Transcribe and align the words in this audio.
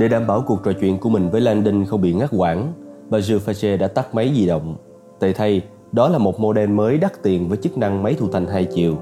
Để 0.00 0.08
đảm 0.08 0.26
bảo 0.26 0.44
cuộc 0.46 0.64
trò 0.64 0.72
chuyện 0.80 0.98
của 0.98 1.08
mình 1.08 1.30
với 1.30 1.40
Landon 1.40 1.84
không 1.84 2.00
bị 2.00 2.12
ngắt 2.12 2.30
quãng, 2.36 2.72
bà 3.08 3.18
Jufache 3.18 3.78
đã 3.78 3.88
tắt 3.88 4.14
máy 4.14 4.32
di 4.34 4.46
động. 4.46 4.76
Tệ 5.18 5.32
thay, 5.32 5.62
đó 5.92 6.08
là 6.08 6.18
một 6.18 6.40
model 6.40 6.68
mới 6.68 6.98
đắt 6.98 7.22
tiền 7.22 7.48
với 7.48 7.58
chức 7.58 7.78
năng 7.78 8.02
máy 8.02 8.16
thu 8.18 8.26
thanh 8.32 8.46
hai 8.46 8.64
chiều. 8.64 8.94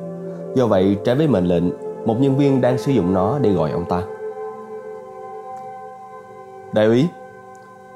Do 0.54 0.66
vậy, 0.66 0.96
trái 1.04 1.14
với 1.14 1.28
mệnh 1.28 1.46
lệnh, 1.46 1.64
một 2.06 2.20
nhân 2.20 2.36
viên 2.36 2.60
đang 2.60 2.78
sử 2.78 2.92
dụng 2.92 3.14
nó 3.14 3.38
để 3.38 3.50
gọi 3.50 3.70
ông 3.70 3.84
ta. 3.88 4.02
Đại 6.72 6.86
úy, 6.86 7.06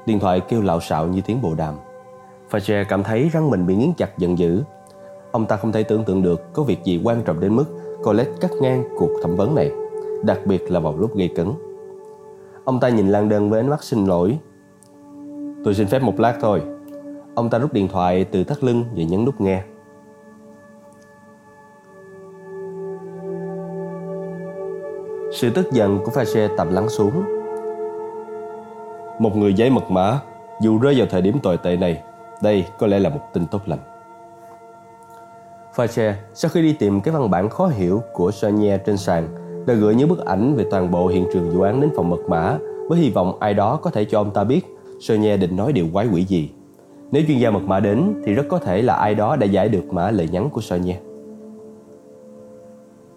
điện 0.05 0.19
thoại 0.19 0.39
kêu 0.39 0.61
lạo 0.61 0.79
xạo 0.79 1.07
như 1.07 1.21
tiếng 1.25 1.41
bộ 1.41 1.53
đàm. 1.57 1.75
Fache 2.51 2.85
cảm 2.89 3.03
thấy 3.03 3.29
răng 3.33 3.49
mình 3.49 3.67
bị 3.67 3.75
nghiến 3.75 3.93
chặt 3.97 4.17
giận 4.17 4.37
dữ. 4.37 4.61
Ông 5.31 5.45
ta 5.45 5.55
không 5.55 5.71
thể 5.71 5.83
tưởng 5.83 6.03
tượng 6.03 6.21
được 6.21 6.53
có 6.53 6.63
việc 6.63 6.83
gì 6.83 7.01
quan 7.03 7.21
trọng 7.23 7.39
đến 7.39 7.55
mức 7.55 7.65
Colette 8.03 8.31
cắt 8.41 8.51
ngang 8.61 8.83
cuộc 8.97 9.09
thẩm 9.23 9.35
vấn 9.35 9.55
này, 9.55 9.71
đặc 10.23 10.39
biệt 10.45 10.71
là 10.71 10.79
vào 10.79 10.97
lúc 10.97 11.15
gây 11.15 11.27
cấn. 11.35 11.51
Ông 12.65 12.79
ta 12.79 12.89
nhìn 12.89 13.09
Lan 13.09 13.29
Đơn 13.29 13.49
với 13.49 13.59
ánh 13.59 13.69
mắt 13.69 13.83
xin 13.83 14.05
lỗi. 14.05 14.39
Tôi 15.63 15.73
xin 15.73 15.87
phép 15.87 16.01
một 16.01 16.19
lát 16.19 16.37
thôi. 16.41 16.61
Ông 17.35 17.49
ta 17.49 17.57
rút 17.59 17.73
điện 17.73 17.87
thoại 17.87 18.25
từ 18.31 18.43
thắt 18.43 18.63
lưng 18.63 18.83
và 18.95 19.03
nhấn 19.03 19.25
nút 19.25 19.41
nghe. 19.41 19.63
Sự 25.33 25.49
tức 25.49 25.71
giận 25.71 25.99
của 26.05 26.11
Fache 26.11 26.57
tập 26.57 26.67
lắng 26.71 26.89
xuống. 26.89 27.23
Một 29.19 29.35
người 29.35 29.53
giấy 29.53 29.69
mật 29.69 29.91
mã, 29.91 30.19
dù 30.61 30.79
rơi 30.79 30.95
vào 30.97 31.07
thời 31.09 31.21
điểm 31.21 31.39
tồi 31.43 31.57
tệ 31.57 31.77
này, 31.77 32.03
đây 32.41 32.65
có 32.79 32.87
lẽ 32.87 32.99
là 32.99 33.09
một 33.09 33.21
tin 33.33 33.45
tốt 33.47 33.61
lành. 33.65 33.79
Fache 35.75 36.13
sau 36.33 36.51
khi 36.53 36.61
đi 36.61 36.73
tìm 36.73 37.01
cái 37.01 37.13
văn 37.13 37.29
bản 37.29 37.49
khó 37.49 37.67
hiểu 37.67 38.01
của 38.13 38.31
Sonia 38.31 38.77
trên 38.77 38.97
sàn 38.97 39.27
đã 39.65 39.73
gửi 39.73 39.95
những 39.95 40.09
bức 40.09 40.25
ảnh 40.25 40.55
về 40.55 40.65
toàn 40.71 40.91
bộ 40.91 41.07
hiện 41.07 41.25
trường 41.33 41.49
vụ 41.49 41.61
án 41.61 41.81
đến 41.81 41.89
phòng 41.95 42.09
mật 42.09 42.21
mã 42.29 42.57
với 42.89 42.99
hy 42.99 43.09
vọng 43.09 43.37
ai 43.39 43.53
đó 43.53 43.79
có 43.81 43.89
thể 43.89 44.05
cho 44.05 44.19
ông 44.19 44.31
ta 44.31 44.43
biết 44.43 44.61
Sonia 44.99 45.37
định 45.37 45.55
nói 45.55 45.71
điều 45.71 45.85
quái 45.93 46.07
quỷ 46.13 46.25
gì. 46.25 46.51
Nếu 47.11 47.23
chuyên 47.27 47.37
gia 47.37 47.51
mật 47.51 47.63
mã 47.65 47.79
đến 47.79 48.21
thì 48.25 48.33
rất 48.33 48.43
có 48.49 48.59
thể 48.59 48.81
là 48.81 48.93
ai 48.93 49.15
đó 49.15 49.35
đã 49.35 49.45
giải 49.45 49.69
được 49.69 49.93
mã 49.93 50.11
lời 50.11 50.29
nhắn 50.31 50.49
của 50.49 50.61
Sonia. 50.61 50.95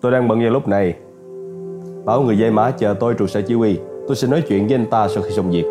Tôi 0.00 0.12
đang 0.12 0.28
bận 0.28 0.40
vào 0.40 0.50
lúc 0.50 0.68
này. 0.68 0.94
Bảo 2.04 2.22
người 2.22 2.38
dây 2.38 2.50
mã 2.50 2.70
chờ 2.70 2.94
tôi 3.00 3.14
trụ 3.14 3.26
sở 3.26 3.42
chỉ 3.42 3.54
huy. 3.54 3.78
Tôi 4.06 4.16
sẽ 4.16 4.28
nói 4.28 4.42
chuyện 4.48 4.66
với 4.66 4.74
anh 4.74 4.86
ta 4.90 5.08
sau 5.08 5.22
khi 5.22 5.30
xong 5.30 5.50
việc. 5.50 5.64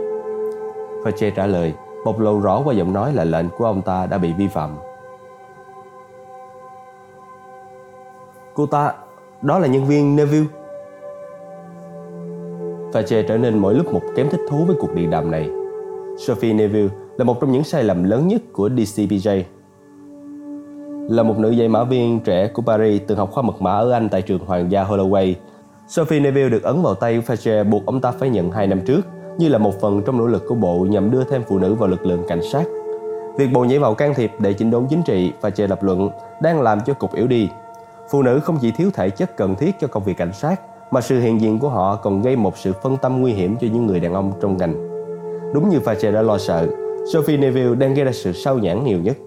Fache 1.04 1.32
trả 1.36 1.46
lời, 1.46 1.74
bộc 2.06 2.20
lộ 2.20 2.40
rõ 2.40 2.62
qua 2.66 2.74
giọng 2.74 2.94
nói 2.94 3.14
là 3.14 3.24
lệnh 3.24 3.46
của 3.58 3.66
ông 3.66 3.82
ta 3.82 4.06
đã 4.06 4.18
bị 4.18 4.34
vi 4.34 4.48
phạm. 4.48 4.70
Cô 8.54 8.66
ta, 8.66 8.94
đó 9.42 9.60
là 9.60 9.68
nhân 9.68 9.86
viên 9.86 10.16
Neville. 10.16 10.65
Fache 12.96 13.24
trở 13.28 13.38
nên 13.38 13.58
mỗi 13.58 13.76
lúc 13.76 13.94
một 13.94 14.02
kém 14.16 14.30
thích 14.30 14.42
thú 14.50 14.66
với 14.66 14.76
cuộc 14.80 14.94
điện 14.94 15.10
đàm 15.10 15.32
này. 15.32 15.50
Sophie 16.18 16.54
Neville 16.54 16.90
là 17.18 17.26
một 17.26 17.42
trong 17.42 17.52
những 17.52 17.64
sai 17.64 17.84
lầm 17.84 18.04
lớn 18.04 18.28
nhất 18.28 18.42
của 18.54 18.70
DCPJ. 18.70 19.44
Là 21.10 21.24
một 21.24 21.40
nữ 21.40 21.50
dây 21.50 21.68
mã 21.68 21.84
viên 21.84 22.20
trẻ 22.20 22.48
của 22.48 22.62
Paris 22.62 23.02
từng 23.08 23.18
học 23.18 23.32
khoa 23.32 23.44
mật 23.44 23.62
mã 23.62 23.72
ở 23.72 23.92
Anh 23.92 24.10
tại 24.10 24.22
trường 24.22 24.46
Hoàng 24.46 24.72
gia 24.72 24.84
Holloway, 24.84 25.34
Sophie 25.88 26.20
Neville 26.20 26.50
được 26.50 26.64
ấn 26.64 26.82
vào 26.82 26.96
tay 26.96 27.22
Fache 27.28 27.70
buộc 27.70 27.86
ông 27.86 28.02
ta 28.02 28.12
phải 28.12 28.30
nhận 28.30 28.52
hai 28.52 28.68
năm 28.68 28.82
trước 28.82 29.02
như 29.38 29.50
là 29.50 29.58
một 29.58 29.82
phần 29.82 30.02
trong 30.06 30.18
nỗ 30.18 30.28
lực 30.28 30.44
của 30.48 30.56
bộ 30.56 30.88
nhằm 30.90 31.12
đưa 31.12 31.24
thêm 31.24 31.44
phụ 31.48 31.60
nữ 31.60 31.74
vào 31.74 31.90
lực 31.90 32.06
lượng 32.06 32.24
cảnh 32.28 32.42
sát. 32.52 32.64
Việc 33.38 33.48
bộ 33.54 33.64
nhảy 33.64 33.80
vào 33.80 33.94
can 33.94 34.14
thiệp 34.14 34.32
để 34.40 34.54
chỉnh 34.54 34.72
đốn 34.72 34.88
chính 34.90 35.04
trị 35.04 35.32
và 35.42 35.50
chê 35.50 35.68
lập 35.68 35.84
luận 35.84 36.10
đang 36.42 36.62
làm 36.62 36.82
cho 36.82 36.94
cục 36.94 37.16
yếu 37.16 37.28
đi. 37.28 37.50
Phụ 38.10 38.22
nữ 38.22 38.40
không 38.40 38.58
chỉ 38.62 38.72
thiếu 38.72 38.90
thể 38.94 39.10
chất 39.10 39.38
cần 39.38 39.56
thiết 39.56 39.76
cho 39.80 39.88
công 39.88 40.04
việc 40.04 40.18
cảnh 40.18 40.34
sát, 40.34 40.62
mà 40.92 41.02
sự 41.02 41.20
hiện 41.20 41.42
diện 41.42 41.60
của 41.60 41.70
họ 41.70 41.96
còn 41.96 42.22
gây 42.22 42.36
một 42.36 42.58
sự 42.58 42.74
phân 42.84 42.98
tâm 42.98 43.22
nguy 43.22 43.34
hiểm 43.34 43.56
cho 43.62 43.68
những 43.74 43.86
người 43.86 44.00
đàn 44.00 44.14
ông 44.14 44.32
trong 44.42 44.58
ngành. 44.58 44.74
Đúng 45.54 45.70
như 45.70 45.80
Fache 45.80 46.14
đã 46.14 46.22
lo 46.22 46.38
sợ, 46.38 46.68
Sophie 47.14 47.38
Neville 47.38 47.76
đang 47.76 47.94
gây 47.94 48.06
ra 48.06 48.12
sự 48.12 48.32
sao 48.32 48.58
nhãn 48.58 48.84
nhiều 48.84 49.00
nhất. 49.00 49.18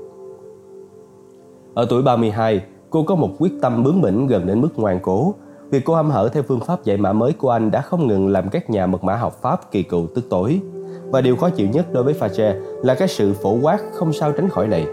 Ở 1.74 1.86
tuổi 1.90 2.02
32, 2.02 2.62
cô 2.90 3.02
có 3.02 3.14
một 3.14 3.28
quyết 3.38 3.52
tâm 3.62 3.82
bướng 3.82 4.00
bỉnh 4.00 4.26
gần 4.26 4.46
đến 4.46 4.60
mức 4.60 4.68
ngoan 4.76 5.00
cố. 5.02 5.34
Việc 5.70 5.84
cô 5.84 5.94
hăm 5.94 6.10
hở 6.10 6.28
theo 6.32 6.42
phương 6.42 6.60
pháp 6.60 6.84
dạy 6.84 6.96
mã 6.96 7.12
mới 7.12 7.32
của 7.32 7.50
anh 7.50 7.70
đã 7.70 7.80
không 7.80 8.06
ngừng 8.06 8.28
làm 8.28 8.48
các 8.48 8.70
nhà 8.70 8.86
mật 8.86 9.04
mã 9.04 9.16
học 9.16 9.42
Pháp 9.42 9.70
kỳ 9.70 9.82
cựu 9.82 10.06
tức 10.14 10.24
tối. 10.30 10.60
Và 11.10 11.20
điều 11.20 11.36
khó 11.36 11.50
chịu 11.50 11.68
nhất 11.68 11.92
đối 11.92 12.04
với 12.04 12.14
Fache 12.14 12.60
là 12.82 12.94
cái 12.94 13.08
sự 13.08 13.32
phổ 13.32 13.58
quát 13.62 13.78
không 13.92 14.12
sao 14.12 14.32
tránh 14.32 14.48
khỏi 14.48 14.68
này. 14.68 14.86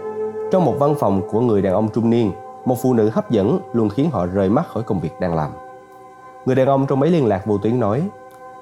Trong 0.50 0.64
một 0.64 0.74
văn 0.78 0.94
phòng 0.98 1.22
của 1.30 1.40
người 1.40 1.62
đàn 1.62 1.72
ông 1.72 1.88
trung 1.94 2.10
niên, 2.10 2.32
một 2.64 2.78
phụ 2.82 2.94
nữ 2.94 3.08
hấp 3.08 3.30
dẫn 3.30 3.58
luôn 3.72 3.88
khiến 3.88 4.10
họ 4.10 4.26
rời 4.26 4.48
mắt 4.48 4.68
khỏi 4.68 4.82
công 4.82 5.00
việc 5.00 5.12
đang 5.20 5.34
làm. 5.34 5.50
Người 6.46 6.54
đàn 6.54 6.66
ông 6.66 6.86
trong 6.88 7.00
máy 7.00 7.10
liên 7.10 7.26
lạc 7.26 7.46
vô 7.46 7.58
tuyến 7.58 7.80
nói, 7.80 8.02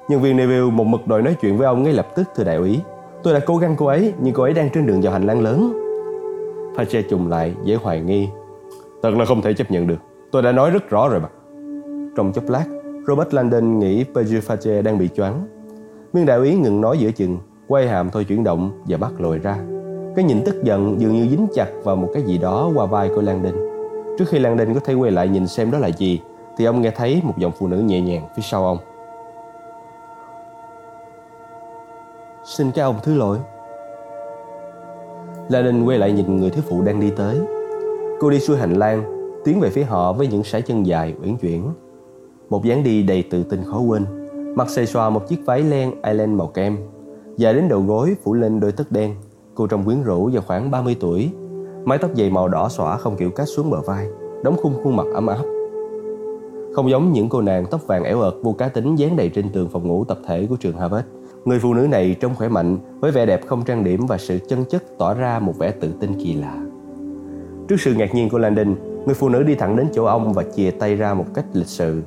Nhân 0.09 0.21
viên 0.21 0.37
Neville 0.37 0.71
một 0.71 0.84
mực 0.84 1.06
đòi 1.06 1.22
nói 1.22 1.37
chuyện 1.41 1.56
với 1.56 1.67
ông 1.67 1.83
ngay 1.83 1.93
lập 1.93 2.06
tức, 2.15 2.28
thưa 2.37 2.45
đại 2.45 2.56
úy. 2.56 2.81
Tôi 3.22 3.34
đã 3.34 3.41
cố 3.47 3.56
gắng 3.56 3.75
cô 3.78 3.87
ấy, 3.87 4.12
nhưng 4.21 4.34
cô 4.34 4.43
ấy 4.43 4.55
đang 4.55 4.71
trên 4.71 4.87
đường 4.87 5.00
vào 5.00 5.12
hành 5.12 5.27
lang 5.27 5.41
lớn. 5.41 5.72
Fache 6.77 7.03
trùng 7.11 7.28
lại, 7.28 7.55
dễ 7.65 7.75
hoài 7.75 8.00
nghi. 8.00 8.28
Thật 9.03 9.11
là 9.15 9.25
không 9.25 9.43
thể 9.43 9.55
chấp 9.55 9.71
nhận 9.71 9.87
được. 9.87 9.99
Tôi 10.31 10.43
đã 10.43 10.53
nói 10.53 10.71
rất 10.71 10.91
rõ 10.91 11.09
rồi 11.09 11.21
mà. 11.21 11.28
Trong 12.17 12.33
chốc 12.33 12.45
lát, 12.49 12.65
Robert 13.06 13.34
Landon 13.34 13.78
nghĩ 13.78 14.05
Pedro 14.15 14.39
Fache 14.39 14.83
đang 14.83 14.99
bị 14.99 15.09
choáng. 15.16 15.47
Viên 16.12 16.27
đại 16.27 16.39
úy 16.39 16.55
ngừng 16.55 16.81
nói 16.81 16.99
giữa 16.99 17.11
chừng, 17.11 17.39
Quay 17.69 17.89
hàm 17.89 18.11
thôi 18.11 18.25
chuyển 18.25 18.45
động 18.45 18.83
và 18.84 18.97
bắt 18.97 19.12
lồi 19.19 19.39
ra. 19.39 19.56
Cái 20.16 20.25
nhìn 20.25 20.43
tức 20.45 20.65
giận 20.65 21.01
dường 21.01 21.15
như 21.15 21.28
dính 21.31 21.47
chặt 21.55 21.69
vào 21.84 21.97
một 21.97 22.11
cái 22.15 22.22
gì 22.22 22.39
đó 22.39 22.71
qua 22.75 22.87
vai 22.87 23.11
của 23.15 23.22
Landon. 23.22 23.55
Trước 24.19 24.25
khi 24.28 24.39
Landon 24.39 24.75
có 24.75 24.81
thể 24.81 24.95
quay 24.95 25.11
lại 25.11 25.28
nhìn 25.28 25.47
xem 25.47 25.71
đó 25.71 25.78
là 25.78 25.89
gì 25.89 26.21
thì 26.56 26.65
ông 26.65 26.82
nghe 26.82 26.91
thấy 26.91 27.20
một 27.25 27.34
giọng 27.38 27.53
phụ 27.59 27.66
nữ 27.66 27.76
nhẹ 27.76 28.00
nhàng 28.00 28.28
phía 28.37 28.42
sau 28.42 28.66
ông. 28.66 28.78
Xin 32.44 32.70
các 32.72 32.82
ông 32.82 32.97
thứ 33.03 33.15
lỗi. 33.15 33.38
La 35.48 35.62
Ninh 35.62 35.84
quay 35.84 35.98
lại 35.98 36.12
nhìn 36.12 36.37
người 36.37 36.50
thiếu 36.50 36.62
phụ 36.69 36.82
đang 36.82 37.00
đi 37.00 37.10
tới. 37.16 37.41
Cô 38.20 38.31
đi 38.31 38.41
xuôi 38.41 38.56
hành 38.56 38.72
lang, 38.72 39.15
Tiến 39.44 39.60
về 39.60 39.70
phía 39.70 39.82
họ 39.84 40.12
với 40.12 40.26
những 40.26 40.44
sải 40.44 40.62
chân 40.62 40.87
dài, 40.87 41.15
uyển 41.22 41.37
chuyển. 41.37 41.70
Một 42.50 42.65
dáng 42.65 42.84
đi 42.84 43.03
đầy 43.03 43.22
tự 43.31 43.42
tin 43.42 43.65
khó 43.65 43.81
quên. 43.81 44.04
Mặc 44.56 44.71
xề 44.71 44.86
xòa 44.86 45.10
một 45.10 45.28
chiếc 45.28 45.38
váy 45.47 45.62
len 45.62 46.03
Island 46.03 46.31
màu 46.38 46.47
kem. 46.47 46.76
Dài 47.36 47.54
đến 47.54 47.69
đầu 47.69 47.81
gối, 47.81 48.16
phủ 48.22 48.34
lên 48.34 48.60
đôi 48.60 48.72
tất 48.72 48.92
đen. 48.92 49.15
Cô 49.54 49.66
trông 49.66 49.84
quyến 49.84 50.03
rũ 50.03 50.31
và 50.32 50.41
khoảng 50.41 50.71
30 50.71 50.97
tuổi. 51.00 51.31
Mái 51.84 51.98
tóc 51.98 52.10
dày 52.15 52.31
màu 52.31 52.48
đỏ 52.48 52.69
xõa 52.69 52.97
không 52.97 53.16
kiểu 53.16 53.31
cắt 53.31 53.44
xuống 53.44 53.71
bờ 53.71 53.81
vai, 53.81 54.06
Đóng 54.42 54.56
khung 54.56 54.84
khuôn 54.84 54.97
mặt 54.97 55.06
ấm 55.15 55.26
áp. 55.26 55.53
Không 56.75 56.91
giống 56.91 57.12
những 57.12 57.29
cô 57.29 57.41
nàng 57.41 57.67
tóc 57.71 57.87
vàng 57.87 58.05
ẻo 58.05 58.21
ợt 58.21 58.35
vô 58.43 58.53
cá 58.53 58.69
tính 58.69 58.97
dán 58.97 59.17
đầy 59.17 59.29
trên 59.29 59.49
tường 59.49 59.69
phòng 59.69 59.89
ngủ 59.89 60.05
tập 60.05 60.19
thể 60.27 60.47
của 60.47 60.57
trường 60.57 60.77
Harvard 60.77 61.07
Người 61.45 61.59
phụ 61.59 61.75
nữ 61.75 61.87
này 61.87 62.17
trông 62.21 62.35
khỏe 62.35 62.49
mạnh 62.49 62.79
với 63.01 63.12
vẻ 63.12 63.27
đẹp 63.27 63.41
không 63.47 63.65
trang 63.65 63.85
điểm 63.85 64.07
và 64.07 64.19
sự 64.19 64.39
chân 64.49 64.65
chất 64.65 64.84
tỏ 64.99 65.15
ra 65.15 65.39
một 65.39 65.59
vẻ 65.59 65.71
tự 65.71 65.93
tin 66.01 66.25
kỳ 66.25 66.34
lạ. 66.34 66.57
Trước 67.69 67.77
sự 67.81 67.95
ngạc 67.95 68.15
nhiên 68.15 68.29
của 68.29 68.39
Landon, 68.39 68.75
người 69.07 69.15
phụ 69.15 69.29
nữ 69.29 69.43
đi 69.43 69.55
thẳng 69.55 69.77
đến 69.77 69.89
chỗ 69.95 70.05
ông 70.05 70.33
và 70.33 70.45
chìa 70.57 70.71
tay 70.71 70.97
ra 70.97 71.15
một 71.15 71.25
cách 71.34 71.45
lịch 71.53 71.67
sự. 71.67 72.03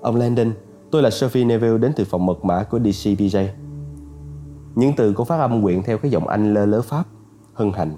Ông 0.00 0.16
Landon, 0.16 0.52
tôi 0.90 1.02
là 1.02 1.10
Sophie 1.10 1.44
Neville 1.44 1.78
đến 1.78 1.92
từ 1.96 2.04
phòng 2.04 2.26
mật 2.26 2.44
mã 2.44 2.62
của 2.62 2.78
DCPJ. 2.78 3.46
Những 4.74 4.92
từ 4.96 5.12
cô 5.16 5.24
phát 5.24 5.40
âm 5.40 5.62
quyện 5.62 5.82
theo 5.82 5.98
cái 5.98 6.10
giọng 6.10 6.28
Anh 6.28 6.54
lơ 6.54 6.66
lớ 6.66 6.82
Pháp, 6.82 7.04
hân 7.54 7.72
hạnh. 7.72 7.94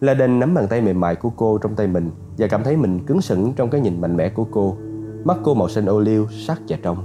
Landon 0.00 0.38
nắm 0.38 0.54
bàn 0.54 0.66
tay 0.70 0.80
mềm 0.80 1.00
mại 1.00 1.16
của 1.16 1.30
cô 1.36 1.58
trong 1.58 1.74
tay 1.74 1.86
mình 1.86 2.10
và 2.38 2.46
cảm 2.46 2.64
thấy 2.64 2.76
mình 2.76 3.00
cứng 3.06 3.20
sững 3.20 3.52
trong 3.52 3.70
cái 3.70 3.80
nhìn 3.80 4.00
mạnh 4.00 4.16
mẽ 4.16 4.28
của 4.28 4.46
cô. 4.50 4.76
Mắt 5.24 5.36
cô 5.42 5.54
màu 5.54 5.68
xanh 5.68 5.86
ô 5.86 6.00
liu, 6.00 6.26
sắc 6.28 6.60
và 6.68 6.76
trong. 6.82 6.96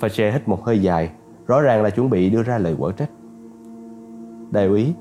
Fache 0.00 0.32
hít 0.32 0.48
một 0.48 0.64
hơi 0.64 0.82
dài 0.82 1.10
Rõ 1.46 1.60
ràng 1.60 1.82
là 1.82 1.90
chuẩn 1.90 2.10
bị 2.10 2.30
đưa 2.30 2.42
ra 2.42 2.58
lời 2.58 2.76
quở 2.78 2.92
trách. 2.92 3.10
Đại 4.50 4.66
úy 4.66 4.94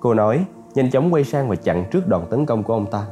Cô 0.00 0.14
nói 0.14 0.46
nhanh 0.74 0.90
chóng 0.90 1.12
quay 1.14 1.24
sang 1.24 1.48
và 1.48 1.56
chặn 1.56 1.84
trước 1.90 2.08
đòn 2.08 2.22
tấn 2.30 2.46
công 2.46 2.62
của 2.62 2.72
ông 2.72 2.86
ta. 2.90 3.06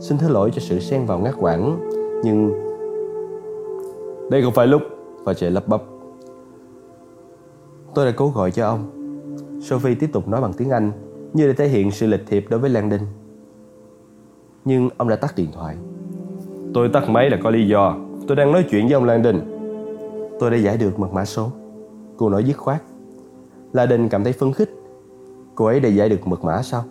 Xin 0.00 0.18
thứ 0.18 0.28
lỗi 0.28 0.50
cho 0.54 0.60
sự 0.60 0.80
xen 0.80 1.06
vào 1.06 1.18
ngắt 1.18 1.34
quãng 1.38 1.90
Nhưng 2.24 2.52
Đây 4.30 4.42
không 4.42 4.54
phải 4.54 4.66
lúc 4.66 4.82
Và 5.24 5.34
chạy 5.34 5.50
lấp 5.50 5.68
bắp. 5.68 5.82
Tôi 7.94 8.06
đã 8.06 8.12
cố 8.16 8.28
gọi 8.28 8.50
cho 8.50 8.66
ông. 8.66 8.90
Sophie 9.62 9.94
tiếp 9.94 10.10
tục 10.12 10.28
nói 10.28 10.40
bằng 10.40 10.52
tiếng 10.52 10.70
Anh. 10.70 11.05
Như 11.36 11.46
để 11.46 11.52
thể 11.52 11.68
hiện 11.68 11.90
sự 11.90 12.06
lịch 12.06 12.26
thiệp 12.26 12.46
đối 12.50 12.60
với 12.60 12.70
Landon 12.70 13.00
Nhưng 14.64 14.88
ông 14.96 15.08
đã 15.08 15.16
tắt 15.16 15.34
điện 15.36 15.48
thoại. 15.52 15.76
Tôi 16.74 16.88
tắt 16.88 17.08
máy 17.08 17.30
là 17.30 17.38
có 17.42 17.50
lý 17.50 17.68
do. 17.68 17.96
Tôi 18.26 18.36
đang 18.36 18.52
nói 18.52 18.64
chuyện 18.70 18.84
với 18.86 18.94
ông 18.94 19.04
Landon 19.04 19.40
Tôi 20.40 20.50
đã 20.50 20.56
giải 20.56 20.76
được 20.76 20.98
mật 20.98 21.12
mã 21.12 21.24
số. 21.24 21.50
Cô 22.16 22.28
nói 22.28 22.44
dứt 22.44 22.56
khoát. 22.56 22.82
La 23.72 23.86
Đinh 23.86 24.08
cảm 24.08 24.24
thấy 24.24 24.32
phấn 24.32 24.52
khích. 24.52 24.70
Cô 25.54 25.64
ấy 25.64 25.80
đã 25.80 25.88
giải 25.88 26.08
được 26.08 26.26
mật 26.26 26.44
mã 26.44 26.62
sao? 26.62 26.84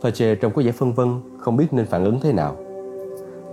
Fache 0.00 0.34
trông 0.34 0.52
có 0.52 0.62
vẻ 0.64 0.72
phân 0.72 0.92
vân 0.92 1.08
Không 1.38 1.56
biết 1.56 1.66
nên 1.72 1.86
phản 1.86 2.04
ứng 2.04 2.20
thế 2.20 2.32
nào. 2.32 2.56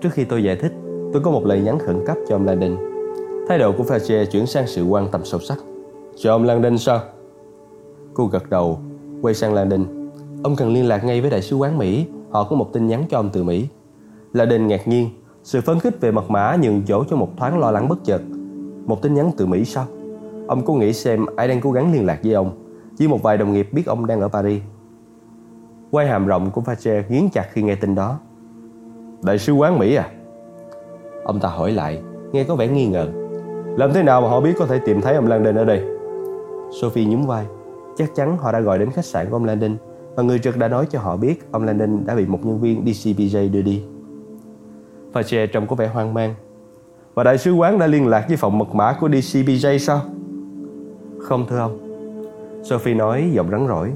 Trước 0.02 0.10
khi 0.12 0.24
tôi 0.24 0.44
giải 0.44 0.56
thích 0.56 0.74
Tôi 1.14 1.22
có 1.22 1.32
một 1.32 1.46
lời 1.46 1.62
nhắn 1.62 1.80
khẩn 1.80 2.06
cấp 2.06 2.18
cho 2.28 2.36
ông 2.36 2.46
Landon 2.46 2.78
Thái 3.48 3.60
độ 3.60 3.72
của 3.72 3.84
Fache 3.84 4.26
chuyển 4.26 4.46
sang 4.46 4.68
sự 4.68 4.84
quan 4.84 5.08
tâm 5.12 5.22
sâu 5.26 5.40
sắc. 5.40 5.58
Cho 6.16 6.32
ông 6.32 6.44
Landon 6.44 6.78
sao? 6.78 7.00
Cô 8.14 8.26
gật 8.26 8.50
đầu 8.50 8.80
Quay 9.22 9.34
sang 9.34 9.54
Landon 9.54 9.86
Ông 10.44 10.56
cần 10.56 10.74
liên 10.74 10.88
lạc 10.88 11.04
ngay 11.04 11.22
với 11.22 11.30
đại 11.30 11.42
sứ 11.42 11.56
quán 11.56 11.78
Mỹ 11.78 12.06
Họ 12.32 12.44
có 12.44 12.56
một 12.56 12.70
tin 12.74 12.88
nhắn 12.88 13.04
cho 13.10 13.20
ông 13.20 13.30
từ 13.34 13.44
Mỹ 13.44 13.68
Landon 14.34 14.68
ngạc 14.68 14.88
nhiên 14.88 15.10
Sự 15.44 15.62
phấn 15.62 15.80
khích 15.80 16.02
về 16.02 16.12
mật 16.12 16.30
mã 16.30 16.58
nhường 16.62 16.82
chỗ 16.88 17.04
cho 17.10 17.16
một 17.16 17.30
thoáng 17.38 17.60
lo 17.60 17.72
lắng 17.72 17.90
bất 17.90 18.04
chợt 18.04 18.22
Một 18.86 19.02
tin 19.02 19.14
nhắn 19.14 19.32
từ 19.38 19.46
Mỹ 19.46 19.66
sao 19.66 19.86
Ông 20.52 20.62
cố 20.66 20.74
nghĩ 20.74 20.94
xem 20.94 21.26
ai 21.36 21.48
đang 21.48 21.62
cố 21.62 21.72
gắng 21.72 21.94
liên 21.94 22.06
lạc 22.06 22.20
với 22.24 22.34
ông. 22.34 22.52
Chỉ 22.98 23.08
một 23.08 23.24
vài 23.24 23.38
đồng 23.38 23.54
nghiệp 23.54 23.70
biết 23.72 23.86
ông 23.86 24.08
đang 24.08 24.22
ở 24.22 24.28
Paris. 24.28 24.62
Quay 25.92 26.08
hàm 26.08 26.28
rộng 26.28 26.52
của 26.52 26.62
Fache 26.62 27.04
nghiến 27.10 27.30
chặt 27.30 27.48
khi 27.52 27.62
nghe 27.62 27.76
tin 27.76 27.96
đó. 27.96 28.20
Đại 29.24 29.40
sứ 29.40 29.54
quán 29.54 29.80
Mỹ 29.80 29.96
à? 29.96 30.10
Ông 31.24 31.40
ta 31.40 31.50
hỏi 31.50 31.72
lại, 31.72 32.02
nghe 32.32 32.44
có 32.44 32.56
vẻ 32.56 32.68
nghi 32.68 32.88
ngờ. 32.88 33.08
Làm 33.78 33.94
thế 33.94 34.04
nào 34.04 34.22
mà 34.22 34.30
họ 34.30 34.42
biết 34.42 34.54
có 34.60 34.66
thể 34.66 34.80
tìm 34.86 35.02
thấy 35.02 35.16
ông 35.16 35.28
Landon 35.28 35.56
ở 35.56 35.66
đây? 35.66 35.84
Sophie 36.82 37.06
nhún 37.06 37.22
vai. 37.22 37.46
Chắc 37.98 38.16
chắn 38.16 38.38
họ 38.38 38.52
đã 38.52 38.60
gọi 38.60 38.80
đến 38.80 38.92
khách 38.92 39.06
sạn 39.06 39.30
của 39.30 39.36
ông 39.36 39.46
Landon 39.46 39.78
và 40.16 40.24
người 40.24 40.40
trực 40.40 40.58
đã 40.58 40.68
nói 40.68 40.86
cho 40.90 41.00
họ 41.00 41.18
biết 41.18 41.52
ông 41.52 41.64
Landon 41.64 42.06
đã 42.06 42.16
bị 42.16 42.26
một 42.26 42.40
nhân 42.46 42.60
viên 42.60 42.86
DCPJ 42.86 43.52
đưa 43.52 43.62
đi. 43.62 43.84
Fache 45.14 45.48
trông 45.48 45.68
có 45.68 45.76
vẻ 45.76 45.88
hoang 45.88 46.14
mang. 46.14 46.36
Và 47.14 47.24
đại 47.24 47.38
sứ 47.38 47.54
quán 47.54 47.80
đã 47.80 47.88
liên 47.88 48.08
lạc 48.08 48.26
với 48.28 48.38
phòng 48.38 48.58
mật 48.58 48.76
mã 48.76 48.98
của 49.00 49.08
DCPJ 49.08 49.78
sao? 49.78 50.02
Không 51.20 51.46
thưa 51.50 51.58
ông. 51.58 51.80
Sophie 52.64 52.94
nói 52.94 53.30
giọng 53.34 53.52
rắn 53.52 53.68
rỏi. 53.68 53.92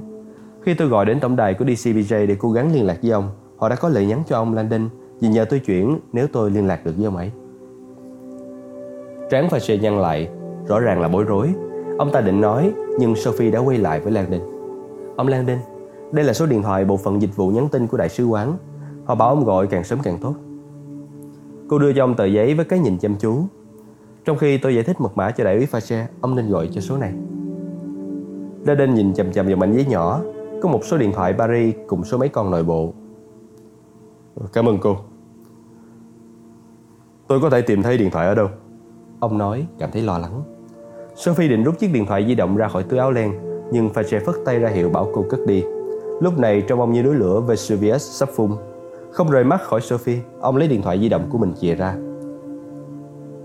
Khi 0.62 0.74
tôi 0.74 0.88
gọi 0.88 1.06
đến 1.06 1.20
tổng 1.20 1.36
đài 1.36 1.54
của 1.54 1.66
DCPJ 1.66 2.28
để 2.28 2.36
cố 2.40 2.52
gắng 2.52 2.74
liên 2.74 2.86
lạc 2.86 2.98
với 3.02 3.12
ông, 3.12 3.30
họ 3.58 3.70
đã 3.70 3.76
có 3.76 3.90
lời 3.90 4.06
nhắn 4.06 4.24
cho 4.28 4.38
ông 4.38 4.54
Landon 4.54 4.90
vì 5.20 5.28
nhờ 5.28 5.46
tôi 5.46 5.60
chuyển 5.60 6.00
nếu 6.14 6.28
tôi 6.34 6.52
liên 6.52 6.68
lạc 6.68 6.86
được 6.86 6.92
với 6.98 7.06
ông 7.06 7.18
ấy. 7.18 7.32
Tráng 9.32 9.48
Fache 9.48 9.82
nhăn 9.82 9.98
lại, 9.98 10.30
rõ 10.68 10.80
ràng 10.80 11.02
là 11.02 11.08
bối 11.08 11.24
rối. 11.24 11.54
Ông 11.98 12.12
ta 12.12 12.22
định 12.22 12.42
nói, 12.42 12.74
nhưng 13.00 13.16
Sophie 13.16 13.52
đã 13.52 13.60
quay 13.60 13.78
lại 13.78 14.00
với 14.00 14.12
Landon. 14.12 14.42
Ông 15.16 15.28
Landon, 15.28 15.58
đây 16.12 16.26
là 16.26 16.34
số 16.34 16.46
điện 16.46 16.64
thoại 16.64 16.86
bộ 16.86 16.98
phận 16.98 17.22
dịch 17.22 17.36
vụ 17.36 17.50
nhắn 17.50 17.68
tin 17.72 17.88
của 17.88 17.98
đại 17.98 18.10
sứ 18.10 18.26
quán. 18.26 18.58
Họ 19.06 19.16
bảo 19.16 19.30
ông 19.30 19.46
gọi 19.46 19.68
càng 19.68 19.84
sớm 19.84 20.00
càng 20.04 20.18
tốt. 20.18 20.36
Cô 21.68 21.80
đưa 21.80 21.94
cho 21.94 22.04
ông 22.04 22.16
tờ 22.16 22.26
giấy 22.26 22.54
với 22.54 22.66
cái 22.66 22.80
nhìn 22.80 22.98
chăm 22.98 23.16
chú. 23.20 23.44
Trong 24.26 24.38
khi 24.38 24.58
tôi 24.58 24.76
giải 24.76 24.84
thích 24.84 25.02
mật 25.02 25.18
mã 25.18 25.32
cho 25.32 25.44
đại 25.44 25.56
úy 25.56 25.66
Fache, 25.66 26.04
ông 26.22 26.36
nên 26.36 26.50
gọi 26.50 26.70
cho 26.74 26.82
số 26.82 26.98
này. 26.98 27.14
Landon 28.66 28.94
nhìn 28.94 29.14
chầm 29.14 29.32
chầm 29.32 29.48
vào 29.48 29.56
mảnh 29.56 29.74
giấy 29.74 29.86
nhỏ, 29.86 30.22
có 30.62 30.70
một 30.70 30.86
số 30.86 30.98
điện 30.98 31.12
thoại 31.14 31.34
Paris 31.38 31.76
cùng 31.88 32.04
số 32.04 32.18
máy 32.18 32.30
con 32.30 32.52
nội 32.52 32.64
bộ. 32.64 32.94
Cảm 34.54 34.70
ơn 34.70 34.78
cô. 34.82 34.98
Tôi 37.28 37.40
có 37.42 37.50
thể 37.50 37.62
tìm 37.62 37.84
thấy 37.84 37.98
điện 37.98 38.12
thoại 38.12 38.28
ở 38.28 38.36
đâu? 38.36 38.48
Ông 39.20 39.38
nói, 39.38 39.68
cảm 39.80 39.92
thấy 39.92 40.02
lo 40.02 40.18
lắng. 40.18 40.55
Sophie 41.16 41.48
định 41.48 41.64
rút 41.64 41.80
chiếc 41.80 41.94
điện 41.94 42.06
thoại 42.06 42.26
di 42.28 42.36
động 42.36 42.58
ra 42.58 42.68
khỏi 42.68 42.84
túi 42.84 43.00
áo 43.00 43.12
len, 43.12 43.34
nhưng 43.72 43.90
Fache 43.90 44.26
phất 44.26 44.36
tay 44.46 44.60
ra 44.60 44.70
hiệu 44.70 44.90
bảo 44.90 45.10
cô 45.14 45.26
cất 45.30 45.40
đi. 45.48 45.64
Lúc 46.22 46.40
này 46.40 46.64
trong 46.68 46.80
ông 46.80 46.92
như 46.92 47.04
núi 47.04 47.16
lửa 47.16 47.42
Vesuvius 47.48 48.02
sắp 48.02 48.30
phun. 48.36 48.52
Không 49.12 49.30
rời 49.30 49.44
mắt 49.44 49.62
khỏi 49.62 49.82
Sophie, 49.82 50.20
ông 50.42 50.58
lấy 50.58 50.68
điện 50.68 50.82
thoại 50.82 51.00
di 51.00 51.10
động 51.10 51.28
của 51.30 51.38
mình 51.38 51.54
chìa 51.62 51.76
ra. 51.76 51.96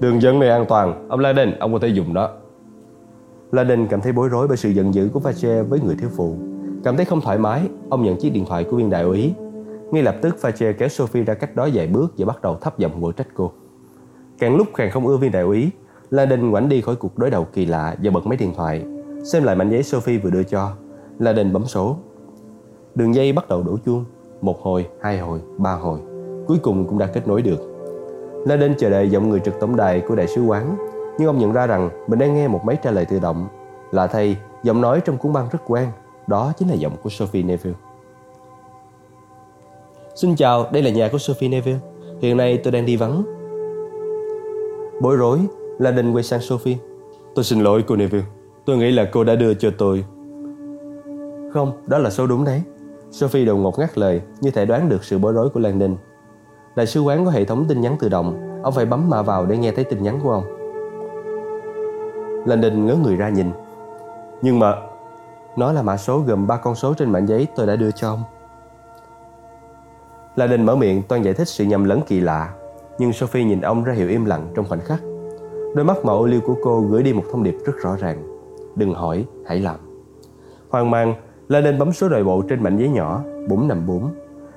Đường 0.00 0.22
dẫn 0.22 0.38
này 0.38 0.48
an 0.48 0.64
toàn, 0.68 1.06
ông 1.08 1.20
Laden, 1.20 1.58
ông 1.58 1.72
có 1.72 1.78
thể 1.78 1.88
dùng 1.88 2.14
đó. 2.14 2.30
Laden 3.52 3.86
cảm 3.86 4.00
thấy 4.00 4.12
bối 4.12 4.28
rối 4.28 4.48
bởi 4.48 4.56
sự 4.56 4.70
giận 4.70 4.94
dữ 4.94 5.08
của 5.12 5.20
Fache 5.20 5.64
với 5.64 5.80
người 5.80 5.96
thiếu 6.00 6.08
phụ. 6.16 6.36
Cảm 6.84 6.96
thấy 6.96 7.04
không 7.04 7.20
thoải 7.20 7.38
mái, 7.38 7.62
ông 7.88 8.02
nhận 8.04 8.16
chiếc 8.16 8.30
điện 8.30 8.44
thoại 8.48 8.64
của 8.64 8.76
viên 8.76 8.90
đại 8.90 9.02
úy. 9.02 9.34
Ngay 9.90 10.02
lập 10.02 10.16
tức 10.22 10.36
Fache 10.40 10.72
kéo 10.78 10.88
Sophie 10.88 11.24
ra 11.24 11.34
cách 11.34 11.56
đó 11.56 11.68
vài 11.74 11.86
bước 11.86 12.14
và 12.18 12.26
bắt 12.26 12.42
đầu 12.42 12.58
thấp 12.60 12.78
giọng 12.78 13.02
quở 13.02 13.12
trách 13.12 13.28
cô. 13.34 13.52
Càng 14.38 14.56
lúc 14.56 14.66
càng 14.76 14.90
không 14.90 15.06
ưa 15.06 15.16
viên 15.16 15.32
đại 15.32 15.42
úy, 15.42 15.70
La 16.10 16.26
Đình 16.26 16.50
ngoảnh 16.50 16.68
đi 16.68 16.80
khỏi 16.80 16.96
cuộc 16.96 17.18
đối 17.18 17.30
đầu 17.30 17.46
kỳ 17.52 17.66
lạ 17.66 17.96
và 18.02 18.10
bật 18.10 18.26
máy 18.26 18.36
điện 18.36 18.52
thoại. 18.56 18.84
Xem 19.24 19.44
lại 19.44 19.56
mảnh 19.56 19.70
giấy 19.70 19.82
Sophie 19.82 20.18
vừa 20.18 20.30
đưa 20.30 20.42
cho. 20.42 20.70
La 21.18 21.32
Đình 21.32 21.52
bấm 21.52 21.64
số. 21.64 21.96
Đường 22.94 23.14
dây 23.14 23.32
bắt 23.32 23.48
đầu 23.48 23.62
đổ 23.62 23.76
chuông. 23.86 24.04
Một 24.40 24.62
hồi, 24.62 24.86
hai 25.00 25.18
hồi, 25.18 25.40
ba 25.58 25.72
hồi. 25.72 26.00
Cuối 26.46 26.58
cùng 26.62 26.86
cũng 26.86 26.98
đã 26.98 27.06
kết 27.06 27.28
nối 27.28 27.42
được. 27.42 27.60
La 28.46 28.56
Đình 28.56 28.74
chờ 28.78 28.90
đợi 28.90 29.10
giọng 29.10 29.28
người 29.28 29.40
trực 29.40 29.54
tổng 29.60 29.76
đài 29.76 30.00
của 30.00 30.16
đại 30.16 30.26
sứ 30.26 30.42
quán. 30.42 30.76
Nhưng 31.18 31.28
ông 31.28 31.38
nhận 31.38 31.52
ra 31.52 31.66
rằng 31.66 31.90
mình 32.06 32.18
đang 32.18 32.34
nghe 32.34 32.48
một 32.48 32.60
máy 32.64 32.76
trả 32.82 32.90
lời 32.90 33.04
tự 33.04 33.18
động. 33.18 33.48
Lạ 33.92 34.06
thay, 34.06 34.36
giọng 34.62 34.80
nói 34.80 35.00
trong 35.00 35.18
cuốn 35.18 35.32
băng 35.32 35.48
rất 35.52 35.58
quen. 35.66 35.88
Đó 36.26 36.52
chính 36.58 36.68
là 36.68 36.74
giọng 36.74 36.96
của 37.02 37.10
Sophie 37.10 37.42
Neville. 37.42 37.76
Xin 40.14 40.36
chào, 40.36 40.66
đây 40.72 40.82
là 40.82 40.90
nhà 40.90 41.08
của 41.12 41.18
Sophie 41.18 41.48
Neville. 41.48 41.78
Hiện 42.20 42.36
nay 42.36 42.60
tôi 42.64 42.72
đang 42.72 42.86
đi 42.86 42.96
vắng. 42.96 43.22
Bối 45.02 45.16
rối, 45.16 45.38
Landon 45.80 46.12
quay 46.12 46.22
sang 46.22 46.40
Sophie. 46.40 46.76
Tôi 47.34 47.44
xin 47.44 47.60
lỗi 47.60 47.84
cô 47.86 47.96
Neville. 47.96 48.24
Tôi 48.64 48.76
nghĩ 48.76 48.90
là 48.90 49.08
cô 49.12 49.24
đã 49.24 49.34
đưa 49.34 49.54
cho 49.54 49.70
tôi. 49.78 50.04
Không, 51.52 51.72
đó 51.86 51.98
là 51.98 52.10
số 52.10 52.26
đúng 52.26 52.44
đấy. 52.44 52.62
Sophie 53.10 53.44
đột 53.44 53.56
ngột 53.56 53.78
ngắt 53.78 53.98
lời, 53.98 54.20
như 54.40 54.50
thể 54.50 54.66
đoán 54.66 54.88
được 54.88 55.04
sự 55.04 55.18
bối 55.18 55.32
rối 55.32 55.48
của 55.50 55.60
Landon. 55.60 55.96
Đại 56.76 56.86
sứ 56.86 57.00
quán 57.00 57.24
có 57.24 57.30
hệ 57.30 57.44
thống 57.44 57.64
tin 57.68 57.80
nhắn 57.80 57.96
tự 58.00 58.08
động, 58.08 58.60
ông 58.62 58.74
phải 58.74 58.86
bấm 58.86 59.10
mã 59.10 59.22
vào 59.22 59.46
để 59.46 59.56
nghe 59.56 59.72
thấy 59.72 59.84
tin 59.84 60.02
nhắn 60.02 60.20
của 60.22 60.30
ông. 60.30 60.44
Landon 62.46 62.86
ngớ 62.86 62.94
người 62.94 63.16
ra 63.16 63.28
nhìn. 63.28 63.50
Nhưng 64.42 64.58
mà, 64.58 64.74
nó 65.56 65.72
là 65.72 65.82
mã 65.82 65.96
số 65.96 66.18
gồm 66.18 66.46
ba 66.46 66.56
con 66.56 66.74
số 66.74 66.94
trên 66.94 67.10
mảnh 67.10 67.26
giấy 67.26 67.46
tôi 67.56 67.66
đã 67.66 67.76
đưa 67.76 67.90
cho 67.90 68.08
ông. 68.08 68.22
Landon 70.36 70.66
mở 70.66 70.76
miệng 70.76 71.02
toan 71.02 71.22
giải 71.22 71.34
thích 71.34 71.48
sự 71.48 71.64
nhầm 71.64 71.84
lẫn 71.84 72.00
kỳ 72.06 72.20
lạ, 72.20 72.54
nhưng 72.98 73.12
Sophie 73.12 73.44
nhìn 73.44 73.60
ông 73.60 73.84
ra 73.84 73.92
hiệu 73.92 74.08
im 74.08 74.24
lặng 74.24 74.52
trong 74.54 74.68
khoảnh 74.68 74.80
khắc. 74.80 75.00
Đôi 75.74 75.84
mắt 75.84 76.04
màu 76.04 76.16
ô 76.16 76.26
liu 76.26 76.40
của 76.40 76.56
cô 76.62 76.80
gửi 76.80 77.02
đi 77.02 77.12
một 77.12 77.22
thông 77.32 77.42
điệp 77.42 77.56
rất 77.64 77.72
rõ 77.82 77.96
ràng. 77.96 78.22
Đừng 78.76 78.94
hỏi, 78.94 79.24
hãy 79.46 79.60
làm. 79.60 79.76
Hoang 80.68 80.90
mang, 80.90 81.14
La 81.48 81.60
nên 81.60 81.78
bấm 81.78 81.92
số 81.92 82.08
nội 82.08 82.24
bộ 82.24 82.42
trên 82.48 82.62
mảnh 82.62 82.76
giấy 82.76 82.88
nhỏ 82.88 83.22
454. 83.48 84.10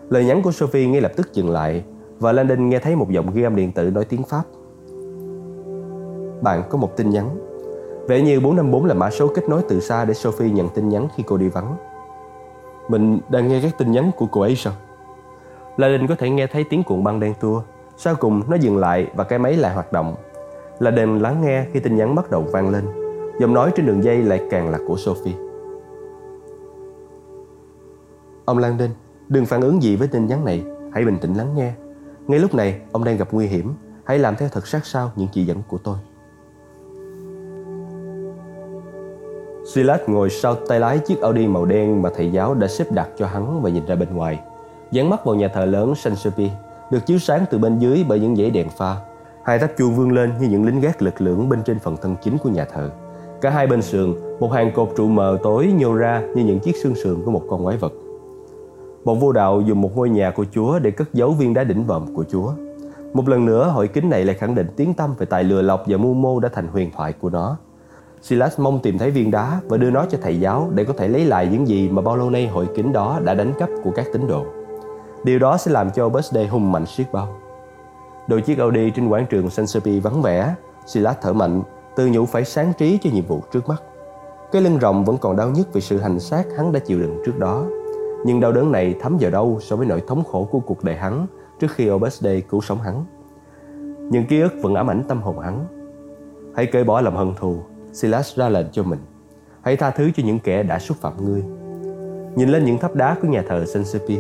Lời 0.09 0.25
nhắn 0.25 0.41
của 0.41 0.51
Sophie 0.51 0.87
ngay 0.87 1.01
lập 1.01 1.11
tức 1.15 1.33
dừng 1.33 1.49
lại 1.49 1.83
và 2.19 2.31
Landon 2.31 2.69
nghe 2.69 2.79
thấy 2.79 2.95
một 2.95 3.09
giọng 3.09 3.33
ghi 3.33 3.43
âm 3.43 3.55
điện 3.55 3.71
tử 3.71 3.89
nói 3.89 4.05
tiếng 4.05 4.23
Pháp. 4.23 4.43
Bạn 6.41 6.63
có 6.69 6.77
một 6.77 6.97
tin 6.97 7.09
nhắn. 7.09 7.29
Vẻ 8.07 8.21
như 8.21 8.39
454 8.39 8.85
là 8.85 8.93
mã 8.93 9.09
số 9.09 9.27
kết 9.27 9.49
nối 9.49 9.61
từ 9.69 9.79
xa 9.79 10.05
để 10.05 10.13
Sophie 10.13 10.49
nhận 10.49 10.69
tin 10.69 10.89
nhắn 10.89 11.07
khi 11.15 11.23
cô 11.27 11.37
đi 11.37 11.49
vắng. 11.49 11.75
Mình 12.87 13.19
đang 13.29 13.47
nghe 13.47 13.59
các 13.63 13.77
tin 13.77 13.91
nhắn 13.91 14.11
của 14.17 14.25
cô 14.31 14.41
ấy 14.41 14.55
sao? 14.55 14.73
Landon 15.77 16.07
có 16.07 16.15
thể 16.15 16.29
nghe 16.29 16.47
thấy 16.47 16.63
tiếng 16.69 16.83
cuộn 16.83 17.03
băng 17.03 17.19
đen 17.19 17.33
tua. 17.39 17.61
Sau 17.97 18.15
cùng 18.15 18.41
nó 18.47 18.55
dừng 18.55 18.77
lại 18.77 19.07
và 19.15 19.23
cái 19.23 19.39
máy 19.39 19.55
lại 19.55 19.73
hoạt 19.73 19.93
động 19.93 20.15
là 20.83 20.91
Landon 20.91 21.19
lắng 21.19 21.41
nghe 21.41 21.65
khi 21.73 21.79
tin 21.79 21.95
nhắn 21.95 22.15
bắt 22.15 22.31
đầu 22.31 22.41
vang 22.41 22.69
lên. 22.69 22.83
Giọng 23.39 23.53
nói 23.53 23.71
trên 23.75 23.85
đường 23.85 24.03
dây 24.03 24.17
lại 24.17 24.41
càng 24.49 24.69
là 24.69 24.79
của 24.87 24.97
Sophie. 24.97 25.33
Ông 28.45 28.57
Lan 28.57 28.77
Đinh, 28.77 28.89
đừng 29.27 29.45
phản 29.45 29.61
ứng 29.61 29.83
gì 29.83 29.95
với 29.95 30.07
tin 30.07 30.27
nhắn 30.27 30.45
này, 30.45 30.63
hãy 30.93 31.05
bình 31.05 31.17
tĩnh 31.21 31.33
lắng 31.33 31.55
nghe. 31.55 31.73
Ngay 32.27 32.39
lúc 32.39 32.53
này, 32.53 32.81
ông 32.91 33.03
đang 33.03 33.17
gặp 33.17 33.27
nguy 33.31 33.47
hiểm, 33.47 33.73
hãy 34.03 34.19
làm 34.19 34.35
theo 34.35 34.49
thật 34.51 34.67
sát 34.67 34.85
sao 34.85 35.11
những 35.15 35.27
chỉ 35.31 35.45
dẫn 35.45 35.57
của 35.67 35.77
tôi. 35.77 35.97
Silas 39.73 40.01
ngồi 40.07 40.29
sau 40.29 40.55
tay 40.55 40.79
lái 40.79 40.99
chiếc 40.99 41.21
Audi 41.21 41.47
màu 41.47 41.65
đen 41.65 42.01
mà 42.01 42.09
thầy 42.15 42.31
giáo 42.31 42.53
đã 42.53 42.67
xếp 42.67 42.91
đặt 42.91 43.09
cho 43.17 43.27
hắn 43.27 43.61
và 43.61 43.69
nhìn 43.69 43.85
ra 43.85 43.95
bên 43.95 44.15
ngoài. 44.15 44.39
Dán 44.91 45.09
mắt 45.09 45.25
vào 45.25 45.35
nhà 45.35 45.47
thờ 45.47 45.65
lớn 45.65 45.93
Saint-Sophie, 45.93 46.49
được 46.91 47.05
chiếu 47.05 47.19
sáng 47.19 47.45
từ 47.51 47.57
bên 47.57 47.79
dưới 47.79 48.05
bởi 48.07 48.19
những 48.19 48.35
dãy 48.35 48.49
đèn 48.49 48.69
pha. 48.69 48.95
Hai 49.43 49.59
tháp 49.59 49.77
chuông 49.77 49.95
vươn 49.95 50.11
lên 50.11 50.31
như 50.39 50.47
những 50.47 50.65
lính 50.65 50.81
gác 50.81 51.01
lực 51.01 51.21
lưỡng 51.21 51.49
bên 51.49 51.63
trên 51.63 51.79
phần 51.79 51.97
thân 52.01 52.15
chính 52.23 52.37
của 52.37 52.49
nhà 52.49 52.65
thờ. 52.65 52.89
Cả 53.41 53.49
hai 53.49 53.67
bên 53.67 53.81
sườn, 53.81 54.13
một 54.39 54.51
hàng 54.51 54.71
cột 54.75 54.89
trụ 54.97 55.07
mờ 55.07 55.37
tối 55.43 55.73
nhô 55.77 55.95
ra 55.95 56.21
như 56.35 56.43
những 56.43 56.59
chiếc 56.59 56.75
xương 56.83 56.95
sườn 56.95 57.23
của 57.25 57.31
một 57.31 57.41
con 57.49 57.63
quái 57.63 57.77
vật. 57.77 57.93
Bọn 59.05 59.19
vô 59.19 59.31
đạo 59.31 59.61
dùng 59.61 59.81
một 59.81 59.97
ngôi 59.97 60.09
nhà 60.09 60.31
của 60.31 60.45
Chúa 60.51 60.79
để 60.79 60.91
cất 60.91 61.13
giấu 61.13 61.31
viên 61.31 61.53
đá 61.53 61.63
đỉnh 61.63 61.85
vòm 61.85 62.15
của 62.15 62.25
Chúa. 62.31 62.51
Một 63.13 63.27
lần 63.29 63.45
nữa, 63.45 63.67
hội 63.67 63.87
kính 63.87 64.09
này 64.09 64.25
lại 64.25 64.35
khẳng 64.35 64.55
định 64.55 64.67
tiếng 64.75 64.93
tâm 64.93 65.15
về 65.17 65.25
tài 65.25 65.43
lừa 65.43 65.61
lọc 65.61 65.83
và 65.87 65.97
mưu 65.97 66.13
mô 66.13 66.39
đã 66.39 66.49
thành 66.53 66.67
huyền 66.67 66.91
thoại 66.95 67.13
của 67.13 67.29
nó. 67.29 67.57
Silas 68.21 68.59
mong 68.59 68.79
tìm 68.79 68.97
thấy 68.97 69.11
viên 69.11 69.31
đá 69.31 69.59
và 69.67 69.77
đưa 69.77 69.91
nó 69.91 70.05
cho 70.09 70.17
thầy 70.21 70.39
giáo 70.39 70.69
để 70.73 70.83
có 70.83 70.93
thể 70.97 71.07
lấy 71.07 71.25
lại 71.25 71.47
những 71.51 71.67
gì 71.67 71.89
mà 71.89 72.01
bao 72.01 72.17
lâu 72.17 72.29
nay 72.29 72.47
hội 72.47 72.67
kính 72.75 72.93
đó 72.93 73.19
đã 73.23 73.33
đánh 73.33 73.53
cắp 73.59 73.69
của 73.83 73.91
các 73.95 74.05
tín 74.13 74.27
đồ. 74.27 74.45
Điều 75.23 75.39
đó 75.39 75.57
sẽ 75.57 75.71
làm 75.71 75.91
cho 75.91 76.09
birthday 76.09 76.47
hùng 76.47 76.71
mạnh 76.71 76.85
siết 76.85 77.11
bao. 77.11 77.42
Đôi 78.27 78.41
chiếc 78.41 78.57
Audi 78.57 78.91
trên 78.91 79.07
quảng 79.07 79.25
trường 79.29 79.47
Saint-Sophie 79.47 80.01
vắng 80.01 80.21
vẻ, 80.21 80.55
Silas 80.85 81.17
thở 81.21 81.33
mạnh, 81.33 81.61
tự 81.95 82.07
nhủ 82.07 82.25
phải 82.25 82.45
sáng 82.45 82.73
trí 82.77 82.97
cho 83.01 83.09
nhiệm 83.13 83.25
vụ 83.25 83.41
trước 83.51 83.67
mắt. 83.67 83.83
Cái 84.51 84.61
lưng 84.61 84.77
rộng 84.77 85.05
vẫn 85.05 85.17
còn 85.17 85.35
đau 85.35 85.49
nhức 85.49 85.73
vì 85.73 85.81
sự 85.81 85.97
hành 85.97 86.19
xác 86.19 86.43
hắn 86.57 86.71
đã 86.71 86.79
chịu 86.79 86.99
đựng 86.99 87.21
trước 87.25 87.39
đó 87.39 87.65
nhưng 88.23 88.39
đau 88.39 88.51
đớn 88.51 88.71
này 88.71 88.95
thấm 89.01 89.17
vào 89.19 89.31
đâu 89.31 89.59
so 89.61 89.75
với 89.75 89.87
nỗi 89.87 90.01
thống 90.07 90.23
khổ 90.23 90.47
của 90.51 90.59
cuộc 90.59 90.83
đời 90.83 90.95
hắn 90.95 91.27
trước 91.59 91.71
khi 91.71 91.89
Obesday 91.89 92.41
cứu 92.41 92.61
sống 92.61 92.81
hắn. 92.81 93.05
Những 94.11 94.25
ký 94.25 94.41
ức 94.41 94.53
vẫn 94.61 94.75
ám 94.75 94.89
ảnh 94.89 95.03
tâm 95.07 95.21
hồn 95.21 95.39
hắn. 95.39 95.65
Hãy 96.55 96.65
cởi 96.65 96.83
bỏ 96.83 97.01
lòng 97.01 97.17
hận 97.17 97.33
thù, 97.39 97.57
Silas 97.93 98.35
ra 98.35 98.49
lệnh 98.49 98.67
cho 98.71 98.83
mình. 98.83 98.99
Hãy 99.61 99.77
tha 99.77 99.91
thứ 99.91 100.11
cho 100.15 100.23
những 100.25 100.39
kẻ 100.39 100.63
đã 100.63 100.79
xúc 100.79 100.97
phạm 101.01 101.25
ngươi. 101.25 101.43
Nhìn 102.35 102.49
lên 102.49 102.65
những 102.65 102.77
tháp 102.77 102.95
đá 102.95 103.15
của 103.21 103.27
nhà 103.27 103.43
thờ 103.47 103.65
Sensepi, 103.65 104.19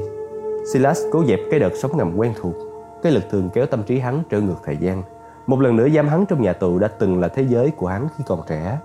Silas 0.73 1.01
cố 1.11 1.23
dẹp 1.25 1.39
cái 1.51 1.59
đợt 1.59 1.75
sống 1.75 1.97
ngầm 1.97 2.17
quen 2.17 2.33
thuộc. 2.41 2.55
Cái 3.03 3.11
lực 3.11 3.23
thường 3.29 3.49
kéo 3.53 3.65
tâm 3.65 3.83
trí 3.83 3.99
hắn 3.99 4.23
trở 4.29 4.41
ngược 4.41 4.57
thời 4.63 4.77
gian. 4.77 5.03
Một 5.47 5.59
lần 5.59 5.75
nữa 5.75 5.89
giam 5.89 6.07
hắn 6.07 6.25
trong 6.25 6.41
nhà 6.41 6.53
tù 6.53 6.79
đã 6.79 6.87
từng 6.87 7.19
là 7.19 7.27
thế 7.27 7.45
giới 7.47 7.71
của 7.71 7.87
hắn 7.87 8.07
khi 8.17 8.23
còn 8.27 8.39
trẻ. 8.47 8.77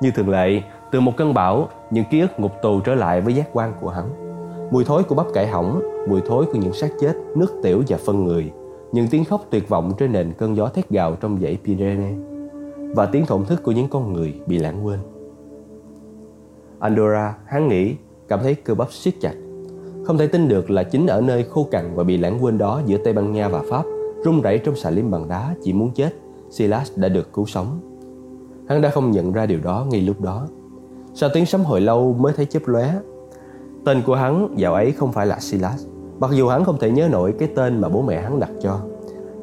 Như 0.00 0.10
thường 0.10 0.28
lệ, 0.28 0.62
từ 0.90 1.00
một 1.00 1.12
cơn 1.16 1.34
bão, 1.34 1.68
những 1.90 2.04
ký 2.10 2.20
ức 2.20 2.40
ngục 2.40 2.52
tù 2.62 2.80
trở 2.80 2.94
lại 2.94 3.20
với 3.20 3.34
giác 3.34 3.48
quan 3.52 3.72
của 3.80 3.90
hắn 3.90 4.24
mùi 4.70 4.84
thối 4.84 5.04
của 5.04 5.14
bắp 5.14 5.26
cải 5.34 5.46
hỏng, 5.46 5.82
mùi 6.08 6.20
thối 6.26 6.46
của 6.46 6.58
những 6.58 6.72
xác 6.72 6.88
chết, 7.00 7.12
nước 7.36 7.60
tiểu 7.62 7.82
và 7.88 7.96
phân 8.06 8.24
người, 8.24 8.52
những 8.92 9.08
tiếng 9.10 9.24
khóc 9.24 9.44
tuyệt 9.50 9.68
vọng 9.68 9.92
trên 9.98 10.12
nền 10.12 10.32
cơn 10.38 10.56
gió 10.56 10.68
thét 10.68 10.90
gào 10.90 11.16
trong 11.16 11.38
dãy 11.42 11.58
Pyrenees. 11.64 12.18
và 12.96 13.06
tiếng 13.06 13.26
thổn 13.26 13.44
thức 13.44 13.62
của 13.62 13.72
những 13.72 13.88
con 13.88 14.12
người 14.12 14.34
bị 14.46 14.58
lãng 14.58 14.86
quên. 14.86 14.98
Andorra, 16.78 17.36
hắn 17.46 17.68
nghĩ, 17.68 17.96
cảm 18.28 18.40
thấy 18.42 18.54
cơ 18.54 18.74
bắp 18.74 18.92
siết 18.92 19.14
chặt. 19.20 19.34
Không 20.04 20.18
thể 20.18 20.26
tin 20.26 20.48
được 20.48 20.70
là 20.70 20.82
chính 20.82 21.06
ở 21.06 21.20
nơi 21.20 21.44
khô 21.50 21.68
cằn 21.70 21.94
và 21.94 22.04
bị 22.04 22.16
lãng 22.16 22.44
quên 22.44 22.58
đó 22.58 22.82
giữa 22.86 22.98
Tây 23.04 23.12
Ban 23.12 23.32
Nha 23.32 23.48
và 23.48 23.62
Pháp, 23.70 23.82
rung 24.24 24.42
rẩy 24.42 24.58
trong 24.58 24.76
xà 24.76 24.90
lim 24.90 25.10
bằng 25.10 25.28
đá 25.28 25.54
chỉ 25.62 25.72
muốn 25.72 25.90
chết, 25.94 26.14
Silas 26.50 26.92
đã 26.96 27.08
được 27.08 27.32
cứu 27.32 27.46
sống. 27.46 27.80
Hắn 28.68 28.82
đã 28.82 28.90
không 28.90 29.10
nhận 29.10 29.32
ra 29.32 29.46
điều 29.46 29.60
đó 29.60 29.86
ngay 29.90 30.00
lúc 30.00 30.20
đó. 30.20 30.46
Sau 31.14 31.30
tiếng 31.34 31.46
sấm 31.46 31.64
hồi 31.64 31.80
lâu 31.80 32.12
mới 32.12 32.32
thấy 32.32 32.46
chớp 32.46 32.62
lóe. 32.66 32.94
Tên 33.84 34.02
của 34.06 34.14
hắn 34.14 34.48
dạo 34.56 34.74
ấy 34.74 34.92
không 34.92 35.12
phải 35.12 35.26
là 35.26 35.38
Silas, 35.40 35.86
mặc 36.18 36.30
dù 36.34 36.48
hắn 36.48 36.64
không 36.64 36.78
thể 36.78 36.90
nhớ 36.90 37.08
nổi 37.12 37.34
cái 37.38 37.48
tên 37.54 37.80
mà 37.80 37.88
bố 37.88 38.02
mẹ 38.02 38.22
hắn 38.22 38.40
đặt 38.40 38.50
cho. 38.62 38.80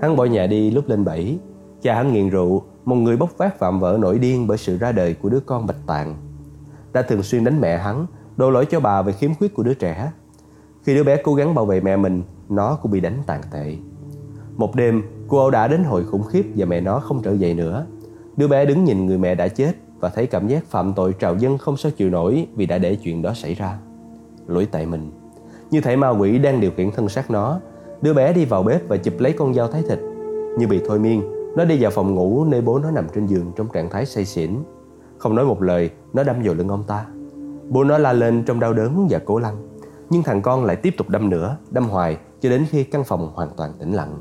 Hắn 0.01 0.15
bỏ 0.15 0.25
nhà 0.25 0.47
đi 0.47 0.71
lúc 0.71 0.89
lên 0.89 1.05
bảy. 1.05 1.37
Cha 1.81 1.95
hắn 1.95 2.13
nghiện 2.13 2.29
rượu, 2.29 2.61
một 2.85 2.95
người 2.95 3.17
bốc 3.17 3.29
phát 3.37 3.59
phạm 3.59 3.79
vợ 3.79 3.97
nổi 3.99 4.19
điên 4.19 4.47
bởi 4.47 4.57
sự 4.57 4.77
ra 4.77 4.91
đời 4.91 5.13
của 5.13 5.29
đứa 5.29 5.39
con 5.39 5.67
bạch 5.67 5.87
tạng. 5.87 6.15
Đã 6.93 7.01
thường 7.01 7.23
xuyên 7.23 7.43
đánh 7.43 7.61
mẹ 7.61 7.77
hắn, 7.77 8.05
đổ 8.37 8.49
lỗi 8.49 8.65
cho 8.65 8.79
bà 8.79 9.01
về 9.01 9.13
khiếm 9.13 9.33
khuyết 9.33 9.53
của 9.53 9.63
đứa 9.63 9.73
trẻ. 9.73 10.11
Khi 10.83 10.95
đứa 10.95 11.03
bé 11.03 11.17
cố 11.23 11.33
gắng 11.33 11.55
bảo 11.55 11.65
vệ 11.65 11.81
mẹ 11.81 11.97
mình, 11.97 12.23
nó 12.49 12.77
cũng 12.81 12.91
bị 12.91 12.99
đánh 12.99 13.17
tàn 13.27 13.41
tệ. 13.51 13.75
Một 14.55 14.75
đêm, 14.75 15.03
cô 15.27 15.37
ẩu 15.37 15.51
đã 15.51 15.67
đến 15.67 15.83
hồi 15.83 16.03
khủng 16.03 16.23
khiếp 16.23 16.45
và 16.55 16.65
mẹ 16.65 16.81
nó 16.81 16.99
không 16.99 17.21
trở 17.21 17.33
dậy 17.33 17.53
nữa. 17.53 17.85
Đứa 18.37 18.47
bé 18.47 18.65
đứng 18.65 18.83
nhìn 18.83 19.05
người 19.05 19.17
mẹ 19.17 19.35
đã 19.35 19.47
chết 19.47 19.71
và 19.99 20.09
thấy 20.09 20.27
cảm 20.27 20.47
giác 20.47 20.65
phạm 20.65 20.93
tội 20.93 21.13
trào 21.19 21.35
dâng 21.35 21.57
không 21.57 21.77
sao 21.77 21.91
chịu 21.91 22.09
nổi 22.09 22.47
vì 22.55 22.65
đã 22.65 22.77
để 22.77 22.95
chuyện 22.95 23.21
đó 23.21 23.33
xảy 23.33 23.53
ra. 23.53 23.77
Lỗi 24.47 24.67
tại 24.71 24.85
mình. 24.85 25.11
Như 25.71 25.81
thể 25.81 25.95
ma 25.95 26.09
quỷ 26.09 26.37
đang 26.37 26.61
điều 26.61 26.71
khiển 26.71 26.91
thân 26.91 27.09
xác 27.09 27.31
nó, 27.31 27.59
đứa 28.01 28.13
bé 28.13 28.33
đi 28.33 28.45
vào 28.45 28.63
bếp 28.63 28.87
và 28.87 28.97
chụp 28.97 29.13
lấy 29.19 29.33
con 29.33 29.53
dao 29.53 29.67
thái 29.67 29.83
thịt. 29.89 29.99
Như 30.57 30.67
bị 30.67 30.81
thôi 30.87 30.99
miên, 30.99 31.21
nó 31.57 31.65
đi 31.65 31.77
vào 31.81 31.91
phòng 31.91 32.15
ngủ 32.15 32.43
nơi 32.43 32.61
bố 32.61 32.79
nó 32.79 32.91
nằm 32.91 33.07
trên 33.15 33.27
giường 33.27 33.51
trong 33.55 33.67
trạng 33.73 33.89
thái 33.89 34.05
say 34.05 34.25
xỉn. 34.25 34.51
Không 35.17 35.35
nói 35.35 35.45
một 35.45 35.61
lời, 35.61 35.89
nó 36.13 36.23
đâm 36.23 36.35
vào 36.43 36.53
lưng 36.53 36.67
ông 36.67 36.83
ta. 36.83 37.05
Bố 37.69 37.83
nó 37.83 37.97
la 37.97 38.13
lên 38.13 38.43
trong 38.45 38.59
đau 38.59 38.73
đớn 38.73 39.07
và 39.09 39.19
cố 39.25 39.39
lăn. 39.39 39.70
Nhưng 40.11 40.23
thằng 40.23 40.41
con 40.41 40.65
lại 40.65 40.75
tiếp 40.75 40.93
tục 40.97 41.09
đâm 41.09 41.29
nữa, 41.29 41.57
đâm 41.69 41.89
hoài 41.89 42.17
cho 42.41 42.49
đến 42.49 42.65
khi 42.69 42.83
căn 42.83 43.03
phòng 43.03 43.31
hoàn 43.33 43.49
toàn 43.57 43.73
tĩnh 43.79 43.91
lặng. 43.91 44.17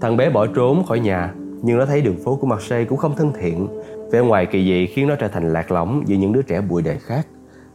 Thằng 0.00 0.16
bé 0.16 0.30
bỏ 0.30 0.46
trốn 0.46 0.84
khỏi 0.84 1.00
nhà, 1.00 1.34
nhưng 1.62 1.78
nó 1.78 1.86
thấy 1.86 2.00
đường 2.00 2.16
phố 2.24 2.36
của 2.36 2.46
Marseille 2.46 2.84
cũng 2.84 2.98
không 2.98 3.16
thân 3.16 3.32
thiện. 3.40 3.68
Vẻ 4.12 4.20
ngoài 4.20 4.46
kỳ 4.46 4.64
dị 4.64 4.86
khiến 4.86 5.08
nó 5.08 5.14
trở 5.14 5.28
thành 5.28 5.52
lạc 5.52 5.70
lõng 5.70 6.02
giữa 6.06 6.16
những 6.16 6.32
đứa 6.32 6.42
trẻ 6.42 6.60
bụi 6.60 6.82
đời 6.82 6.98
khác. 6.98 7.26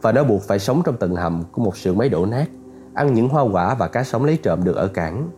Và 0.02 0.12
nó 0.12 0.24
buộc 0.24 0.42
phải 0.42 0.58
sống 0.58 0.82
trong 0.84 0.96
tầng 0.96 1.16
hầm 1.16 1.42
của 1.52 1.62
một 1.62 1.76
xưởng 1.76 1.98
máy 1.98 2.08
đổ 2.08 2.26
nát, 2.26 2.46
ăn 2.94 3.14
những 3.14 3.28
hoa 3.28 3.42
quả 3.42 3.74
và 3.74 3.88
cá 3.88 4.04
sống 4.04 4.24
lấy 4.24 4.38
trộm 4.42 4.64
được 4.64 4.76
ở 4.76 4.88
cảng. 4.88 5.28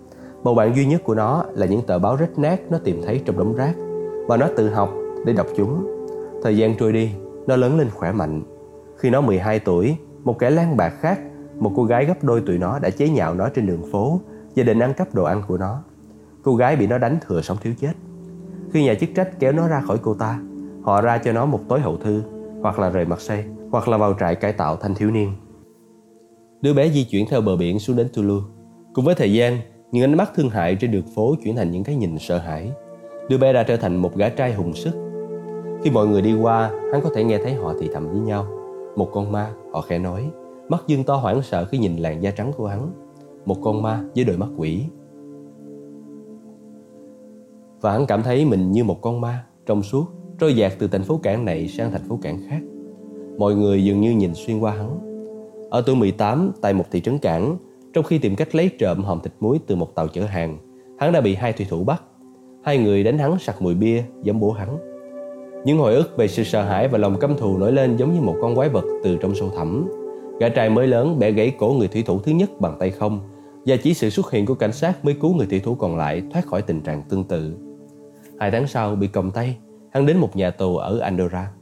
Bầu 0.42 0.54
bạn 0.54 0.76
duy 0.76 0.87
nhất 0.87 1.00
của 1.04 1.14
nó 1.14 1.44
là 1.52 1.66
những 1.66 1.82
tờ 1.87 1.99
báo 1.99 2.16
rách 2.16 2.38
nát 2.38 2.61
nó 2.70 2.78
tìm 2.78 3.02
thấy 3.06 3.23
trong 3.25 3.38
đống 3.38 3.56
rác 3.56 3.75
và 4.28 4.37
nó 4.37 4.49
tự 4.56 4.70
học 4.70 4.90
để 5.26 5.32
đọc 5.32 5.46
chúng. 5.56 5.87
Thời 6.42 6.56
gian 6.56 6.75
trôi 6.78 6.92
đi, 6.92 7.11
nó 7.46 7.56
lớn 7.56 7.78
lên 7.78 7.90
khỏe 7.90 8.12
mạnh. 8.12 8.42
Khi 8.96 9.11
nó 9.11 9.20
12 9.20 9.58
tuổi, 9.58 9.96
một 10.25 10.38
kẻ 10.38 10.50
lang 10.50 10.76
bạc 10.76 10.92
khác, 11.00 11.18
một 11.59 11.73
cô 11.77 11.85
gái 11.85 12.05
gấp 12.05 12.25
đôi 12.25 12.43
tuổi 12.47 12.59
nó 12.59 12.79
đã 12.79 12.91
chế 12.91 13.09
nhạo 13.09 13.35
nó 13.35 13.49
trên 13.49 13.67
đường 13.67 13.83
phố 13.93 14.21
và 14.57 14.63
định 14.63 14.79
ăn 14.79 14.95
cắp 14.95 15.15
đồ 15.15 15.25
ăn 15.25 15.43
của 15.49 15.59
nó. 15.59 15.83
Cô 16.43 16.57
gái 16.57 16.77
bị 16.77 16.87
nó 16.87 16.99
đánh 16.99 17.19
thừa 17.27 17.41
sống 17.41 17.57
thiếu 17.63 17.75
chết. 17.81 17.93
Khi 18.73 18.85
nhà 18.85 18.95
chức 18.95 19.09
trách 19.15 19.41
kéo 19.41 19.53
nó 19.53 19.69
ra 19.69 19.81
khỏi 19.81 19.99
cô 20.03 20.15
ta, 20.15 20.41
họ 20.83 21.01
ra 21.01 21.19
cho 21.19 21.33
nó 21.33 21.47
một 21.47 21.61
tối 21.69 21.81
hậu 21.81 21.97
thư, 21.97 22.23
hoặc 22.63 22.79
là 22.79 22.91
rời 22.91 23.05
mặt 23.05 23.21
xe, 23.21 23.45
hoặc 23.71 23.89
là 23.89 23.97
vào 23.97 24.15
trại 24.21 24.35
cải 24.35 24.53
tạo 24.53 24.77
thanh 24.77 24.95
thiếu 24.95 25.11
niên. 25.11 25.33
Đứa 26.61 26.75
bé 26.75 26.89
di 26.89 27.05
chuyển 27.05 27.27
theo 27.31 27.41
bờ 27.41 27.57
biển 27.57 27.79
xuống 27.79 27.97
đến 27.97 28.09
Toulouse. 28.17 28.47
Cùng 28.95 29.05
với 29.05 29.15
thời 29.15 29.33
gian, 29.33 29.59
những 29.93 30.05
ánh 30.05 30.17
mắt 30.17 30.31
thương 30.37 30.51
hại 30.51 30.77
trên 30.81 30.91
đường 30.91 31.07
phố 31.15 31.35
chuyển 31.45 31.57
thành 31.57 31.71
những 31.71 31.85
cái 31.85 31.97
nhìn 31.97 32.19
sợ 32.19 32.39
hãi. 32.39 32.73
Đứa 33.29 33.39
bé 33.39 33.53
đã 33.53 33.63
trở 33.63 33.77
thành 33.77 33.97
một 33.97 34.17
gã 34.17 34.29
trai 34.29 34.55
hùng 34.55 34.75
sức. 34.75 34.93
Khi 35.85 35.91
mọi 35.91 36.07
người 36.07 36.23
đi 36.23 36.35
qua, 36.35 36.71
hắn 36.93 37.01
có 37.03 37.11
thể 37.15 37.25
nghe 37.25 37.39
thấy 37.39 37.55
họ 37.55 37.75
thì 37.81 37.91
thầm 37.95 38.09
với 38.09 38.21
nhau. 38.21 38.47
Một 38.97 39.11
con 39.13 39.33
ma, 39.33 39.51
họ 39.73 39.81
khẽ 39.81 39.99
nói, 39.99 40.31
mắt 40.68 40.85
dương 40.87 41.04
to 41.04 41.16
hoảng 41.16 41.42
sợ 41.42 41.64
khi 41.64 41.78
nhìn 41.78 41.96
làn 41.96 42.23
da 42.23 42.30
trắng 42.30 42.52
của 42.56 42.66
hắn. 42.66 42.90
Một 43.44 43.56
con 43.62 43.82
ma 43.82 44.04
với 44.14 44.25
đôi 44.25 44.37
mắt 44.37 44.49
quỷ. 44.56 44.85
Và 47.80 47.92
hắn 47.92 48.06
cảm 48.06 48.23
thấy 48.23 48.44
mình 48.44 48.73
như 48.73 48.85
một 48.85 49.02
con 49.02 49.20
ma, 49.20 49.44
trong 49.66 49.82
suốt, 49.82 50.04
trôi 50.38 50.56
dạt 50.56 50.73
từ 50.78 50.88
thành 50.88 51.02
phố 51.02 51.20
cảng 51.23 51.44
này 51.44 51.68
sang 51.68 51.90
thành 51.90 52.08
phố 52.08 52.18
cảng 52.23 52.40
khác. 52.49 52.61
Mọi 53.38 53.54
người 53.54 53.85
dường 53.85 54.00
như 54.00 54.11
nhìn 54.11 54.35
xuyên 54.35 54.58
qua 54.58 54.73
hắn. 54.73 54.99
Ở 55.70 55.82
tuổi 55.87 55.96
18, 55.96 56.52
tại 56.61 56.75
một 56.75 56.85
thị 56.90 57.00
trấn 57.00 57.18
cảng, 57.18 57.56
trong 57.92 58.04
khi 58.04 58.18
tìm 58.18 58.37
cách 58.37 58.54
lấy 58.54 58.70
trộm 58.78 59.04
hòm 59.04 59.20
thịt 59.20 59.32
muối 59.40 59.58
từ 59.66 59.76
một 59.76 59.94
tàu 59.94 60.08
chở 60.08 60.25
hàng, 60.25 60.58
hắn 60.99 61.12
đã 61.12 61.20
bị 61.20 61.35
hai 61.35 61.52
thủy 61.52 61.66
thủ 61.70 61.85
bắt. 61.85 62.02
Hai 62.64 62.78
người 62.78 63.04
đánh 63.04 63.18
hắn 63.18 63.38
sặc 63.38 63.62
mùi 63.62 63.75
bia, 63.75 64.02
giống 64.23 64.40
bố 64.40 64.52
hắn. 64.52 64.78
Những 65.64 65.78
hồi 65.78 65.94
ức 65.94 66.16
về 66.16 66.28
sự 66.28 66.44
sợ 66.44 66.62
hãi 66.62 66.88
và 66.88 66.99
lòng 66.99 67.18
căm 67.20 67.37
thù 67.37 67.58
nổi 67.58 67.73
lên 67.73 67.96
giống 67.96 68.14
như 68.14 68.20
một 68.20 68.37
con 68.40 68.54
quái 68.54 68.68
vật 68.68 68.85
từ 69.04 69.16
trong 69.16 69.35
sâu 69.35 69.50
thẳm. 69.56 69.88
Gã 70.40 70.49
trai 70.49 70.71
mới 70.71 70.87
lớn 70.87 71.19
bẻ 71.19 71.31
gãy 71.31 71.52
cổ 71.59 71.73
người 71.73 71.88
thủy 71.88 72.02
thủ 72.07 72.19
thứ 72.19 72.33
nhất 72.33 72.61
bằng 72.61 72.76
tay 72.78 72.90
không, 72.90 73.21
và 73.66 73.76
chỉ 73.83 73.95
sự 73.95 74.11
xuất 74.11 74.31
hiện 74.31 74.47
của 74.47 74.55
cảnh 74.55 74.73
sát 74.73 75.05
mới 75.05 75.14
cứu 75.14 75.35
người 75.35 75.47
thủy 75.47 75.61
thủ 75.61 75.75
còn 75.75 75.97
lại 75.97 76.23
thoát 76.33 76.47
khỏi 76.47 76.62
tình 76.62 76.81
trạng 76.81 77.02
tương 77.02 77.25
tự. 77.25 77.57
Hai 78.40 78.50
tháng 78.50 78.66
sau 78.66 78.97
bị 78.97 79.07
còng 79.07 79.31
tay, 79.31 79.57
hắn 79.90 80.07
đến 80.07 80.19
một 80.19 80.37
nhà 80.37 80.50
tù 80.50 80.76
ở 80.76 80.99
Andorra. 80.99 81.52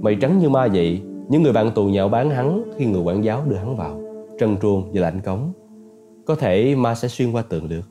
Mày 0.00 0.16
trắng 0.20 0.38
như 0.38 0.48
ma 0.48 0.68
vậy, 0.72 1.02
những 1.28 1.42
người 1.42 1.52
bạn 1.52 1.70
tù 1.74 1.86
nhạo 1.86 2.08
bán 2.08 2.30
hắn 2.30 2.62
khi 2.76 2.86
người 2.86 3.02
quản 3.02 3.24
giáo 3.24 3.42
đưa 3.48 3.56
hắn 3.56 3.76
vào 3.76 4.00
trần 4.38 4.56
truồng 4.62 4.90
và 4.92 5.00
lạnh 5.00 5.20
cống. 5.20 5.52
Có 6.26 6.34
thể 6.34 6.74
ma 6.74 6.94
sẽ 6.94 7.08
xuyên 7.08 7.32
qua 7.32 7.42
tường 7.42 7.68
được. 7.68 7.90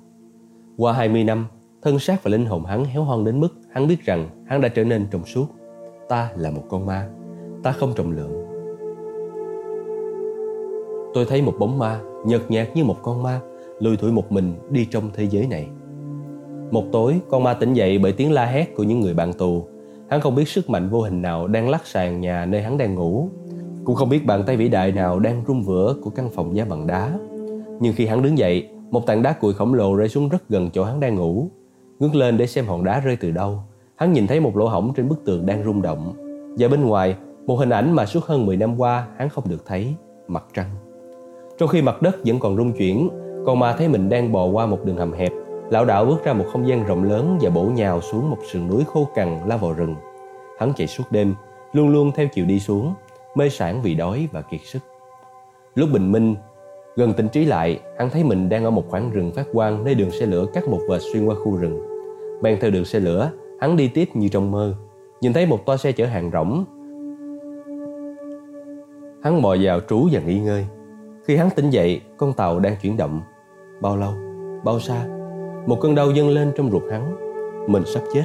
Qua 0.78 0.94
20 0.94 1.24
năm, 1.24 1.46
thân 1.82 2.00
xác 2.00 2.24
và 2.24 2.32
linh 2.32 2.46
hồn 2.46 2.66
hắn 2.66 2.86
héo 2.86 3.04
hon 3.04 3.26
đến 3.26 3.40
mức 3.40 3.50
hắn 3.72 3.88
biết 3.88 4.06
rằng 4.06 4.30
hắn 4.48 4.62
đã 4.62 4.68
trở 4.68 4.84
nên 4.84 5.08
trong 5.12 5.26
suốt. 5.26 5.46
Ta 6.10 6.30
là 6.38 6.52
một 6.52 6.64
con 6.70 6.86
ma, 6.86 7.10
ta 7.64 7.72
không 7.72 7.94
trọng 7.96 8.12
lượng. 8.12 8.45
Tôi 11.16 11.26
thấy 11.26 11.42
một 11.42 11.54
bóng 11.60 11.80
ma, 11.80 12.00
nhợt 12.26 12.42
nhạt 12.52 12.68
như 12.76 12.84
một 12.84 12.98
con 13.02 13.24
ma, 13.24 13.40
lùi 13.80 13.98
thủi 13.98 14.12
một 14.12 14.32
mình 14.32 14.54
đi 14.70 14.86
trong 14.86 15.10
thế 15.14 15.28
giới 15.28 15.48
này. 15.48 15.68
Một 16.72 16.84
tối, 16.92 17.20
con 17.30 17.44
ma 17.44 17.54
tỉnh 17.54 17.74
dậy 17.74 17.98
bởi 17.98 18.12
tiếng 18.12 18.32
la 18.32 18.46
hét 18.46 18.76
của 18.76 18.84
những 18.84 19.00
người 19.00 19.14
bạn 19.14 19.34
tù. 19.34 19.66
Hắn 20.10 20.22
không 20.22 20.36
biết 20.36 20.48
sức 20.48 20.70
mạnh 20.70 20.90
vô 20.90 21.02
hình 21.02 21.22
nào 21.22 21.48
đang 21.48 21.70
lắc 21.70 21.88
sàn 21.88 22.22
nhà 22.22 22.46
nơi 22.46 22.62
hắn 22.62 22.78
đang 22.78 22.96
ngủ 22.96 23.30
cũng 23.86 23.96
không 23.96 24.10
biết 24.10 24.26
bàn 24.26 24.44
tay 24.48 24.58
vĩ 24.58 24.70
đại 24.70 24.92
nào 24.92 25.20
đang 25.20 25.44
rung 25.48 25.64
vữa 25.64 25.96
của 26.02 26.10
căn 26.10 26.30
phòng 26.30 26.56
giá 26.56 26.66
bằng 26.66 26.88
đá. 26.88 27.20
Nhưng 27.80 27.94
khi 27.96 28.06
hắn 28.06 28.22
đứng 28.22 28.38
dậy, 28.38 28.70
một 28.92 29.06
tảng 29.06 29.22
đá 29.22 29.34
cuội 29.34 29.54
khổng 29.54 29.74
lồ 29.74 29.96
rơi 29.96 30.10
xuống 30.10 30.30
rất 30.30 30.50
gần 30.50 30.70
chỗ 30.74 30.84
hắn 30.84 31.00
đang 31.00 31.16
ngủ. 31.16 31.48
Ngước 32.00 32.16
lên 32.16 32.38
để 32.38 32.48
xem 32.48 32.66
hòn 32.66 32.84
đá 32.84 33.00
rơi 33.00 33.16
từ 33.16 33.32
đâu. 33.32 33.60
Hắn 33.96 34.14
nhìn 34.14 34.28
thấy 34.28 34.40
một 34.40 34.58
lỗ 34.58 34.68
hổng 34.68 34.94
trên 34.96 35.10
bức 35.10 35.26
tường 35.26 35.46
đang 35.46 35.64
rung 35.64 35.82
động. 35.82 36.14
Và 36.58 36.68
bên 36.68 36.82
ngoài, 36.82 37.16
một 37.46 37.56
hình 37.56 37.70
ảnh 37.70 37.92
mà 37.92 38.06
suốt 38.06 38.24
hơn 38.24 38.46
10 38.46 38.58
năm 38.58 38.80
qua 38.80 39.08
hắn 39.18 39.30
không 39.30 39.50
được 39.50 39.66
thấy, 39.66 39.94
mặt 40.28 40.46
trăng. 40.54 40.85
Trong 41.58 41.70
khi 41.70 41.82
mặt 41.82 42.02
đất 42.02 42.16
vẫn 42.26 42.40
còn 42.40 42.58
rung 42.58 42.72
chuyển, 42.72 43.10
con 43.46 43.60
ma 43.60 43.76
thấy 43.78 43.88
mình 43.88 44.10
đang 44.10 44.32
bò 44.32 44.46
qua 44.46 44.66
một 44.66 44.86
đường 44.86 44.98
hầm 44.98 45.14
hẹp, 45.14 45.32
lão 45.70 45.86
đạo 45.86 46.06
bước 46.06 46.24
ra 46.24 46.34
một 46.34 46.46
không 46.52 46.68
gian 46.68 46.86
rộng 46.86 47.04
lớn 47.04 47.38
và 47.42 47.50
bổ 47.50 47.64
nhào 47.64 48.02
xuống 48.02 48.30
một 48.30 48.38
sườn 48.52 48.68
núi 48.68 48.84
khô 48.88 49.08
cằn 49.16 49.40
lao 49.48 49.58
vào 49.58 49.74
rừng. 49.74 49.96
Hắn 50.60 50.74
chạy 50.76 50.88
suốt 50.88 51.04
đêm, 51.12 51.36
luôn 51.74 51.90
luôn 51.90 52.12
theo 52.16 52.28
chiều 52.34 52.46
đi 52.46 52.60
xuống, 52.60 52.94
mê 53.36 53.50
sản 53.50 53.82
vì 53.84 53.96
đói 53.96 54.28
và 54.32 54.42
kiệt 54.42 54.62
sức. 54.64 54.80
Lúc 55.76 55.90
bình 55.94 56.12
minh, 56.12 56.36
gần 56.96 57.14
tỉnh 57.14 57.28
trí 57.28 57.46
lại, 57.46 57.80
hắn 57.98 58.10
thấy 58.10 58.24
mình 58.24 58.50
đang 58.50 58.64
ở 58.64 58.70
một 58.70 58.84
khoảng 58.90 59.12
rừng 59.12 59.32
phát 59.36 59.48
quang 59.54 59.84
nơi 59.84 59.96
đường 59.96 60.12
xe 60.12 60.26
lửa 60.26 60.46
cắt 60.54 60.68
một 60.68 60.80
vệt 60.90 61.02
xuyên 61.14 61.26
qua 61.26 61.36
khu 61.36 61.56
rừng. 61.56 61.80
Men 62.42 62.58
theo 62.62 62.72
đường 62.72 62.86
xe 62.86 63.00
lửa, 63.00 63.32
hắn 63.60 63.78
đi 63.78 63.88
tiếp 63.88 64.10
như 64.14 64.28
trong 64.28 64.52
mơ, 64.52 64.76
nhìn 65.22 65.34
thấy 65.34 65.46
một 65.46 65.66
toa 65.66 65.78
xe 65.78 65.92
chở 65.92 66.06
hàng 66.06 66.32
rỗng. 66.34 66.66
Hắn 69.24 69.42
bò 69.42 69.56
vào 69.62 69.80
trú 69.90 70.08
và 70.12 70.20
nghỉ 70.20 70.40
ngơi. 70.40 70.66
Khi 71.28 71.36
hắn 71.36 71.50
tỉnh 71.56 71.70
dậy, 71.70 72.02
con 72.18 72.34
tàu 72.34 72.60
đang 72.60 72.76
chuyển 72.82 72.98
động. 72.98 73.22
Bao 73.82 73.98
lâu? 73.98 74.12
Bao 74.64 74.80
xa? 74.80 75.08
Một 75.68 75.78
cơn 75.82 75.96
đau 75.96 76.12
dâng 76.12 76.30
lên 76.30 76.52
trong 76.56 76.72
ruột 76.72 76.84
hắn. 76.92 77.16
Mình 77.68 77.84
sắp 77.86 78.02
chết. 78.14 78.24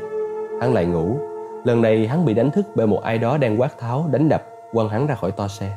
Hắn 0.61 0.75
lại 0.75 0.87
ngủ. 0.87 1.17
Lần 1.65 1.83
này 1.83 2.07
hắn 2.07 2.25
bị 2.25 2.35
đánh 2.35 2.51
thức 2.51 2.67
bởi 2.75 2.87
một 2.87 3.03
ai 3.03 3.19
đó 3.19 3.39
đang 3.39 3.61
quát 3.61 3.79
tháo, 3.79 4.09
đánh 4.13 4.29
đập 4.29 4.47
quăng 4.73 4.89
hắn 4.89 5.07
ra 5.07 5.15
khỏi 5.15 5.31
toa 5.31 5.49
xe. 5.49 5.77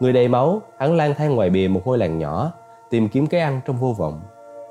Người 0.00 0.12
đầy 0.12 0.28
máu, 0.28 0.62
hắn 0.78 0.96
lang 0.96 1.14
thang 1.16 1.34
ngoài 1.34 1.50
bìa 1.50 1.68
một 1.68 1.80
ngôi 1.84 1.98
làng 1.98 2.18
nhỏ, 2.18 2.52
tìm 2.90 3.08
kiếm 3.08 3.26
cái 3.26 3.40
ăn 3.40 3.60
trong 3.66 3.76
vô 3.76 3.94
vọng. 3.98 4.20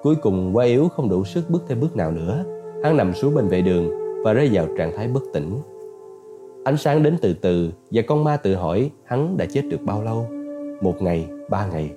Cuối 0.04 0.16
cùng 0.16 0.56
quá 0.56 0.66
yếu 0.66 0.88
không 0.88 1.10
đủ 1.10 1.24
sức 1.24 1.50
bước 1.50 1.64
thêm 1.68 1.80
bước 1.80 1.96
nào 1.96 2.12
nữa, 2.12 2.44
hắn 2.84 2.98
nằm 2.98 3.14
xuống 3.14 3.36
bên 3.36 3.48
vệ 3.48 3.62
đường 3.62 3.90
và 4.24 4.34
rơi 4.34 4.50
vào 4.54 4.66
trạng 4.78 4.98
thái 4.98 5.08
bất 5.08 5.24
tỉnh. 5.34 5.62
Ánh 6.64 6.78
sáng 6.78 7.04
đến 7.04 7.18
từ 7.22 7.34
từ 7.34 7.72
và 7.92 8.02
con 8.08 8.24
ma 8.24 8.38
tự 8.38 8.56
hỏi 8.56 8.92
hắn 9.04 9.38
đã 9.38 9.46
chết 9.54 9.62
được 9.70 9.82
bao 9.82 10.04
lâu? 10.04 10.26
Một 10.82 11.02
ngày, 11.02 11.28
ba 11.50 11.68
ngày. 11.68 11.92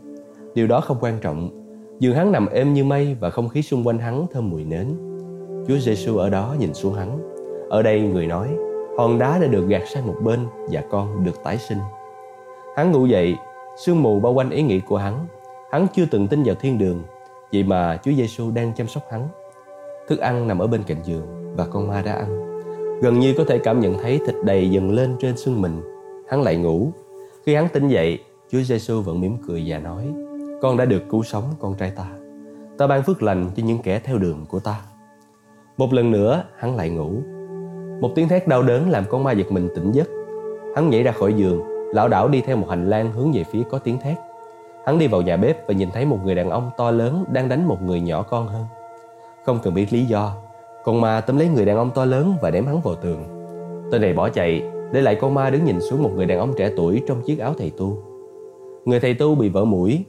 Điều 0.54 0.66
đó 0.66 0.80
không 0.80 0.96
quan 1.00 1.18
trọng. 1.20 1.50
Giường 1.98 2.14
hắn 2.14 2.32
nằm 2.32 2.46
êm 2.46 2.74
như 2.74 2.84
mây 2.84 3.16
và 3.20 3.30
không 3.30 3.48
khí 3.48 3.62
xung 3.62 3.86
quanh 3.86 3.98
hắn 3.98 4.26
thơm 4.32 4.50
mùi 4.50 4.64
nến. 4.64 4.86
Chúa 5.68 5.78
Giêsu 5.78 6.16
ở 6.16 6.30
đó 6.30 6.56
nhìn 6.58 6.74
xuống 6.74 6.94
hắn. 6.94 7.18
Ở 7.70 7.82
đây 7.82 8.00
người 8.00 8.26
nói, 8.26 8.48
hòn 8.98 9.18
đá 9.18 9.38
đã 9.38 9.46
được 9.46 9.66
gạt 9.68 9.82
sang 9.94 10.06
một 10.06 10.16
bên 10.22 10.46
và 10.70 10.82
con 10.90 11.24
được 11.24 11.44
tái 11.44 11.58
sinh. 11.58 11.78
Hắn 12.76 12.92
ngủ 12.92 13.06
dậy, 13.06 13.36
sương 13.76 14.02
mù 14.02 14.20
bao 14.20 14.32
quanh 14.32 14.50
ý 14.50 14.62
nghĩ 14.62 14.80
của 14.80 14.96
hắn. 14.96 15.26
Hắn 15.70 15.86
chưa 15.94 16.04
từng 16.10 16.28
tin 16.28 16.42
vào 16.42 16.54
thiên 16.54 16.78
đường, 16.78 17.02
vậy 17.52 17.62
mà 17.62 17.98
Chúa 18.04 18.12
Giêsu 18.12 18.50
đang 18.50 18.72
chăm 18.76 18.88
sóc 18.88 19.02
hắn. 19.10 19.28
Thức 20.08 20.18
ăn 20.18 20.48
nằm 20.48 20.58
ở 20.58 20.66
bên 20.66 20.82
cạnh 20.86 21.02
giường 21.04 21.54
và 21.56 21.66
con 21.66 21.88
ma 21.88 22.02
đã 22.02 22.12
ăn. 22.12 22.60
Gần 23.02 23.20
như 23.20 23.34
có 23.38 23.44
thể 23.44 23.58
cảm 23.58 23.80
nhận 23.80 23.98
thấy 23.98 24.20
thịt 24.26 24.34
đầy 24.44 24.70
dần 24.70 24.90
lên 24.90 25.16
trên 25.20 25.36
xương 25.36 25.62
mình. 25.62 25.80
Hắn 26.28 26.42
lại 26.42 26.56
ngủ. 26.56 26.88
Khi 27.46 27.54
hắn 27.54 27.68
tỉnh 27.72 27.88
dậy, 27.88 28.18
Chúa 28.52 28.62
Giêsu 28.62 29.00
vẫn 29.00 29.20
mỉm 29.20 29.36
cười 29.48 29.64
và 29.66 29.78
nói: 29.78 30.04
"Con 30.62 30.76
đã 30.76 30.84
được 30.84 31.02
cứu 31.08 31.22
sống, 31.22 31.44
con 31.60 31.74
trai 31.74 31.90
ta. 31.90 32.06
Ta 32.78 32.86
ban 32.86 33.02
phước 33.02 33.22
lành 33.22 33.50
cho 33.56 33.62
những 33.66 33.78
kẻ 33.78 34.00
theo 34.04 34.18
đường 34.18 34.44
của 34.48 34.60
ta." 34.60 34.80
Một 35.76 35.92
lần 35.92 36.10
nữa, 36.10 36.44
hắn 36.56 36.76
lại 36.76 36.90
ngủ. 36.90 37.12
Một 38.00 38.12
tiếng 38.14 38.28
thét 38.28 38.48
đau 38.48 38.62
đớn 38.62 38.90
làm 38.90 39.04
con 39.10 39.24
ma 39.24 39.32
giật 39.32 39.52
mình 39.52 39.68
tỉnh 39.74 39.92
giấc. 39.92 40.08
Hắn 40.74 40.90
nhảy 40.90 41.02
ra 41.02 41.12
khỏi 41.12 41.34
giường, 41.34 41.62
lão 41.94 42.08
đảo 42.08 42.28
đi 42.28 42.40
theo 42.40 42.56
một 42.56 42.66
hành 42.70 42.90
lang 42.90 43.12
hướng 43.12 43.32
về 43.32 43.44
phía 43.52 43.62
có 43.70 43.78
tiếng 43.78 43.98
thét. 43.98 44.16
Hắn 44.86 44.98
đi 44.98 45.06
vào 45.06 45.22
nhà 45.22 45.36
bếp 45.36 45.68
và 45.68 45.74
nhìn 45.74 45.90
thấy 45.90 46.06
một 46.06 46.18
người 46.24 46.34
đàn 46.34 46.50
ông 46.50 46.70
to 46.76 46.90
lớn 46.90 47.24
đang 47.32 47.48
đánh 47.48 47.68
một 47.68 47.82
người 47.82 48.00
nhỏ 48.00 48.22
con 48.22 48.48
hơn. 48.48 48.64
Không 49.44 49.58
cần 49.62 49.74
biết 49.74 49.92
lý 49.92 50.04
do, 50.04 50.36
con 50.84 51.00
ma 51.00 51.20
tóm 51.20 51.38
lấy 51.38 51.48
người 51.48 51.64
đàn 51.64 51.76
ông 51.76 51.90
to 51.94 52.04
lớn 52.04 52.34
và 52.42 52.50
ném 52.50 52.66
hắn 52.66 52.80
vào 52.80 52.94
tường. 52.94 53.24
Tên 53.92 54.00
này 54.00 54.12
bỏ 54.12 54.28
chạy, 54.28 54.62
để 54.92 55.00
lại 55.00 55.18
con 55.20 55.34
ma 55.34 55.50
đứng 55.50 55.64
nhìn 55.64 55.80
xuống 55.80 56.02
một 56.02 56.10
người 56.16 56.26
đàn 56.26 56.38
ông 56.38 56.52
trẻ 56.56 56.70
tuổi 56.76 57.02
trong 57.08 57.22
chiếc 57.22 57.38
áo 57.38 57.54
thầy 57.58 57.70
tu. 57.70 58.09
Người 58.84 59.00
thầy 59.00 59.14
tu 59.14 59.34
bị 59.34 59.48
vỡ 59.48 59.64
mũi, 59.64 60.04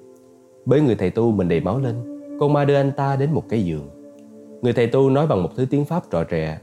Bế 0.65 0.79
người 0.79 0.95
thầy 0.95 1.09
tu 1.09 1.31
mình 1.31 1.49
đầy 1.49 1.59
máu 1.59 1.79
lên, 1.79 1.95
con 2.39 2.53
ma 2.53 2.65
đưa 2.65 2.75
anh 2.75 2.91
ta 2.91 3.15
đến 3.15 3.31
một 3.31 3.43
cái 3.49 3.65
giường. 3.65 3.89
Người 4.61 4.73
thầy 4.73 4.87
tu 4.87 5.09
nói 5.09 5.27
bằng 5.27 5.43
một 5.43 5.49
thứ 5.55 5.65
tiếng 5.69 5.85
Pháp 5.85 6.03
trò 6.11 6.23
trè. 6.23 6.57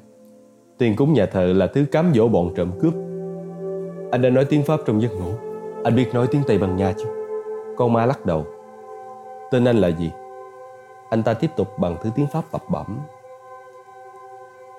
Tiền 0.79 0.97
cúng 0.97 1.13
nhà 1.13 1.27
thờ 1.27 1.53
là 1.57 1.67
thứ 1.67 1.85
cám 1.93 2.13
dỗ 2.15 2.29
bọn 2.29 2.55
trộm 2.57 2.71
cướp. 2.81 2.95
Anh 4.11 4.23
đã 4.23 4.31
nói 4.31 4.45
tiếng 4.45 4.63
Pháp 4.63 4.81
trong 4.87 5.03
giấc 5.03 5.13
ngủ. 5.13 5.31
Anh 5.85 5.97
biết 5.97 6.15
nói 6.15 6.27
tiếng 6.31 6.43
Tây 6.47 6.59
Ban 6.59 6.77
Nha 6.77 6.93
chứ? 6.99 7.05
Con 7.77 7.93
ma 7.93 8.07
lắc 8.07 8.27
đầu. 8.27 8.47
Tên 9.51 9.65
anh 9.65 9.77
là 9.77 9.89
gì? 9.89 10.11
Anh 11.11 11.23
ta 11.23 11.35
tiếp 11.35 11.51
tục 11.57 11.79
bằng 11.79 11.97
thứ 12.03 12.11
tiếng 12.15 12.27
Pháp 12.27 12.45
bập 12.53 12.71
bẩm. 12.71 12.99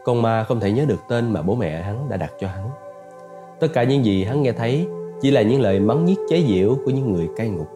Con 0.04 0.22
ma 0.22 0.44
không 0.44 0.60
thể 0.60 0.72
nhớ 0.72 0.86
được 0.86 1.00
tên 1.10 1.34
mà 1.34 1.42
bố 1.42 1.56
mẹ 1.56 1.82
hắn 1.82 2.10
đã 2.10 2.18
đặt 2.18 2.34
cho 2.40 2.48
hắn. 2.48 2.70
Tất 3.60 3.68
cả 3.74 3.84
những 3.84 4.06
gì 4.06 4.24
hắn 4.24 4.42
nghe 4.42 4.52
thấy 4.52 4.88
chỉ 5.22 5.32
là 5.32 5.42
những 5.42 5.62
lời 5.62 5.80
mắng 5.80 6.06
nhiếc 6.06 6.20
chế 6.30 6.44
giễu 6.48 6.78
của 6.86 6.92
những 6.92 7.14
người 7.14 7.30
cai 7.36 7.50
ngục. 7.50 7.68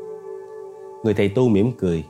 Người 1.03 1.13
thầy 1.13 1.29
tu 1.29 1.49
mỉm 1.49 1.71
cười. 1.79 2.03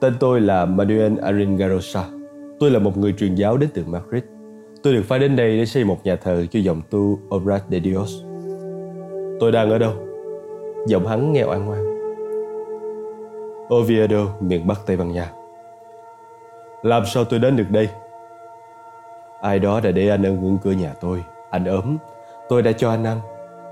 Tên 0.00 0.14
tôi 0.20 0.40
là 0.40 0.64
Manuel 0.64 1.18
Aringarosa. 1.18 2.04
Tôi 2.60 2.70
là 2.70 2.78
một 2.78 2.98
người 2.98 3.14
truyền 3.18 3.34
giáo 3.34 3.56
đến 3.56 3.68
từ 3.74 3.84
Madrid. 3.86 4.22
Tôi 4.82 4.92
được 4.92 5.02
phái 5.04 5.18
đến 5.18 5.36
đây 5.36 5.56
để 5.56 5.66
xây 5.66 5.84
một 5.84 5.98
nhà 6.04 6.16
thờ 6.16 6.46
cho 6.50 6.60
dòng 6.60 6.82
tu 6.90 7.18
Obras 7.34 7.62
de 7.70 7.80
Dios. 7.80 8.12
Tôi 9.40 9.52
đang 9.52 9.70
ở 9.70 9.78
đâu? 9.78 9.92
Giọng 10.86 11.06
hắn 11.06 11.32
nghe 11.32 11.44
oan 11.44 11.66
ngoan 11.66 11.90
Oviedo, 13.74 14.26
miền 14.40 14.66
Bắc 14.66 14.86
Tây 14.86 14.96
Ban 14.96 15.12
Nha. 15.12 15.32
Làm 16.82 17.02
sao 17.06 17.24
tôi 17.24 17.38
đến 17.38 17.56
được 17.56 17.70
đây? 17.70 17.88
Ai 19.40 19.58
đó 19.58 19.80
đã 19.80 19.90
để 19.90 20.08
anh 20.08 20.26
ở 20.26 20.30
ngưỡng 20.30 20.58
cửa 20.62 20.72
nhà 20.72 20.94
tôi. 21.00 21.24
Anh 21.50 21.64
ốm, 21.64 21.96
tôi 22.48 22.62
đã 22.62 22.72
cho 22.72 22.90
anh 22.90 23.04
ăn. 23.04 23.20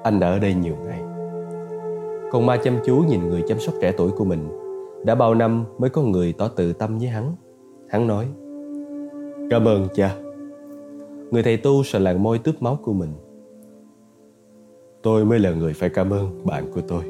Anh 0.03 0.21
đã 0.21 0.29
ở 0.29 0.39
đây 0.39 0.55
nhiều 0.55 0.75
ngày. 0.87 1.01
Con 2.31 2.47
ma 2.47 2.57
chăm 2.57 2.79
chú 2.87 3.05
nhìn 3.09 3.29
người 3.29 3.43
chăm 3.49 3.59
sóc 3.59 3.75
trẻ 3.81 3.93
tuổi 3.97 4.11
của 4.11 4.25
mình. 4.25 4.49
Đã 5.05 5.15
bao 5.15 5.35
năm 5.35 5.65
mới 5.79 5.91
có 5.91 6.03
người 6.03 6.33
tỏ 6.33 6.49
tự 6.49 6.73
tâm 6.73 6.99
với 6.99 7.09
hắn. 7.09 7.35
Hắn 7.89 8.07
nói, 8.07 8.27
Cảm 9.51 9.69
ơn 9.69 9.89
cha. 9.95 10.17
Người 11.31 11.43
thầy 11.43 11.57
tu 11.57 11.83
sờ 11.83 11.99
làn 11.99 12.23
môi 12.23 12.39
tướp 12.39 12.63
máu 12.63 12.79
của 12.83 12.93
mình. 12.93 13.11
Tôi 15.03 15.25
mới 15.25 15.39
là 15.39 15.51
người 15.53 15.73
phải 15.73 15.89
cảm 15.89 16.11
ơn 16.11 16.47
bạn 16.47 16.73
của 16.75 16.81
tôi. 16.89 17.03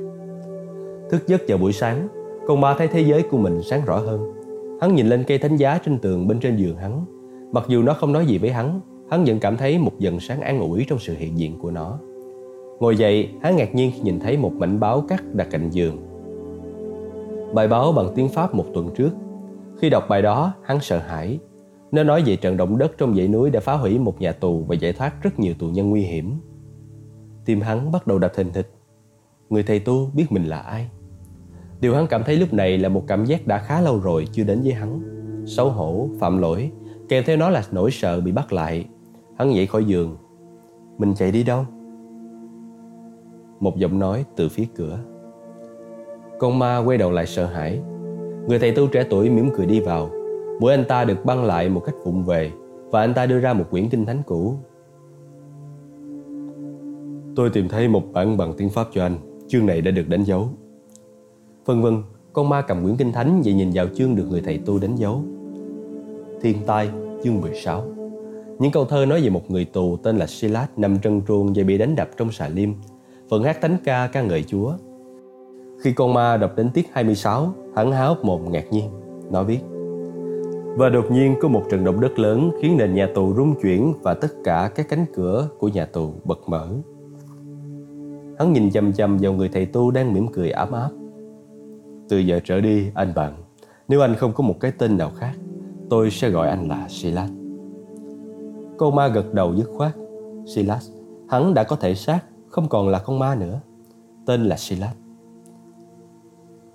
Thức 1.11 1.27
giấc 1.27 1.41
vào 1.49 1.59
buổi 1.59 1.73
sáng, 1.73 2.09
con 2.47 2.61
ma 2.61 2.75
thấy 2.79 2.89
thế 2.89 3.01
giới 3.01 3.23
của 3.23 3.39
mình 3.39 3.63
sáng 3.63 3.85
rõ 3.85 3.99
hơn. 3.99 4.33
Hắn 4.81 4.95
nhìn 4.95 5.07
lên 5.07 5.25
cây 5.27 5.39
thánh 5.39 5.57
giá 5.57 5.79
trên 5.85 5.99
tường 5.99 6.29
bên 6.29 6.41
trên 6.41 6.57
giường 6.57 6.77
hắn. 6.77 7.05
Mặc 7.53 7.65
dù 7.69 7.83
nó 7.83 7.93
không 7.93 8.13
nói 8.13 8.27
gì 8.27 8.39
với 8.39 8.51
hắn, 8.51 8.81
hắn 9.11 9.25
vẫn 9.25 9.39
cảm 9.41 9.57
thấy 9.57 9.79
một 9.79 9.99
dần 9.99 10.21
sáng 10.21 10.41
an 10.41 10.61
ủi 10.61 10.85
trong 10.89 10.99
sự 10.99 11.15
hiện 11.19 11.39
diện 11.39 11.59
của 11.59 11.71
nó. 11.71 11.99
Ngồi 12.81 12.97
dậy, 12.97 13.31
hắn 13.43 13.57
ngạc 13.57 13.75
nhiên 13.75 13.93
khi 13.95 14.01
nhìn 14.01 14.21
thấy 14.21 14.37
một 14.37 14.53
mảnh 14.53 14.81
báo 14.81 15.01
cắt 15.09 15.25
đặt 15.35 15.49
cạnh 15.51 15.71
giường. 15.71 15.97
Bài 17.55 17.69
báo 17.69 17.93
bằng 17.93 18.13
tiếng 18.15 18.29
Pháp 18.29 18.55
một 18.55 18.65
tuần 18.75 18.91
trước. 18.97 19.11
Khi 19.81 19.91
đọc 19.91 20.05
bài 20.09 20.23
đó, 20.23 20.53
hắn 20.63 20.81
sợ 20.81 20.99
hãi. 20.99 21.39
Nó 21.93 22.03
nói 22.03 22.23
về 22.27 22.37
trận 22.37 22.57
động 22.57 22.79
đất 22.79 22.99
trong 22.99 23.17
dãy 23.17 23.29
núi 23.29 23.51
đã 23.51 23.61
phá 23.61 23.75
hủy 23.75 23.99
một 23.99 24.21
nhà 24.21 24.33
tù 24.33 24.65
và 24.69 24.75
giải 24.75 24.93
thoát 24.93 25.23
rất 25.23 25.39
nhiều 25.39 25.55
tù 25.59 25.67
nhân 25.67 25.91
nguy 25.91 26.03
hiểm. 26.03 26.35
Tim 27.45 27.61
hắn 27.61 27.93
bắt 27.93 28.07
đầu 28.07 28.19
đập 28.19 28.33
thình 28.35 28.53
thịch. 28.53 28.71
Người 29.51 29.63
thầy 29.63 29.79
tu 29.81 30.11
biết 30.15 30.27
mình 30.31 30.45
là 30.45 30.59
ai. 30.59 30.89
Điều 31.81 31.95
hắn 31.95 32.07
cảm 32.07 32.23
thấy 32.25 32.37
lúc 32.37 32.53
này 32.53 32.79
là 32.79 32.89
một 32.89 33.05
cảm 33.07 33.25
giác 33.25 33.47
đã 33.47 33.59
khá 33.59 33.81
lâu 33.81 34.01
rồi 34.01 34.29
chưa 34.33 34.45
đến 34.45 34.61
với 34.63 34.73
hắn. 34.73 35.01
Xấu 35.47 35.71
hổ, 35.71 36.09
phạm 36.21 36.39
lỗi, 36.39 36.71
kèm 37.09 37.25
theo 37.27 37.37
nó 37.37 37.51
là 37.51 37.63
nỗi 37.73 37.91
sợ 37.91 38.21
bị 38.21 38.33
bắt 38.33 38.53
lại. 38.53 38.85
Hắn 39.39 39.55
dậy 39.55 39.67
khỏi 39.67 39.85
giường. 39.85 40.17
Mình 40.99 41.15
chạy 41.15 41.33
đi 41.33 41.43
đâu? 41.43 41.65
Một 43.61 43.77
giọng 43.77 43.99
nói 43.99 44.25
từ 44.37 44.49
phía 44.49 44.65
cửa. 44.77 44.99
Con 46.39 46.59
ma 46.59 46.79
quay 46.79 46.99
đầu 46.99 47.13
lại 47.13 47.27
sợ 47.27 47.47
hãi. 47.47 47.81
Người 48.49 48.59
thầy 48.59 48.73
tu 48.73 48.87
trẻ 48.87 49.05
tuổi 49.11 49.31
mỉm 49.31 49.51
cười 49.57 49.67
đi 49.67 49.81
vào. 49.81 50.11
Mũi 50.61 50.73
anh 50.73 50.85
ta 50.89 51.05
được 51.05 51.25
băng 51.25 51.45
lại 51.45 51.69
một 51.69 51.83
cách 51.87 51.95
vụng 52.05 52.25
về 52.25 52.53
và 52.91 53.01
anh 53.01 53.15
ta 53.15 53.27
đưa 53.27 53.39
ra 53.39 53.53
một 53.53 53.65
quyển 53.71 53.89
kinh 53.89 54.07
thánh 54.07 54.23
cũ. 54.27 54.55
Tôi 57.37 57.51
tìm 57.51 57.69
thấy 57.69 57.89
một 57.89 58.03
bản 58.13 58.37
bằng 58.37 58.53
tiếng 58.57 58.69
Pháp 58.69 58.89
cho 58.93 59.03
anh. 59.03 59.19
Chương 59.49 59.67
này 59.67 59.81
đã 59.81 59.91
được 59.91 60.09
đánh 60.09 60.25
dấu. 60.25 60.49
Vân 61.65 61.83
vân, 61.83 62.03
con 62.33 62.49
ma 62.49 62.63
cầm 62.63 62.83
quyển 62.83 62.97
kinh 62.97 63.13
thánh 63.13 63.43
và 63.45 63.53
nhìn 63.53 63.71
vào 63.75 63.87
chương 63.95 64.17
được 64.17 64.25
người 64.31 64.41
thầy 64.41 64.59
tu 64.59 64.79
đánh 64.79 64.97
dấu. 64.97 65.23
Thiên 66.41 66.57
tai, 66.67 66.91
chương 67.25 67.41
16 67.41 67.85
Những 68.59 68.73
câu 68.73 68.85
thơ 68.85 69.07
nói 69.07 69.21
về 69.21 69.31
một 69.31 69.51
người 69.51 69.65
tù 69.65 69.97
tên 69.97 70.17
là 70.17 70.27
Silas 70.27 70.69
nằm 70.77 70.99
trân 71.01 71.23
truồng 71.29 71.53
và 71.55 71.65
bị 71.65 71.79
đánh 71.79 71.97
đập 71.97 72.09
trong 72.17 72.33
xà 72.33 72.49
liêm. 72.49 72.71
Phần 73.31 73.43
hát 73.43 73.59
thánh 73.61 73.77
ca 73.85 74.07
ca 74.07 74.23
ngợi 74.23 74.43
Chúa. 74.43 74.73
Khi 75.81 75.93
con 75.93 76.15
ma 76.15 76.37
đọc 76.37 76.57
đến 76.57 76.71
tiết 76.75 76.89
26, 76.93 77.53
hắn 77.77 77.93
há 77.93 78.07
hốc 78.07 78.25
mồm 78.25 78.53
ngạc 78.53 78.65
nhiên. 78.71 78.91
Nó 79.31 79.43
viết 79.43 79.59
Và 80.77 80.89
đột 80.89 81.11
nhiên 81.11 81.35
có 81.41 81.49
một 81.49 81.63
trận 81.71 81.85
động 81.85 82.01
đất 82.01 82.19
lớn 82.19 82.51
khiến 82.61 82.77
nền 82.77 82.95
nhà 82.95 83.09
tù 83.15 83.35
rung 83.35 83.55
chuyển 83.63 83.95
và 84.03 84.15
tất 84.15 84.29
cả 84.45 84.71
các 84.75 84.89
cánh 84.89 85.07
cửa 85.15 85.49
của 85.59 85.69
nhà 85.69 85.87
tù 85.87 86.13
bật 86.25 86.39
mở. 86.47 86.69
Hắn 88.39 88.53
nhìn 88.53 88.71
chầm 88.71 88.93
chầm 88.93 89.19
vào 89.19 89.33
người 89.33 89.49
thầy 89.49 89.67
tu 89.67 89.91
đang 89.91 90.15
mỉm 90.15 90.27
cười 90.33 90.51
ấm 90.51 90.73
áp. 90.73 90.91
Từ 92.09 92.19
giờ 92.19 92.41
trở 92.45 92.61
đi, 92.61 92.91
anh 92.95 93.13
bạn, 93.15 93.35
nếu 93.89 94.01
anh 94.01 94.15
không 94.15 94.33
có 94.33 94.45
một 94.45 94.61
cái 94.61 94.73
tên 94.79 94.99
nào 94.99 95.11
khác, 95.17 95.33
tôi 95.91 96.11
sẽ 96.11 96.31
gọi 96.31 96.49
anh 96.49 96.69
là 96.69 96.87
Silas. 96.89 97.31
Con 98.79 98.95
ma 98.95 99.09
gật 99.09 99.35
đầu 99.35 99.55
dứt 99.55 99.71
khoát. 99.77 99.93
Silas, 100.47 100.91
hắn 101.29 101.55
đã 101.55 101.65
có 101.65 101.77
thể 101.77 101.95
xác, 101.95 102.21
không 102.49 102.69
còn 102.69 102.89
là 102.89 102.99
con 102.99 103.19
ma 103.19 103.35
nữa. 103.35 103.61
Tên 104.27 104.45
là 104.45 104.57
Silas. 104.57 104.95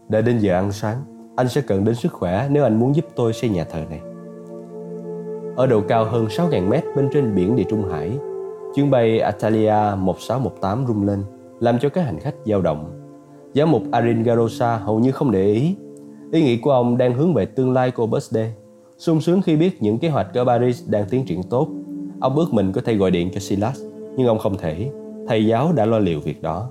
Đã 0.09 0.21
đến 0.21 0.39
giờ 0.39 0.53
ăn 0.53 0.71
sáng, 0.71 0.97
anh 1.36 1.49
sẽ 1.49 1.62
cần 1.62 1.86
đến 1.86 1.95
sức 1.95 2.13
khỏe 2.13 2.47
nếu 2.51 2.63
anh 2.63 2.79
muốn 2.79 2.95
giúp 2.95 3.05
tôi 3.15 3.33
xây 3.33 3.49
nhà 3.49 3.63
thờ 3.63 3.83
này. 3.89 4.01
Ở 5.55 5.67
độ 5.67 5.81
cao 5.88 6.05
hơn 6.05 6.25
6.000 6.25 6.67
mét 6.67 6.83
bên 6.95 7.09
trên 7.13 7.36
biển 7.36 7.55
Địa 7.55 7.65
Trung 7.69 7.89
Hải, 7.89 8.17
chuyến 8.75 8.91
bay 8.91 9.19
Atalia 9.19 9.95
1618 9.97 10.86
rung 10.88 11.07
lên, 11.07 11.23
làm 11.59 11.79
cho 11.79 11.89
các 11.89 12.01
hành 12.01 12.19
khách 12.19 12.36
dao 12.45 12.62
động 12.62 13.03
Giám 13.55 13.71
mục 13.71 13.83
Arin 13.91 14.23
Garosa 14.23 14.77
hầu 14.77 14.99
như 14.99 15.12
không 15.12 15.31
để 15.31 15.45
ý. 15.45 15.75
Ý 16.31 16.43
nghĩ 16.43 16.57
của 16.57 16.71
ông 16.71 16.97
đang 16.97 17.13
hướng 17.13 17.33
về 17.33 17.45
tương 17.45 17.73
lai 17.73 17.91
của 17.91 18.07
Birthday. 18.07 18.53
sung 18.97 19.21
sướng 19.21 19.41
khi 19.41 19.55
biết 19.55 19.81
những 19.81 19.97
kế 19.97 20.09
hoạch 20.09 20.27
của 20.33 20.43
Paris 20.45 20.83
đang 20.89 21.05
tiến 21.09 21.25
triển 21.25 21.43
tốt. 21.43 21.67
Ông 22.19 22.36
ước 22.36 22.53
mình 22.53 22.71
có 22.71 22.81
thể 22.86 22.95
gọi 22.95 23.12
điện 23.12 23.29
cho 23.33 23.39
Silas, 23.39 23.81
nhưng 24.17 24.27
ông 24.27 24.39
không 24.39 24.57
thể. 24.57 24.91
Thầy 25.27 25.45
giáo 25.45 25.73
đã 25.75 25.86
lo 25.86 25.99
liệu 25.99 26.19
việc 26.19 26.41
đó. 26.41 26.69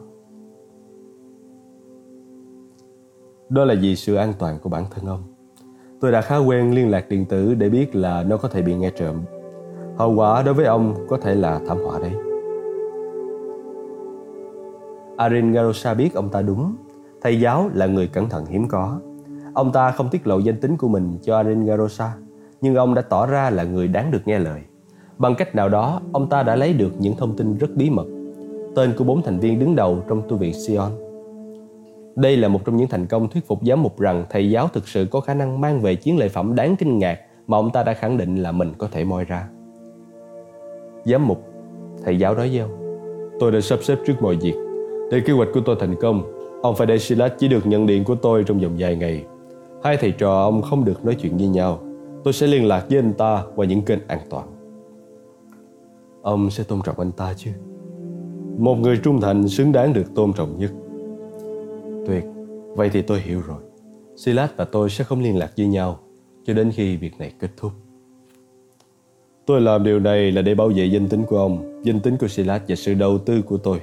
Đó 3.48 3.64
là 3.64 3.74
vì 3.80 3.96
sự 3.96 4.14
an 4.14 4.32
toàn 4.38 4.58
của 4.62 4.68
bản 4.68 4.84
thân 4.90 5.06
ông. 5.06 5.22
Tôi 6.00 6.12
đã 6.12 6.20
khá 6.20 6.36
quen 6.36 6.74
liên 6.74 6.90
lạc 6.90 7.08
điện 7.08 7.24
tử 7.24 7.54
để 7.54 7.68
biết 7.68 7.96
là 7.96 8.22
nó 8.22 8.36
có 8.36 8.48
thể 8.48 8.62
bị 8.62 8.74
nghe 8.74 8.90
trộm. 8.90 9.16
Hậu 9.96 10.14
quả 10.14 10.42
đối 10.42 10.54
với 10.54 10.64
ông 10.64 11.06
có 11.08 11.16
thể 11.16 11.34
là 11.34 11.60
thảm 11.66 11.78
họa 11.84 11.98
đấy. 11.98 12.12
Arin 15.16 15.52
Garosa 15.52 15.94
biết 15.94 16.14
ông 16.14 16.28
ta 16.28 16.42
đúng. 16.42 16.76
Thầy 17.20 17.40
giáo 17.40 17.70
là 17.74 17.86
người 17.86 18.06
cẩn 18.06 18.28
thận 18.28 18.46
hiếm 18.46 18.68
có. 18.68 19.00
Ông 19.54 19.72
ta 19.72 19.90
không 19.90 20.08
tiết 20.10 20.26
lộ 20.26 20.38
danh 20.38 20.60
tính 20.60 20.76
của 20.76 20.88
mình 20.88 21.18
cho 21.22 21.36
Arin 21.36 21.64
Garosa, 21.64 22.14
nhưng 22.60 22.74
ông 22.74 22.94
đã 22.94 23.02
tỏ 23.02 23.26
ra 23.26 23.50
là 23.50 23.64
người 23.64 23.88
đáng 23.88 24.10
được 24.10 24.20
nghe 24.24 24.38
lời. 24.38 24.60
Bằng 25.18 25.34
cách 25.34 25.54
nào 25.54 25.68
đó, 25.68 26.00
ông 26.12 26.28
ta 26.28 26.42
đã 26.42 26.56
lấy 26.56 26.72
được 26.72 26.92
những 26.98 27.16
thông 27.16 27.36
tin 27.36 27.58
rất 27.58 27.70
bí 27.74 27.90
mật. 27.90 28.06
Tên 28.74 28.94
của 28.98 29.04
bốn 29.04 29.22
thành 29.22 29.38
viên 29.38 29.58
đứng 29.58 29.76
đầu 29.76 29.98
trong 30.08 30.22
tu 30.28 30.36
viện 30.36 30.52
Sion. 30.52 30.90
Đây 32.16 32.36
là 32.36 32.48
một 32.48 32.60
trong 32.64 32.76
những 32.76 32.88
thành 32.88 33.06
công 33.06 33.28
thuyết 33.28 33.46
phục 33.46 33.58
giám 33.66 33.82
mục 33.82 34.00
rằng 34.00 34.24
thầy 34.30 34.50
giáo 34.50 34.68
thực 34.72 34.88
sự 34.88 35.06
có 35.10 35.20
khả 35.20 35.34
năng 35.34 35.60
mang 35.60 35.80
về 35.80 35.94
chiến 35.94 36.18
lợi 36.18 36.28
phẩm 36.28 36.54
đáng 36.54 36.76
kinh 36.76 36.98
ngạc 36.98 37.18
mà 37.46 37.58
ông 37.58 37.70
ta 37.70 37.82
đã 37.82 37.94
khẳng 37.94 38.16
định 38.16 38.36
là 38.36 38.52
mình 38.52 38.72
có 38.78 38.88
thể 38.92 39.04
moi 39.04 39.24
ra. 39.24 39.48
Giám 41.04 41.26
mục, 41.28 41.44
thầy 42.04 42.18
giáo 42.18 42.34
nói 42.34 42.48
với 42.48 42.58
ông, 42.58 42.70
tôi 43.40 43.52
đã 43.52 43.60
sắp 43.60 43.78
xếp 43.82 43.98
trước 44.06 44.14
mọi 44.20 44.36
việc 44.36 44.54
để 45.10 45.20
kế 45.26 45.32
hoạch 45.32 45.48
của 45.54 45.60
tôi 45.64 45.76
thành 45.80 45.94
công, 46.00 46.22
ông 46.62 46.76
phải 46.76 46.86
để 46.86 46.98
Silas 46.98 47.32
chỉ 47.38 47.48
được 47.48 47.66
nhận 47.66 47.86
điện 47.86 48.04
của 48.04 48.14
tôi 48.14 48.44
trong 48.44 48.58
vòng 48.58 48.76
vài 48.78 48.96
ngày. 48.96 49.24
Hai 49.84 49.96
thầy 49.96 50.12
trò 50.12 50.42
ông 50.42 50.62
không 50.62 50.84
được 50.84 51.04
nói 51.04 51.14
chuyện 51.14 51.36
với 51.36 51.46
nhau. 51.46 51.78
Tôi 52.24 52.32
sẽ 52.32 52.46
liên 52.46 52.68
lạc 52.68 52.86
với 52.88 52.98
anh 52.98 53.12
ta 53.12 53.44
qua 53.56 53.66
những 53.66 53.82
kênh 53.82 53.98
an 54.06 54.18
toàn. 54.30 54.46
Ông 56.22 56.50
sẽ 56.50 56.64
tôn 56.64 56.80
trọng 56.84 56.98
anh 56.98 57.12
ta 57.12 57.34
chứ 57.36 57.50
một 58.58 58.74
người 58.74 59.00
trung 59.04 59.20
thành 59.20 59.48
xứng 59.48 59.72
đáng 59.72 59.92
được 59.92 60.14
tôn 60.14 60.32
trọng 60.32 60.58
nhất. 60.58 60.70
Tuyệt. 62.06 62.24
Vậy 62.76 62.90
thì 62.92 63.02
tôi 63.02 63.20
hiểu 63.20 63.42
rồi. 63.46 63.62
Silas 64.16 64.50
và 64.56 64.64
tôi 64.64 64.90
sẽ 64.90 65.04
không 65.04 65.20
liên 65.20 65.38
lạc 65.38 65.52
với 65.56 65.66
nhau 65.66 65.98
Cho 66.44 66.54
đến 66.54 66.70
khi 66.74 66.96
việc 66.96 67.18
này 67.18 67.32
kết 67.38 67.50
thúc. 67.56 67.72
Tôi 69.46 69.60
làm 69.60 69.84
điều 69.84 70.00
này 70.00 70.32
là 70.32 70.42
để 70.42 70.54
bảo 70.54 70.68
vệ 70.68 70.84
danh 70.84 71.08
tính 71.08 71.24
của 71.24 71.38
ông, 71.38 71.82
Danh 71.84 72.00
tính 72.00 72.16
của 72.16 72.28
Silas 72.28 72.62
và 72.68 72.74
sự 72.74 72.94
đầu 72.94 73.18
tư 73.18 73.42
của 73.42 73.56
tôi. 73.56 73.80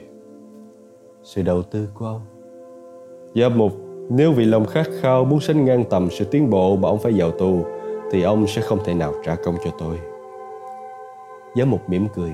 Sự 1.23 1.41
đầu 1.41 1.63
tư 1.63 1.87
của 1.93 2.05
ông? 2.05 2.21
Giám 3.35 3.57
mục, 3.57 3.71
Nếu 4.09 4.31
vì 4.31 4.45
lòng 4.45 4.65
khát 4.65 4.87
khao 5.01 5.25
muốn 5.25 5.39
sánh 5.39 5.65
ngang 5.65 5.83
tầm 5.89 6.09
sự 6.11 6.25
tiến 6.25 6.49
bộ 6.49 6.75
mà 6.75 6.89
ông 6.89 6.99
phải 6.99 7.13
vào 7.15 7.31
tù, 7.31 7.65
Thì 8.11 8.21
ông 8.21 8.47
sẽ 8.47 8.61
không 8.61 8.79
thể 8.85 8.93
nào 8.93 9.13
trả 9.25 9.35
công 9.35 9.55
cho 9.63 9.71
tôi. 9.79 9.99
Giám 11.55 11.71
mục 11.71 11.89
mỉm 11.89 12.07
cười. 12.15 12.31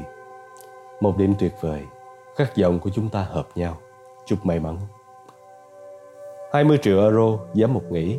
Một 1.02 1.18
điểm 1.18 1.34
tuyệt 1.40 1.54
vời. 1.62 1.82
Khát 2.36 2.58
vọng 2.58 2.80
của 2.80 2.90
chúng 2.90 3.10
ta 3.10 3.28
hợp 3.30 3.48
nhau. 3.56 3.78
Chúc 4.26 4.46
may 4.46 4.60
mắn. 4.60 4.78
20 6.54 6.78
triệu 6.82 7.02
euro 7.02 7.38
giá 7.54 7.68
một 7.68 7.84
nghĩ 7.92 8.18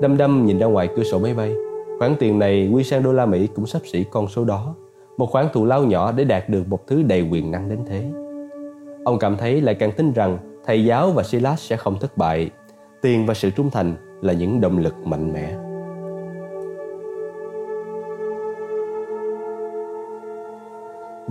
Đâm 0.00 0.16
đâm 0.16 0.46
nhìn 0.46 0.58
ra 0.58 0.66
ngoài 0.66 0.88
cửa 0.96 1.02
sổ 1.02 1.18
máy 1.18 1.34
bay. 1.34 1.54
Khoản 1.98 2.16
tiền 2.18 2.38
này 2.38 2.70
quy 2.72 2.84
sang 2.84 3.02
đô 3.02 3.12
la 3.12 3.26
Mỹ 3.26 3.48
cũng 3.54 3.66
sắp 3.66 3.82
xỉ 3.92 4.04
con 4.04 4.28
số 4.28 4.44
đó. 4.44 4.74
Một 5.16 5.30
khoản 5.30 5.46
thù 5.52 5.64
lao 5.64 5.84
nhỏ 5.84 6.12
để 6.12 6.24
đạt 6.24 6.48
được 6.48 6.68
một 6.68 6.86
thứ 6.86 7.02
đầy 7.02 7.28
quyền 7.30 7.50
năng 7.50 7.68
đến 7.68 7.78
thế. 7.88 8.10
Ông 9.04 9.18
cảm 9.18 9.36
thấy 9.36 9.60
lại 9.60 9.74
càng 9.74 9.92
tin 9.92 10.12
rằng 10.12 10.38
thầy 10.66 10.84
giáo 10.84 11.10
và 11.10 11.22
Silas 11.22 11.60
sẽ 11.60 11.76
không 11.76 11.98
thất 11.98 12.16
bại. 12.16 12.50
Tiền 13.02 13.26
và 13.26 13.34
sự 13.34 13.50
trung 13.50 13.70
thành 13.70 14.18
là 14.22 14.32
những 14.32 14.60
động 14.60 14.78
lực 14.78 15.06
mạnh 15.06 15.32
mẽ. 15.32 15.71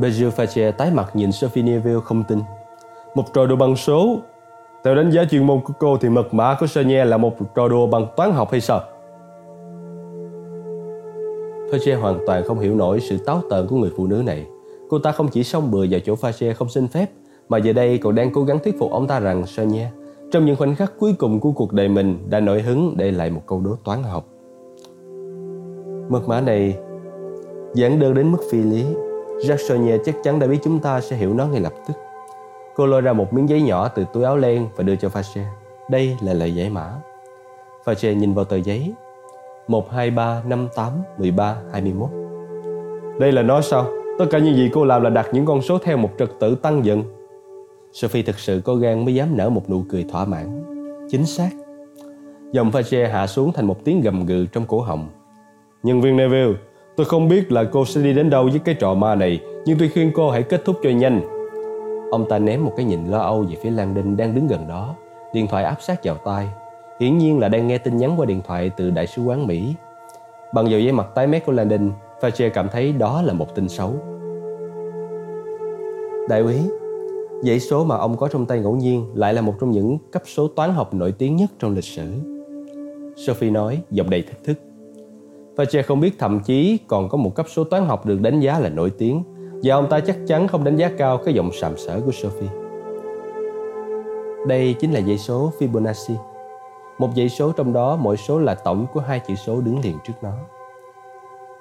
Berger 0.01 0.33
Fache 0.33 0.71
tái 0.71 0.91
mặt 0.91 1.15
nhìn 1.15 1.31
Sophie 1.31 1.63
Neville 1.63 1.99
không 2.03 2.23
tin. 2.23 2.39
Một 3.15 3.33
trò 3.33 3.45
đùa 3.45 3.55
bằng 3.55 3.75
số. 3.75 4.19
Theo 4.83 4.95
đánh 4.95 5.11
giá 5.11 5.25
chuyên 5.31 5.43
môn 5.43 5.61
của 5.61 5.73
cô 5.79 5.97
thì 5.97 6.09
mật 6.09 6.33
mã 6.33 6.57
của 6.59 6.67
Sonia 6.67 7.05
là 7.05 7.17
một 7.17 7.33
trò 7.55 7.67
đùa 7.67 7.87
bằng 7.87 8.07
toán 8.15 8.31
học 8.31 8.51
hay 8.51 8.61
sao? 8.61 8.81
Fache 11.71 11.99
hoàn 11.99 12.19
toàn 12.27 12.43
không 12.43 12.59
hiểu 12.59 12.75
nổi 12.75 12.99
sự 12.99 13.17
táo 13.17 13.41
tợn 13.49 13.67
của 13.67 13.75
người 13.75 13.91
phụ 13.97 14.07
nữ 14.07 14.23
này. 14.25 14.45
Cô 14.89 14.99
ta 14.99 15.11
không 15.11 15.27
chỉ 15.27 15.43
xông 15.43 15.71
bừa 15.71 15.85
vào 15.89 15.99
chỗ 16.05 16.15
Fache 16.15 16.53
không 16.53 16.69
xin 16.69 16.87
phép, 16.87 17.05
mà 17.49 17.57
giờ 17.57 17.73
đây 17.73 17.97
còn 17.97 18.15
đang 18.15 18.33
cố 18.33 18.43
gắng 18.43 18.59
thuyết 18.63 18.79
phục 18.79 18.91
ông 18.91 19.07
ta 19.07 19.19
rằng 19.19 19.45
Sonia, 19.45 19.85
trong 20.31 20.45
những 20.45 20.55
khoảnh 20.55 20.75
khắc 20.75 20.93
cuối 20.99 21.13
cùng 21.19 21.39
của 21.39 21.51
cuộc 21.51 21.73
đời 21.73 21.89
mình 21.89 22.17
đã 22.29 22.39
nổi 22.39 22.61
hứng 22.61 22.93
để 22.97 23.11
lại 23.11 23.29
một 23.29 23.41
câu 23.45 23.61
đố 23.65 23.75
toán 23.83 24.03
học. 24.03 24.25
Mật 26.09 26.27
mã 26.27 26.41
này 26.41 26.77
giản 27.73 27.99
đơn 27.99 28.13
đến 28.13 28.31
mức 28.31 28.39
phi 28.51 28.57
lý 28.57 28.85
Jacksonia 29.47 29.97
chắc 30.05 30.15
chắn 30.23 30.39
đã 30.39 30.47
biết 30.47 30.57
chúng 30.63 30.79
ta 30.79 31.01
sẽ 31.01 31.15
hiểu 31.15 31.33
nó 31.33 31.45
ngay 31.47 31.61
lập 31.61 31.73
tức. 31.87 31.93
Cô 32.75 32.85
lôi 32.85 33.01
ra 33.01 33.13
một 33.13 33.33
miếng 33.33 33.49
giấy 33.49 33.61
nhỏ 33.61 33.87
từ 33.87 34.05
túi 34.13 34.23
áo 34.23 34.37
len 34.37 34.67
và 34.75 34.83
đưa 34.83 34.95
cho 34.95 35.07
Fache. 35.07 35.43
Đây 35.89 36.17
là 36.21 36.33
lời 36.33 36.55
giải 36.55 36.69
mã. 36.69 36.91
Fache 37.85 38.13
nhìn 38.13 38.33
vào 38.33 38.45
tờ 38.45 38.57
giấy. 38.57 38.93
1, 39.67 39.91
2, 39.91 40.11
3, 40.11 40.41
5, 40.45 40.67
8, 40.75 40.91
13, 41.17 41.57
21. 41.71 42.09
Đây 43.19 43.31
là 43.31 43.41
nó 43.41 43.61
sao? 43.61 43.85
Tất 44.19 44.25
cả 44.31 44.39
những 44.39 44.55
gì 44.55 44.69
cô 44.73 44.85
làm 44.85 45.01
là 45.03 45.09
đặt 45.09 45.27
những 45.33 45.45
con 45.45 45.61
số 45.61 45.77
theo 45.77 45.97
một 45.97 46.09
trật 46.19 46.29
tự 46.39 46.55
tăng 46.55 46.85
dần. 46.85 47.03
Sophie 47.93 48.23
thực 48.23 48.39
sự 48.39 48.61
có 48.65 48.75
gan 48.75 49.05
mới 49.05 49.15
dám 49.15 49.37
nở 49.37 49.49
một 49.49 49.69
nụ 49.69 49.83
cười 49.89 50.05
thỏa 50.11 50.25
mãn. 50.25 50.63
Chính 51.09 51.25
xác. 51.25 51.49
Dòng 52.51 52.71
Fache 52.71 53.11
hạ 53.11 53.27
xuống 53.27 53.51
thành 53.53 53.65
một 53.65 53.83
tiếng 53.83 54.01
gầm 54.01 54.25
gừ 54.25 54.45
trong 54.45 54.65
cổ 54.65 54.81
họng. 54.81 55.09
Nhân 55.83 56.01
viên 56.01 56.17
Neville, 56.17 56.53
Tôi 56.95 57.05
không 57.05 57.27
biết 57.27 57.51
là 57.51 57.63
cô 57.63 57.85
sẽ 57.85 58.01
đi 58.01 58.13
đến 58.13 58.29
đâu 58.29 58.43
với 58.51 58.59
cái 58.59 58.75
trò 58.75 58.93
ma 58.93 59.15
này, 59.15 59.39
nhưng 59.65 59.77
tôi 59.79 59.89
khuyên 59.93 60.11
cô 60.15 60.29
hãy 60.29 60.43
kết 60.43 60.65
thúc 60.65 60.75
cho 60.83 60.89
nhanh. 60.89 61.21
Ông 62.11 62.25
ta 62.29 62.39
ném 62.39 62.65
một 62.65 62.73
cái 62.77 62.85
nhìn 62.85 63.07
lo 63.07 63.17
âu 63.17 63.41
về 63.41 63.55
phía 63.63 63.69
Lan 63.69 63.93
Đinh 63.93 64.17
đang 64.17 64.35
đứng 64.35 64.47
gần 64.47 64.67
đó, 64.67 64.95
điện 65.33 65.47
thoại 65.47 65.63
áp 65.63 65.77
sát 65.81 65.99
vào 66.03 66.15
tai. 66.15 66.47
Hiển 66.99 67.17
nhiên 67.17 67.39
là 67.39 67.49
đang 67.49 67.67
nghe 67.67 67.77
tin 67.77 67.97
nhắn 67.97 68.13
qua 68.17 68.25
điện 68.25 68.41
thoại 68.47 68.71
từ 68.77 68.89
Đại 68.89 69.07
sứ 69.07 69.23
quán 69.23 69.47
Mỹ. 69.47 69.73
Bằng 70.53 70.65
vào 70.65 70.79
giấy 70.79 70.91
mặt 70.91 71.07
tái 71.15 71.27
mét 71.27 71.45
của 71.45 71.51
Landon, 71.51 71.91
Fache 72.21 72.49
cảm 72.49 72.67
thấy 72.71 72.93
đó 72.93 73.21
là 73.21 73.33
một 73.33 73.55
tin 73.55 73.69
xấu. 73.69 73.93
Đại 76.29 76.41
úy, 76.41 76.55
dãy 77.41 77.59
số 77.59 77.83
mà 77.83 77.95
ông 77.97 78.17
có 78.17 78.27
trong 78.27 78.45
tay 78.45 78.59
ngẫu 78.59 78.75
nhiên 78.75 79.05
lại 79.13 79.33
là 79.33 79.41
một 79.41 79.53
trong 79.59 79.71
những 79.71 79.97
cấp 80.11 80.23
số 80.25 80.47
toán 80.47 80.71
học 80.71 80.93
nổi 80.93 81.11
tiếng 81.11 81.35
nhất 81.35 81.49
trong 81.59 81.75
lịch 81.75 81.83
sử. 81.83 82.03
Sophie 83.15 83.51
nói, 83.51 83.81
giọng 83.91 84.09
đầy 84.09 84.21
thách 84.21 84.43
thức. 84.43 84.70
Fache 85.61 85.83
không 85.83 85.99
biết 85.99 86.19
thậm 86.19 86.39
chí 86.39 86.79
còn 86.87 87.09
có 87.09 87.17
một 87.17 87.35
cấp 87.35 87.45
số 87.49 87.63
toán 87.63 87.85
học 87.85 88.05
được 88.05 88.21
đánh 88.21 88.39
giá 88.39 88.59
là 88.59 88.69
nổi 88.69 88.91
tiếng 88.97 89.23
và 89.63 89.75
ông 89.75 89.89
ta 89.89 89.99
chắc 89.99 90.17
chắn 90.27 90.47
không 90.47 90.63
đánh 90.63 90.75
giá 90.75 90.91
cao 90.97 91.17
cái 91.17 91.33
giọng 91.33 91.51
sàm 91.51 91.77
sỡ 91.77 92.01
của 92.05 92.11
Sophie. 92.11 92.49
Đây 94.47 94.75
chính 94.79 94.91
là 94.91 95.01
dãy 95.01 95.17
số 95.17 95.51
Fibonacci. 95.59 96.15
Một 96.97 97.09
dãy 97.15 97.29
số 97.29 97.51
trong 97.51 97.73
đó 97.73 97.95
mỗi 97.95 98.17
số 98.17 98.39
là 98.39 98.55
tổng 98.55 98.85
của 98.93 98.99
hai 98.99 99.19
chữ 99.19 99.35
số 99.35 99.61
đứng 99.61 99.79
liền 99.79 99.97
trước 100.07 100.13
nó. 100.21 100.33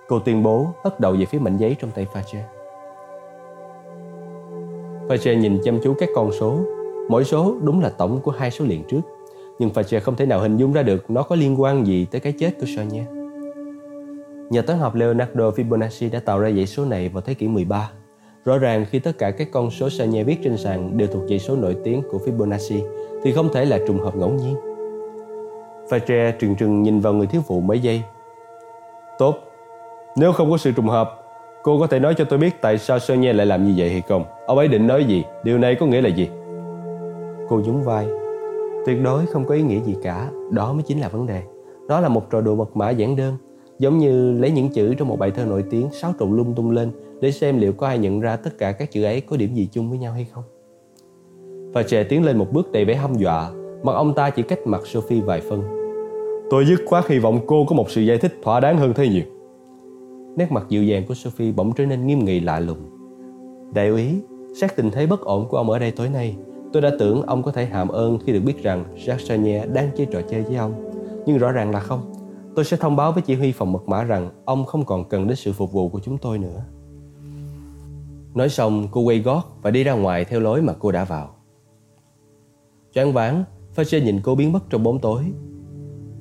Cô 0.09 0.19
tuyên 0.19 0.43
bố 0.43 0.67
hất 0.85 1.01
đầu 1.01 1.13
về 1.19 1.25
phía 1.25 1.39
mảnh 1.39 1.57
giấy 1.57 1.77
trong 1.81 1.91
tay 1.91 2.07
Fache. 2.13 2.41
Fache 5.09 5.39
nhìn 5.39 5.61
chăm 5.65 5.81
chú 5.83 5.95
các 5.99 6.09
con 6.15 6.31
số. 6.41 6.59
Mỗi 7.09 7.25
số 7.25 7.55
đúng 7.63 7.81
là 7.81 7.89
tổng 7.89 8.21
của 8.21 8.31
hai 8.31 8.51
số 8.51 8.65
liền 8.65 8.85
trước. 8.85 9.01
Nhưng 9.59 9.71
Fache 9.71 10.01
không 10.01 10.17
thể 10.17 10.27
nào 10.27 10.41
hình 10.41 10.57
dung 10.57 10.73
ra 10.73 10.83
được 10.83 11.11
nó 11.11 11.23
có 11.23 11.37
liên 11.37 11.61
quan 11.61 11.87
gì 11.87 12.07
tới 12.11 12.21
cái 12.21 12.33
chết 12.39 12.51
của 12.61 12.67
Sonia. 12.77 13.20
Nhà 14.51 14.63
toán 14.63 14.79
học 14.79 14.95
Leonardo 14.95 15.51
Fibonacci 15.51 16.11
đã 16.11 16.21
tạo 16.21 16.41
ra 16.41 16.51
dãy 16.51 16.67
số 16.67 16.85
này 16.85 17.09
vào 17.09 17.21
thế 17.21 17.35
kỷ 17.35 17.49
13. 17.49 17.91
Rõ 18.45 18.59
ràng 18.59 18.85
khi 18.91 18.99
tất 18.99 19.19
cả 19.19 19.31
các 19.31 19.49
con 19.53 19.71
số 19.71 19.91
Sanya 19.91 20.23
viết 20.25 20.37
trên 20.45 20.57
sàn 20.57 20.99
đều 20.99 21.09
thuộc 21.09 21.23
dãy 21.29 21.39
số 21.39 21.57
nổi 21.57 21.77
tiếng 21.85 22.03
của 22.11 22.19
Fibonacci 22.19 22.81
thì 23.23 23.33
không 23.33 23.49
thể 23.53 23.65
là 23.65 23.79
trùng 23.87 23.99
hợp 23.99 24.17
ngẫu 24.17 24.31
nhiên. 24.31 24.57
Fache 25.89 26.33
trừng 26.39 26.55
trừng 26.55 26.83
nhìn 26.83 27.01
vào 27.01 27.13
người 27.13 27.27
thiếu 27.27 27.43
phụ 27.49 27.61
mấy 27.61 27.81
giây. 27.81 28.03
Tốt, 29.19 29.35
nếu 30.17 30.33
không 30.33 30.51
có 30.51 30.57
sự 30.57 30.73
trùng 30.73 30.89
hợp, 30.89 31.11
cô 31.63 31.81
có 31.81 31.87
thể 31.87 31.99
nói 31.99 32.15
cho 32.19 32.25
tôi 32.25 32.39
biết 32.39 32.61
tại 32.61 32.79
sao 32.79 32.99
Sonia 32.99 33.33
lại 33.33 33.47
làm 33.47 33.67
như 33.67 33.75
vậy 33.77 33.91
hay 33.91 34.03
không? 34.09 34.25
Ông 34.47 34.59
ấy 34.59 34.69
định 34.69 34.87
nói 34.87 35.05
gì? 35.05 35.25
Điều 35.45 35.59
này 35.59 35.75
có 35.81 35.87
nghĩa 35.87 36.01
là 36.01 36.09
gì? 36.09 36.29
Cô 37.49 37.61
nhún 37.65 37.83
vai. 37.83 38.07
Tuyệt 38.87 39.03
đối 39.03 39.27
không 39.27 39.45
có 39.45 39.55
ý 39.55 39.63
nghĩa 39.63 39.81
gì 39.81 39.97
cả, 40.03 40.31
đó 40.51 40.73
mới 40.73 40.83
chính 40.83 41.01
là 41.01 41.09
vấn 41.09 41.27
đề. 41.27 41.43
Đó 41.89 42.01
là 42.01 42.09
một 42.09 42.31
trò 42.31 42.41
đùa 42.41 42.55
mật 42.55 42.77
mã 42.77 42.91
giản 42.91 43.17
đơn 43.17 43.37
Giống 43.81 43.99
như 43.99 44.33
lấy 44.33 44.51
những 44.51 44.69
chữ 44.69 44.95
trong 44.95 45.09
một 45.09 45.19
bài 45.19 45.31
thơ 45.31 45.45
nổi 45.45 45.65
tiếng 45.71 45.91
xáo 45.91 46.15
trộn 46.19 46.37
lung 46.37 46.55
tung 46.55 46.71
lên 46.71 46.91
để 47.21 47.33
xem 47.33 47.59
liệu 47.59 47.73
có 47.73 47.87
ai 47.87 47.99
nhận 47.99 48.21
ra 48.21 48.37
tất 48.37 48.59
cả 48.59 48.73
các 48.73 48.91
chữ 48.93 49.05
ấy 49.05 49.21
có 49.21 49.37
điểm 49.37 49.55
gì 49.55 49.69
chung 49.73 49.91
với 49.91 49.99
nhau 49.99 50.13
hay 50.13 50.27
không. 50.33 50.45
Và 51.73 51.83
trẻ 51.83 52.05
tiến 52.05 52.25
lên 52.25 52.39
một 52.39 52.53
bước 52.53 52.73
đầy 52.73 52.85
vẻ 52.85 52.95
hăm 52.95 53.15
dọa, 53.15 53.51
mặt 53.83 53.93
ông 53.93 54.15
ta 54.15 54.31
chỉ 54.31 54.43
cách 54.43 54.59
mặt 54.67 54.87
Sophie 54.87 55.21
vài 55.21 55.41
phân. 55.41 55.63
Tôi 56.51 56.65
dứt 56.65 56.81
khoát 56.87 57.09
hy 57.09 57.19
vọng 57.19 57.41
cô 57.47 57.65
có 57.69 57.75
một 57.77 57.91
sự 57.91 58.01
giải 58.01 58.19
thích 58.19 58.35
thỏa 58.43 58.61
đáng 58.61 58.79
hơn 58.79 58.93
thế 58.95 59.09
nhiều. 59.09 59.25
Nét 60.37 60.53
mặt 60.53 60.67
dịu 60.69 60.85
dàng 60.85 61.03
của 61.09 61.15
Sophie 61.15 61.53
bỗng 61.53 61.73
trở 61.73 61.87
nên 61.87 62.07
nghiêm 62.07 62.25
nghị 62.25 62.41
lạ 62.41 62.61
lùng. 62.61 62.79
Đại 63.75 63.89
úy, 63.89 64.07
xét 64.61 64.77
tình 64.77 64.91
thế 64.91 65.07
bất 65.07 65.21
ổn 65.21 65.49
của 65.49 65.57
ông 65.57 65.71
ở 65.71 65.79
đây 65.79 65.91
tối 65.91 66.09
nay, 66.09 66.37
tôi 66.73 66.83
đã 66.83 66.91
tưởng 66.99 67.23
ông 67.23 67.43
có 67.43 67.53
thể 67.53 67.65
hàm 67.65 67.89
ơn 67.89 68.19
khi 68.19 68.33
được 68.33 68.41
biết 68.45 68.63
rằng 68.63 68.85
Jacques 69.07 69.27
Chanier 69.27 69.71
đang 69.73 69.89
chơi 69.97 70.07
trò 70.07 70.21
chơi 70.31 70.43
với 70.43 70.57
ông. 70.57 70.75
Nhưng 71.27 71.39
rõ 71.39 71.53
ràng 71.53 71.71
là 71.71 71.81
không. 71.81 72.01
Tôi 72.55 72.65
sẽ 72.65 72.77
thông 72.77 72.97
báo 72.97 73.13
với 73.13 73.23
chỉ 73.23 73.35
huy 73.35 73.53
phòng 73.53 73.73
mật 73.73 73.89
mã 73.89 74.05
rằng 74.05 74.31
ông 74.45 74.65
không 74.65 74.85
còn 74.85 75.09
cần 75.09 75.27
đến 75.27 75.37
sự 75.37 75.53
phục 75.53 75.73
vụ 75.73 75.89
của 75.89 76.01
chúng 76.01 76.19
tôi 76.19 76.39
nữa. 76.39 76.65
Nói 78.35 78.49
xong, 78.49 78.89
cô 78.91 79.01
quay 79.01 79.19
gót 79.19 79.43
và 79.63 79.71
đi 79.71 79.85
ra 79.85 79.93
ngoài 79.93 80.25
theo 80.25 80.41
lối 80.41 80.63
mà 80.63 80.73
cô 80.79 80.93
đã 80.93 81.05
vào. 81.05 81.35
Choáng 82.95 83.13
váng, 83.13 83.45
Fasher 83.77 84.05
nhìn 84.05 84.21
cô 84.23 84.35
biến 84.35 84.53
mất 84.53 84.61
trong 84.71 84.83
bóng 84.83 84.99
tối. 84.99 85.25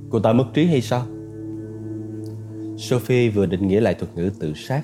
Cô 0.10 0.20
ta 0.20 0.34
mất 0.34 0.46
trí 0.54 0.66
hay 0.66 0.82
sao? 0.82 1.06
Sophie 2.78 3.30
vừa 3.30 3.46
định 3.46 3.68
nghĩa 3.68 3.82
lại 3.82 3.94
thuật 3.94 4.16
ngữ 4.16 4.30
tự 4.40 4.54
sát. 4.54 4.84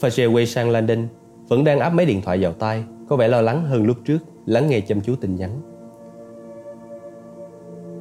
Fasher 0.00 0.32
quay 0.32 0.46
sang 0.46 0.70
Landon, 0.70 1.08
vẫn 1.48 1.64
đang 1.64 1.78
áp 1.78 1.90
mấy 1.90 2.06
điện 2.06 2.22
thoại 2.22 2.38
vào 2.42 2.52
tay, 2.52 2.84
có 3.08 3.16
vẻ 3.16 3.28
lo 3.28 3.40
lắng 3.40 3.64
hơn 3.64 3.84
lúc 3.84 3.96
trước, 4.04 4.18
lắng 4.46 4.68
nghe 4.68 4.80
chăm 4.80 5.00
chú 5.00 5.16
tin 5.16 5.36
nhắn. 5.36 5.50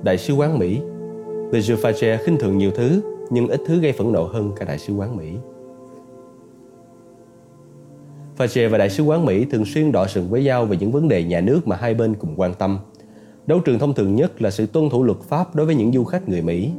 Đại 0.03 0.17
sứ 0.17 0.33
quán 0.33 0.59
Mỹ 0.59 0.81
Le 1.51 1.59
Fache 1.59 2.17
khinh 2.17 2.37
thường 2.37 2.57
nhiều 2.57 2.71
thứ, 2.71 3.01
nhưng 3.29 3.47
ít 3.47 3.61
thứ 3.65 3.79
gây 3.79 3.91
phẫn 3.91 4.11
nộ 4.11 4.23
hơn 4.23 4.51
cả 4.55 4.65
đại 4.65 4.77
sứ 4.77 4.93
quán 4.93 5.17
Mỹ. 5.17 5.33
Fache 8.37 8.69
và 8.69 8.77
đại 8.77 8.89
sứ 8.89 9.03
quán 9.03 9.25
Mỹ 9.25 9.45
thường 9.45 9.65
xuyên 9.65 9.91
đọ 9.91 10.07
sừng 10.07 10.29
với 10.29 10.43
nhau 10.43 10.65
về 10.65 10.77
những 10.77 10.91
vấn 10.91 11.07
đề 11.07 11.23
nhà 11.23 11.41
nước 11.41 11.67
mà 11.67 11.75
hai 11.75 11.93
bên 11.93 12.15
cùng 12.15 12.33
quan 12.35 12.53
tâm. 12.53 12.79
Đấu 13.47 13.59
trường 13.59 13.79
thông 13.79 13.93
thường 13.93 14.15
nhất 14.15 14.41
là 14.41 14.51
sự 14.51 14.65
tuân 14.65 14.89
thủ 14.89 15.03
luật 15.03 15.17
pháp 15.21 15.55
đối 15.55 15.65
với 15.65 15.75
những 15.75 15.91
du 15.91 16.03
khách 16.03 16.29
người 16.29 16.41
Mỹ. 16.41 16.71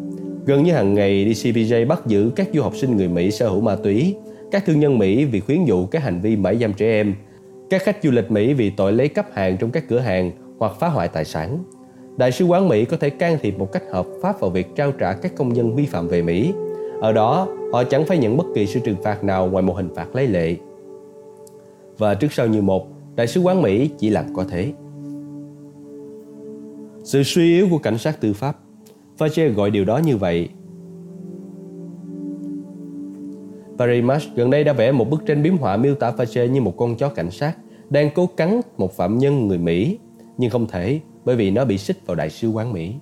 Gần 0.47 0.63
như 0.63 0.73
hàng 0.73 0.95
ngày, 0.95 1.25
DCBJ 1.25 1.87
bắt 1.87 2.07
giữ 2.07 2.31
các 2.37 2.49
du 2.55 2.63
học 2.63 2.77
sinh 2.77 2.97
người 2.97 3.09
Mỹ 3.09 3.31
sở 3.31 3.49
hữu 3.49 3.61
ma 3.61 3.77
túy, 3.77 4.15
các 4.51 4.65
thương 4.67 4.81
nhân 4.81 4.99
Mỹ 4.99 5.25
vì 5.25 5.41
khuyến 5.41 5.65
dụ 5.65 5.87
các 5.87 6.03
hành 6.03 6.21
vi 6.21 6.37
mãi 6.37 6.59
giam 6.59 6.73
trẻ 6.73 6.87
em, 6.87 7.15
các 7.71 7.83
khách 7.83 7.97
du 8.03 8.11
lịch 8.11 8.31
Mỹ 8.31 8.55
vì 8.55 8.71
tội 8.71 8.93
lấy 8.93 9.09
cắp 9.09 9.27
hàng 9.33 9.57
trong 9.57 9.71
các 9.71 9.85
cửa 9.89 9.99
hàng 9.99 10.31
hoặc 10.59 10.73
phá 10.81 10.89
hoại 10.89 11.09
tài 11.09 11.25
sản, 11.25 11.59
Đại 12.17 12.33
sứ 12.33 12.45
quán 12.45 12.69
Mỹ 12.69 12.85
có 12.85 12.97
thể 12.97 13.11
can 13.11 13.39
thiệp 13.43 13.59
một 13.59 13.73
cách 13.73 13.83
hợp 13.91 14.07
pháp 14.23 14.41
vào 14.41 14.51
việc 14.51 14.77
trao 14.77 14.93
trả 14.93 15.13
các 15.13 15.33
công 15.37 15.57
dân 15.57 15.75
vi 15.75 15.87
phạm 15.87 16.09
về 16.09 16.23
Mỹ. 16.23 16.53
Ở 17.01 17.13
đó, 17.13 17.49
họ 17.73 17.85
chẳng 17.85 18.05
phải 18.05 18.19
nhận 18.19 18.37
bất 18.37 18.47
kỳ 18.55 18.67
sự 18.67 18.81
trừng 18.81 19.03
phạt 19.03 19.25
nào 19.25 19.47
ngoài 19.47 19.63
một 19.63 19.77
hình 19.77 19.95
phạt 19.95 20.15
lấy 20.15 20.27
lệ. 20.27 20.57
Và 21.99 22.15
trước 22.15 22.33
sau 22.33 22.47
như 22.47 22.63
một, 22.63 22.87
đại 23.17 23.27
sứ 23.27 23.41
quán 23.41 23.63
Mỹ 23.63 23.91
chỉ 23.99 24.11
làm 24.11 24.35
có 24.35 24.45
thế. 24.51 24.73
Sự 27.05 27.23
suy 27.23 27.55
yếu 27.55 27.67
của 27.71 27.79
cảnh 27.79 27.99
sát 27.99 28.21
tư 28.21 28.33
pháp 28.33 28.57
Fache 29.19 29.55
gọi 29.55 29.71
điều 29.71 29.85
đó 29.85 29.99
như 29.99 30.17
vậy 30.17 30.49
Paris 33.79 34.29
gần 34.35 34.51
đây 34.51 34.65
đã 34.65 34.73
vẽ 34.73 34.93
một 34.93 35.11
bức 35.11 35.27
tranh 35.27 35.43
biếm 35.43 35.57
họa 35.57 35.77
miêu 35.77 35.95
tả 35.95 36.13
Fache 36.17 36.47
như 36.47 36.61
một 36.61 36.77
con 36.77 36.97
chó 36.97 37.09
cảnh 37.09 37.31
sát 37.31 37.57
đang 37.91 38.11
cố 38.15 38.27
cắn 38.27 38.61
một 38.77 38.93
phạm 38.93 39.19
nhân 39.19 39.49
người 39.49 39.59
Mỹ, 39.59 39.99
nhưng 40.39 40.51
không 40.51 40.67
thể 40.67 41.01
bởi 41.25 41.37
vì 41.37 41.51
nó 41.51 41.65
bị 41.65 41.79
xích 41.79 42.07
vào 42.07 42.15
đại 42.15 42.31
sứ 42.31 42.49
quán 42.49 42.73
Mỹ. 42.73 42.95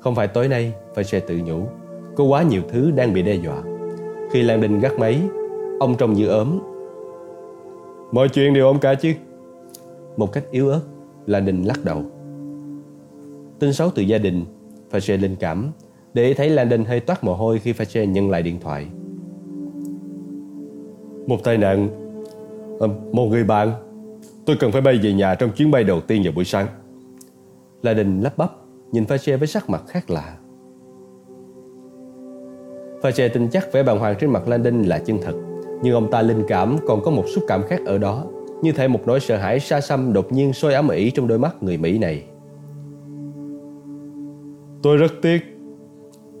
Không 0.00 0.14
phải 0.14 0.28
tối 0.28 0.48
nay, 0.48 0.72
Fache 0.94 1.20
tự 1.26 1.38
nhủ, 1.44 1.66
có 2.16 2.24
quá 2.24 2.42
nhiều 2.42 2.62
thứ 2.68 2.90
đang 2.90 3.12
bị 3.12 3.22
đe 3.22 3.34
dọa. 3.34 3.62
Khi 4.30 4.42
Lan 4.42 4.60
Đình 4.60 4.80
gắt 4.80 4.92
máy, 4.98 5.22
ông 5.80 5.96
trông 5.98 6.12
như 6.12 6.28
ốm. 6.28 6.58
Mọi 8.12 8.28
chuyện 8.28 8.54
đều 8.54 8.66
ổn 8.66 8.78
cả 8.78 8.94
chứ. 8.94 9.12
Một 10.16 10.32
cách 10.32 10.44
yếu 10.50 10.68
ớt, 10.68 10.80
Lan 11.26 11.44
đình 11.44 11.62
lắc 11.62 11.84
đầu. 11.84 12.02
Tin 13.58 13.72
xấu 13.72 13.90
từ 13.90 14.02
gia 14.02 14.18
đình, 14.18 14.44
Fache 14.90 15.20
linh 15.20 15.36
cảm, 15.36 15.70
để 16.14 16.34
thấy 16.34 16.50
Landon 16.50 16.84
hơi 16.84 17.00
toát 17.00 17.24
mồ 17.24 17.34
hôi 17.34 17.58
khi 17.58 17.72
Fache 17.72 18.04
nhận 18.04 18.30
lại 18.30 18.42
điện 18.42 18.58
thoại. 18.60 18.86
Một 21.26 21.44
tai 21.44 21.58
nạn 21.58 21.88
ờ, 22.80 22.88
Một 23.12 23.26
người 23.26 23.44
bạn 23.44 23.72
Tôi 24.46 24.56
cần 24.56 24.72
phải 24.72 24.80
bay 24.80 24.98
về 25.02 25.12
nhà 25.12 25.34
trong 25.34 25.50
chuyến 25.50 25.70
bay 25.70 25.84
đầu 25.84 26.00
tiên 26.00 26.22
vào 26.24 26.32
buổi 26.32 26.44
sáng 26.44 26.66
La 27.82 27.94
Đình 27.94 28.20
lắp 28.20 28.38
bắp, 28.38 28.50
Nhìn 28.92 29.04
Fache 29.04 29.38
với 29.38 29.48
sắc 29.48 29.70
mặt 29.70 29.82
khác 29.86 30.10
lạ 30.10 30.36
Fache 33.02 33.28
tin 33.28 33.48
chắc 33.48 33.72
vẻ 33.72 33.82
bàng 33.82 33.98
hoàng 33.98 34.14
trên 34.20 34.30
mặt 34.30 34.48
Landon 34.48 34.82
là 34.82 34.98
chân 34.98 35.18
thật, 35.22 35.34
Nhưng 35.82 35.94
ông 35.94 36.10
ta 36.10 36.22
linh 36.22 36.42
cảm 36.48 36.76
còn 36.86 37.02
có 37.04 37.10
một 37.10 37.24
xúc 37.34 37.44
cảm 37.48 37.62
khác 37.68 37.80
ở 37.86 37.98
đó, 37.98 38.24
Như 38.62 38.72
thể 38.72 38.88
một 38.88 39.00
nỗi 39.06 39.20
sợ 39.20 39.36
hãi 39.36 39.60
xa 39.60 39.80
xăm 39.80 40.12
đột 40.12 40.32
nhiên 40.32 40.52
sôi 40.52 40.74
ám 40.74 40.88
ỉ 40.88 41.10
trong 41.10 41.28
đôi 41.28 41.38
mắt 41.38 41.62
người 41.62 41.78
Mỹ 41.78 41.98
này 41.98 42.24
Tôi 44.82 44.96
rất 44.96 45.12
tiếc, 45.22 45.42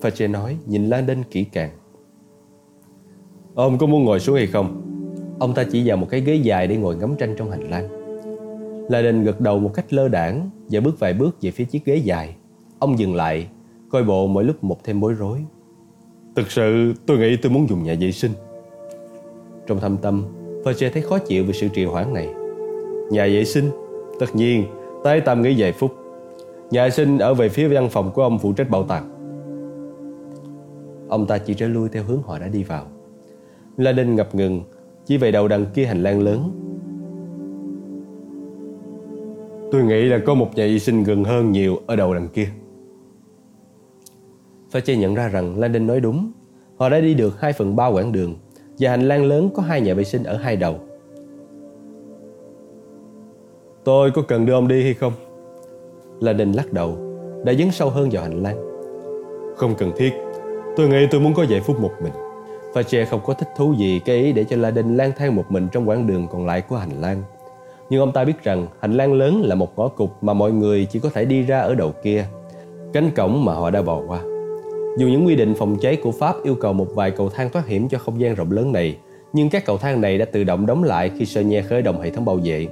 Fache 0.00 0.30
nói, 0.30 0.56
nhìn 0.66 0.86
Landon 0.86 1.22
kỹ 1.30 1.44
càng 1.44 1.70
Ông 3.54 3.78
có 3.78 3.86
muốn 3.86 4.04
ngồi 4.04 4.20
xuống 4.20 4.36
hay 4.36 4.46
không? 4.46 4.82
Ông 5.38 5.54
ta 5.54 5.64
chỉ 5.72 5.88
vào 5.88 5.96
một 5.96 6.06
cái 6.10 6.20
ghế 6.20 6.34
dài 6.34 6.66
để 6.66 6.76
ngồi 6.76 6.96
ngắm 6.96 7.14
tranh 7.18 7.34
trong 7.38 7.50
hành 7.50 7.70
lang. 7.70 7.93
La 8.88 9.02
Đình 9.02 9.24
gật 9.24 9.40
đầu 9.40 9.58
một 9.58 9.70
cách 9.74 9.92
lơ 9.92 10.08
đảng 10.08 10.50
và 10.70 10.80
bước 10.80 11.00
vài 11.00 11.14
bước 11.14 11.42
về 11.42 11.50
phía 11.50 11.64
chiếc 11.64 11.84
ghế 11.84 11.96
dài. 11.96 12.36
Ông 12.78 12.98
dừng 12.98 13.14
lại, 13.14 13.48
coi 13.90 14.04
bộ 14.04 14.26
mỗi 14.26 14.44
lúc 14.44 14.64
một 14.64 14.84
thêm 14.84 15.00
bối 15.00 15.12
rối. 15.12 15.38
Thực 16.36 16.50
sự 16.50 16.94
tôi 17.06 17.18
nghĩ 17.18 17.36
tôi 17.36 17.52
muốn 17.52 17.68
dùng 17.68 17.82
nhà 17.82 17.94
vệ 18.00 18.12
sinh. 18.12 18.32
Trong 19.66 19.80
thâm 19.80 19.96
tâm, 19.96 20.24
Ferche 20.64 20.90
thấy 20.92 21.02
khó 21.02 21.18
chịu 21.18 21.44
về 21.44 21.52
sự 21.52 21.68
trì 21.68 21.84
hoãn 21.84 22.14
này. 22.14 22.28
Nhà 23.10 23.24
vệ 23.24 23.44
sinh? 23.44 23.70
Tất 24.20 24.34
nhiên, 24.34 24.64
tái 25.04 25.20
tâm 25.20 25.42
nghĩ 25.42 25.54
vài 25.58 25.72
phút. 25.72 25.94
Nhà 26.70 26.84
vệ 26.84 26.90
sinh 26.90 27.18
ở 27.18 27.34
về 27.34 27.48
phía 27.48 27.68
văn 27.68 27.88
phòng 27.90 28.10
của 28.14 28.22
ông 28.22 28.38
phụ 28.38 28.52
trách 28.52 28.70
bảo 28.70 28.84
tàng. 28.84 29.10
Ông 31.08 31.26
ta 31.26 31.38
chỉ 31.38 31.54
trở 31.54 31.68
lui 31.68 31.88
theo 31.88 32.02
hướng 32.02 32.22
họ 32.22 32.38
đã 32.38 32.48
đi 32.48 32.62
vào. 32.62 32.86
La 33.76 33.92
Đinh 33.92 34.14
ngập 34.14 34.34
ngừng 34.34 34.62
Chỉ 35.06 35.16
về 35.16 35.30
đầu 35.30 35.48
đằng 35.48 35.66
kia 35.74 35.84
hành 35.84 36.02
lang 36.02 36.20
lớn 36.20 36.50
Tôi 39.74 39.84
nghĩ 39.84 40.04
là 40.04 40.18
có 40.26 40.34
một 40.34 40.56
nhà 40.56 40.64
vệ 40.64 40.78
sinh 40.78 41.04
gần 41.04 41.24
hơn 41.24 41.52
nhiều 41.52 41.80
ở 41.86 41.96
đầu 41.96 42.14
đằng 42.14 42.28
kia. 42.28 42.48
Phải 44.70 44.82
nhận 44.96 45.14
ra 45.14 45.28
rằng 45.28 45.58
La 45.58 45.68
nói 45.68 46.00
đúng. 46.00 46.32
Họ 46.76 46.88
đã 46.88 47.00
đi 47.00 47.14
được 47.14 47.40
2 47.40 47.52
phần 47.52 47.76
3 47.76 47.86
quãng 47.86 48.12
đường 48.12 48.34
Và 48.78 48.90
hành 48.90 49.08
lang 49.08 49.24
lớn 49.24 49.50
có 49.54 49.62
hai 49.62 49.80
nhà 49.80 49.94
vệ 49.94 50.04
sinh 50.04 50.24
ở 50.24 50.36
hai 50.36 50.56
đầu. 50.56 50.78
Tôi 53.84 54.10
có 54.10 54.22
cần 54.22 54.46
đưa 54.46 54.52
ông 54.52 54.68
đi 54.68 54.82
hay 54.82 54.94
không? 54.94 55.12
La 56.20 56.32
lắc 56.32 56.72
đầu, 56.72 56.98
Đã 57.44 57.54
dấn 57.54 57.70
sâu 57.70 57.90
hơn 57.90 58.08
vào 58.12 58.22
hành 58.22 58.42
lang. 58.42 58.56
Không 59.56 59.74
cần 59.78 59.92
thiết. 59.96 60.12
Tôi 60.76 60.88
nghĩ 60.88 61.06
tôi 61.10 61.20
muốn 61.20 61.34
có 61.34 61.46
vài 61.48 61.60
phút 61.60 61.80
một 61.80 61.92
mình. 62.02 62.12
Fache 62.74 63.06
không 63.06 63.20
có 63.24 63.34
thích 63.34 63.48
thú 63.56 63.74
gì 63.78 64.00
cái 64.04 64.16
ý 64.16 64.32
để 64.32 64.44
cho 64.44 64.56
La 64.56 64.70
lang 64.96 65.12
thang 65.16 65.36
một 65.36 65.44
mình 65.48 65.68
trong 65.72 65.88
quãng 65.88 66.06
đường 66.06 66.28
còn 66.30 66.46
lại 66.46 66.60
của 66.60 66.76
hành 66.76 67.00
lang. 67.00 67.22
Nhưng 67.94 68.00
ông 68.00 68.12
ta 68.12 68.24
biết 68.24 68.42
rằng 68.42 68.66
hành 68.80 68.92
lang 68.92 69.12
lớn 69.12 69.42
là 69.42 69.54
một 69.54 69.78
ngõ 69.78 69.88
cụt 69.88 70.10
mà 70.20 70.32
mọi 70.32 70.52
người 70.52 70.84
chỉ 70.84 70.98
có 70.98 71.08
thể 71.14 71.24
đi 71.24 71.42
ra 71.42 71.60
ở 71.60 71.74
đầu 71.74 71.92
kia, 72.02 72.24
cánh 72.92 73.10
cổng 73.10 73.44
mà 73.44 73.54
họ 73.54 73.70
đã 73.70 73.82
bò 73.82 74.00
qua. 74.06 74.20
Dù 74.98 75.08
những 75.08 75.26
quy 75.26 75.36
định 75.36 75.54
phòng 75.54 75.76
cháy 75.80 75.96
của 75.96 76.12
Pháp 76.12 76.36
yêu 76.42 76.54
cầu 76.54 76.72
một 76.72 76.86
vài 76.94 77.10
cầu 77.10 77.28
thang 77.28 77.50
thoát 77.52 77.66
hiểm 77.66 77.88
cho 77.88 77.98
không 77.98 78.20
gian 78.20 78.34
rộng 78.34 78.50
lớn 78.50 78.72
này, 78.72 78.96
nhưng 79.32 79.50
các 79.50 79.64
cầu 79.64 79.78
thang 79.78 80.00
này 80.00 80.18
đã 80.18 80.24
tự 80.24 80.44
động 80.44 80.66
đóng 80.66 80.84
lại 80.84 81.10
khi 81.18 81.26
Sơ 81.26 81.42
khởi 81.68 81.82
động 81.82 82.00
hệ 82.00 82.10
thống 82.10 82.24
bảo 82.24 82.38
vệ. 82.44 82.66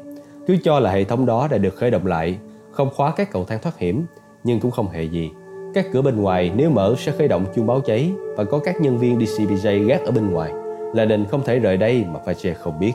Cứ 0.46 0.56
cho 0.64 0.80
là 0.80 0.90
hệ 0.90 1.04
thống 1.04 1.26
đó 1.26 1.48
đã 1.50 1.58
được 1.58 1.74
khởi 1.76 1.90
động 1.90 2.06
lại, 2.06 2.38
không 2.70 2.90
khóa 2.96 3.12
các 3.16 3.30
cầu 3.32 3.44
thang 3.44 3.58
thoát 3.62 3.78
hiểm, 3.78 4.04
nhưng 4.44 4.60
cũng 4.60 4.70
không 4.70 4.88
hề 4.88 5.02
gì. 5.02 5.30
Các 5.74 5.86
cửa 5.92 6.02
bên 6.02 6.22
ngoài 6.22 6.52
nếu 6.56 6.70
mở 6.70 6.94
sẽ 6.98 7.12
khởi 7.12 7.28
động 7.28 7.44
chuông 7.54 7.66
báo 7.66 7.80
cháy 7.80 8.12
và 8.36 8.44
có 8.44 8.58
các 8.58 8.80
nhân 8.80 8.98
viên 8.98 9.18
DCBJ 9.18 9.86
gác 9.86 10.00
ở 10.00 10.10
bên 10.10 10.30
ngoài. 10.30 10.52
Là 10.94 11.04
nên 11.04 11.24
không 11.24 11.42
thể 11.44 11.58
rời 11.58 11.76
đây 11.76 12.04
mà 12.12 12.20
Fache 12.26 12.54
không 12.54 12.78
biết. 12.80 12.92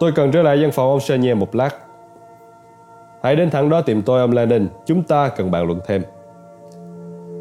Tôi 0.00 0.12
cần 0.12 0.30
trở 0.32 0.42
lại 0.42 0.62
văn 0.62 0.70
phòng 0.70 0.90
ông 0.90 1.00
Senior 1.00 1.36
một 1.36 1.54
lát. 1.54 1.76
Hãy 3.22 3.36
đến 3.36 3.50
thẳng 3.50 3.68
đó 3.68 3.82
tìm 3.82 4.02
tôi 4.02 4.20
ông 4.20 4.32
Landon, 4.32 4.66
chúng 4.86 5.02
ta 5.02 5.28
cần 5.28 5.50
bàn 5.50 5.66
luận 5.66 5.80
thêm. 5.86 6.02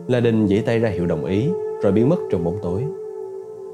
Landon 0.08 0.48
giãy 0.48 0.62
tay 0.65 0.80
ra 0.80 0.89
hiệu 0.89 1.06
đồng 1.06 1.26
ý, 1.26 1.50
rồi 1.82 1.91
biến 1.91 2.10
mất 2.10 2.15
trong 2.32 2.43
bóng 2.43 2.60
tối. 2.62 2.84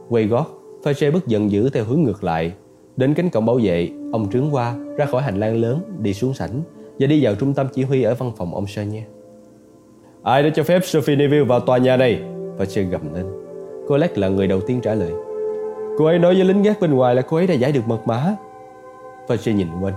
Quay 0.10 0.24
gót, 0.28 0.46
Fache 0.84 1.12
bất 1.12 1.28
giận 1.28 1.52
dữ 1.52 1.70
theo 1.70 1.84
hướng 1.84 2.04
ngược 2.04 2.24
lại. 2.24 2.52
Đến 2.98 3.14
cánh 3.14 3.30
cổng 3.30 3.46
bảo 3.46 3.60
vệ, 3.64 3.90
ông 4.14 4.32
trướng 4.32 4.50
qua, 4.52 4.76
ra 4.98 5.06
khỏi 5.06 5.22
hành 5.22 5.40
lang 5.40 5.62
lớn, 5.62 5.80
đi 6.00 6.14
xuống 6.14 6.34
sảnh 6.34 6.62
và 7.00 7.08
đi 7.08 7.24
vào 7.24 7.36
trung 7.36 7.54
tâm 7.54 7.68
chỉ 7.74 7.84
huy 7.84 8.04
ở 8.04 8.16
văn 8.16 8.32
phòng 8.38 8.56
ông 8.56 8.68
Senior. 8.68 9.04
Ai 10.24 10.44
đã 10.44 10.50
cho 10.56 10.64
phép 10.64 10.80
Sophie 10.84 11.16
Neville 11.16 11.46
vào 11.46 11.60
tòa 11.60 11.78
nhà 11.78 11.98
này? 11.98 12.22
Và 12.58 12.66
gầm 12.76 13.14
lên. 13.14 13.26
Colette 13.88 14.22
là 14.22 14.28
người 14.28 14.48
đầu 14.48 14.62
tiên 14.62 14.82
trả 14.82 14.94
lời. 14.94 15.12
Cô 15.98 16.06
ấy 16.06 16.20
nói 16.20 16.36
với 16.36 16.46
lính 16.46 16.64
gác 16.64 16.82
bên 16.82 16.94
ngoài 16.94 17.16
là 17.16 17.22
cô 17.22 17.38
ấy 17.38 17.48
đã 17.48 17.54
giải 17.54 17.72
được 17.72 17.88
mật 17.88 18.00
mã. 18.06 18.36
Chen 19.28 19.56
nhìn 19.56 19.68
quanh. 19.82 19.94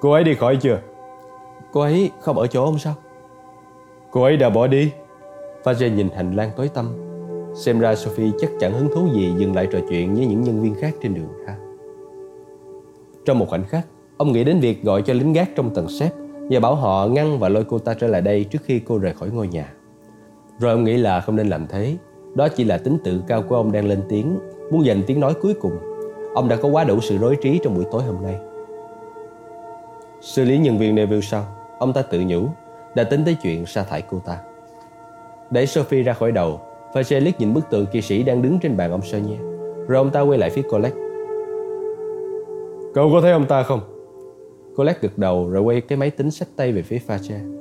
Cô 0.00 0.10
ấy 0.12 0.24
đi 0.24 0.34
khỏi 0.34 0.56
chưa? 0.56 0.78
Cô 1.72 1.80
ấy 1.80 2.10
không 2.20 2.38
ở 2.38 2.46
chỗ 2.46 2.64
ông 2.64 2.78
sao? 2.78 2.94
Cô 4.10 4.22
ấy 4.22 4.36
đã 4.36 4.50
bỏ 4.50 4.66
đi. 4.66 4.92
Faje 5.64 5.94
nhìn 5.94 6.08
hành 6.16 6.34
lang 6.36 6.50
tối 6.56 6.68
tăm. 6.68 6.86
Xem 7.54 7.80
ra 7.80 7.94
Sophie 7.94 8.30
chắc 8.38 8.50
chẳng 8.60 8.72
hứng 8.72 8.88
thú 8.94 9.08
gì 9.14 9.34
dừng 9.38 9.54
lại 9.54 9.68
trò 9.72 9.78
chuyện 9.88 10.14
với 10.14 10.26
những 10.26 10.42
nhân 10.42 10.62
viên 10.62 10.74
khác 10.74 10.94
trên 11.02 11.14
đường 11.14 11.28
ra. 11.46 11.56
Trong 13.24 13.38
một 13.38 13.46
khoảnh 13.48 13.64
khắc, 13.64 13.86
ông 14.16 14.32
nghĩ 14.32 14.44
đến 14.44 14.60
việc 14.60 14.82
gọi 14.82 15.02
cho 15.02 15.14
lính 15.14 15.32
gác 15.32 15.48
trong 15.56 15.74
tầng 15.74 15.88
xếp 15.88 16.10
và 16.50 16.60
bảo 16.60 16.74
họ 16.74 17.06
ngăn 17.06 17.38
và 17.38 17.48
lôi 17.48 17.64
cô 17.64 17.78
ta 17.78 17.94
trở 17.94 18.06
lại 18.06 18.20
đây 18.20 18.44
trước 18.44 18.58
khi 18.64 18.80
cô 18.80 18.98
rời 18.98 19.14
khỏi 19.14 19.30
ngôi 19.30 19.48
nhà. 19.48 19.72
Rồi 20.58 20.72
ông 20.72 20.84
nghĩ 20.84 20.96
là 20.96 21.20
không 21.20 21.36
nên 21.36 21.48
làm 21.48 21.66
thế. 21.66 21.96
Đó 22.34 22.48
chỉ 22.48 22.64
là 22.64 22.78
tính 22.78 22.98
tự 23.04 23.22
cao 23.26 23.42
của 23.48 23.56
ông 23.56 23.72
đang 23.72 23.86
lên 23.86 24.02
tiếng, 24.08 24.38
muốn 24.70 24.84
dành 24.84 25.02
tiếng 25.06 25.20
nói 25.20 25.34
cuối 25.42 25.54
cùng. 25.54 25.91
Ông 26.34 26.48
đã 26.48 26.56
có 26.56 26.68
quá 26.68 26.84
đủ 26.84 27.00
sự 27.00 27.18
rối 27.18 27.36
trí 27.42 27.60
trong 27.62 27.74
buổi 27.74 27.84
tối 27.92 28.02
hôm 28.02 28.22
nay. 28.22 28.36
Xử 30.20 30.44
lý 30.44 30.58
nhân 30.58 30.78
viên 30.78 30.94
Neville 30.94 31.20
sau, 31.20 31.44
ông 31.78 31.92
ta 31.92 32.02
tự 32.02 32.20
nhủ, 32.26 32.46
đã 32.94 33.04
tính 33.04 33.22
tới 33.24 33.36
chuyện 33.42 33.66
sa 33.66 33.82
thải 33.82 34.02
cô 34.02 34.18
ta. 34.26 34.38
Đẩy 35.50 35.66
Sophie 35.66 36.02
ra 36.02 36.12
khỏi 36.12 36.32
đầu, 36.32 36.60
Fache 36.92 37.20
liếc 37.20 37.40
nhìn 37.40 37.54
bức 37.54 37.70
tượng 37.70 37.86
kỳ 37.86 38.02
sĩ 38.02 38.22
đang 38.22 38.42
đứng 38.42 38.58
trên 38.58 38.76
bàn 38.76 38.90
ông 38.90 39.02
Sonia. 39.02 39.36
Rồi 39.88 39.98
ông 39.98 40.10
ta 40.10 40.20
quay 40.20 40.38
lại 40.38 40.50
phía 40.50 40.62
Colette. 40.62 40.96
Cậu 42.94 43.10
có 43.12 43.20
thấy 43.20 43.32
ông 43.32 43.46
ta 43.46 43.62
không? 43.62 43.80
Colette 44.76 44.98
gật 45.02 45.18
đầu 45.18 45.50
rồi 45.50 45.62
quay 45.62 45.80
cái 45.80 45.98
máy 45.98 46.10
tính 46.10 46.30
sách 46.30 46.48
tay 46.56 46.72
về 46.72 46.82
phía 46.82 46.98
Facha. 47.06 47.58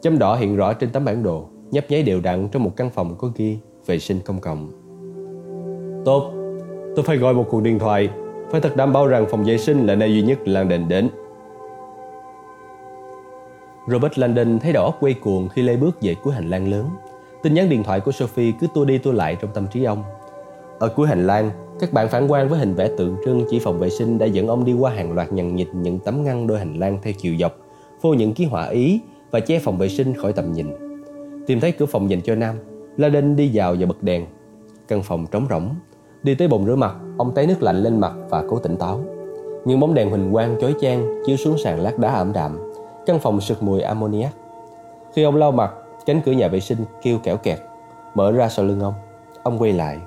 Chấm 0.00 0.18
đỏ 0.18 0.36
hiện 0.36 0.56
rõ 0.56 0.72
trên 0.72 0.90
tấm 0.90 1.04
bản 1.04 1.22
đồ, 1.22 1.48
nhấp 1.70 1.84
nháy 1.88 2.02
đều 2.02 2.20
đặn 2.20 2.48
trong 2.48 2.64
một 2.64 2.72
căn 2.76 2.90
phòng 2.90 3.14
có 3.18 3.30
ghi 3.34 3.58
vệ 3.86 3.98
sinh 3.98 4.20
công 4.24 4.40
cộng. 4.40 4.70
Tốt, 6.04 6.32
tôi 6.98 7.04
phải 7.04 7.16
gọi 7.16 7.34
một 7.34 7.46
cuộc 7.50 7.62
điện 7.62 7.78
thoại, 7.78 8.10
phải 8.50 8.60
thật 8.60 8.76
đảm 8.76 8.92
bảo 8.92 9.06
rằng 9.06 9.26
phòng 9.30 9.44
vệ 9.44 9.58
sinh 9.58 9.86
là 9.86 9.94
nơi 9.94 10.14
duy 10.14 10.22
nhất 10.22 10.48
Landon 10.48 10.88
đến. 10.88 11.08
Robert 13.88 14.18
Landon 14.18 14.58
thấy 14.58 14.72
đầu 14.72 14.84
óc 14.84 14.96
quay 15.00 15.14
cuồng 15.14 15.48
khi 15.48 15.62
lê 15.62 15.76
bước 15.76 15.96
về 16.02 16.14
cuối 16.14 16.34
hành 16.34 16.50
lang 16.50 16.70
lớn. 16.70 16.88
Tin 17.42 17.54
nhắn 17.54 17.68
điện 17.68 17.82
thoại 17.82 18.00
của 18.00 18.12
Sophie 18.12 18.52
cứ 18.60 18.66
tua 18.74 18.84
đi 18.84 18.98
tua 18.98 19.12
lại 19.12 19.36
trong 19.40 19.50
tâm 19.54 19.66
trí 19.66 19.84
ông. 19.84 20.02
Ở 20.78 20.88
cuối 20.88 21.08
hành 21.08 21.26
lang, 21.26 21.50
các 21.80 21.92
bạn 21.92 22.08
phản 22.08 22.30
quan 22.30 22.48
với 22.48 22.58
hình 22.58 22.74
vẽ 22.74 22.88
tượng 22.98 23.16
trưng 23.24 23.44
chỉ 23.50 23.58
phòng 23.58 23.78
vệ 23.78 23.90
sinh 23.90 24.18
đã 24.18 24.26
dẫn 24.26 24.48
ông 24.48 24.64
đi 24.64 24.72
qua 24.72 24.90
hàng 24.90 25.12
loạt 25.12 25.32
nhằn 25.32 25.56
nhịt 25.56 25.68
những 25.72 25.98
tấm 25.98 26.24
ngăn 26.24 26.46
đôi 26.46 26.58
hành 26.58 26.78
lang 26.78 26.98
theo 27.02 27.12
chiều 27.18 27.36
dọc, 27.40 27.56
phô 28.00 28.14
những 28.14 28.34
ký 28.34 28.44
họa 28.44 28.66
ý 28.66 29.00
và 29.30 29.40
che 29.40 29.58
phòng 29.58 29.78
vệ 29.78 29.88
sinh 29.88 30.14
khỏi 30.14 30.32
tầm 30.32 30.52
nhìn. 30.52 30.66
Tìm 31.46 31.60
thấy 31.60 31.72
cửa 31.72 31.86
phòng 31.86 32.10
dành 32.10 32.20
cho 32.20 32.34
nam, 32.34 32.56
La 32.96 33.08
đi 33.08 33.50
vào 33.54 33.76
và 33.78 33.86
bật 33.86 34.02
đèn. 34.02 34.26
Căn 34.88 35.02
phòng 35.02 35.26
trống 35.30 35.46
rỗng. 35.50 35.74
Đi 36.22 36.34
tới 36.34 36.48
bồn 36.48 36.66
rửa 36.66 36.76
mặt, 36.76 36.94
ông 37.16 37.34
té 37.34 37.46
nước 37.46 37.62
lạnh 37.62 37.76
lên 37.76 38.00
mặt 38.00 38.12
và 38.30 38.44
cố 38.48 38.58
tỉnh 38.58 38.76
táo. 38.76 39.00
Những 39.64 39.80
bóng 39.80 39.94
đèn 39.94 40.10
huỳnh 40.10 40.32
quang 40.32 40.56
chói 40.60 40.74
chang 40.80 41.22
chiếu 41.26 41.36
xuống 41.36 41.58
sàn 41.58 41.80
lát 41.80 41.98
đá 41.98 42.14
ẩm 42.14 42.32
đạm. 42.32 42.58
Căn 43.06 43.18
phòng 43.18 43.40
sực 43.40 43.62
mùi 43.62 43.80
ammoniac. 43.80 44.32
Khi 45.12 45.22
ông 45.22 45.36
lau 45.36 45.52
mặt, 45.52 45.70
cánh 46.06 46.20
cửa 46.24 46.32
nhà 46.32 46.48
vệ 46.48 46.60
sinh 46.60 46.78
kêu 47.02 47.18
kẽo 47.18 47.36
kẹt, 47.36 47.58
mở 48.14 48.32
ra 48.32 48.48
sau 48.48 48.64
lưng 48.64 48.80
ông. 48.80 48.94
Ông 49.42 49.58
quay 49.58 49.72
lại, 49.72 49.98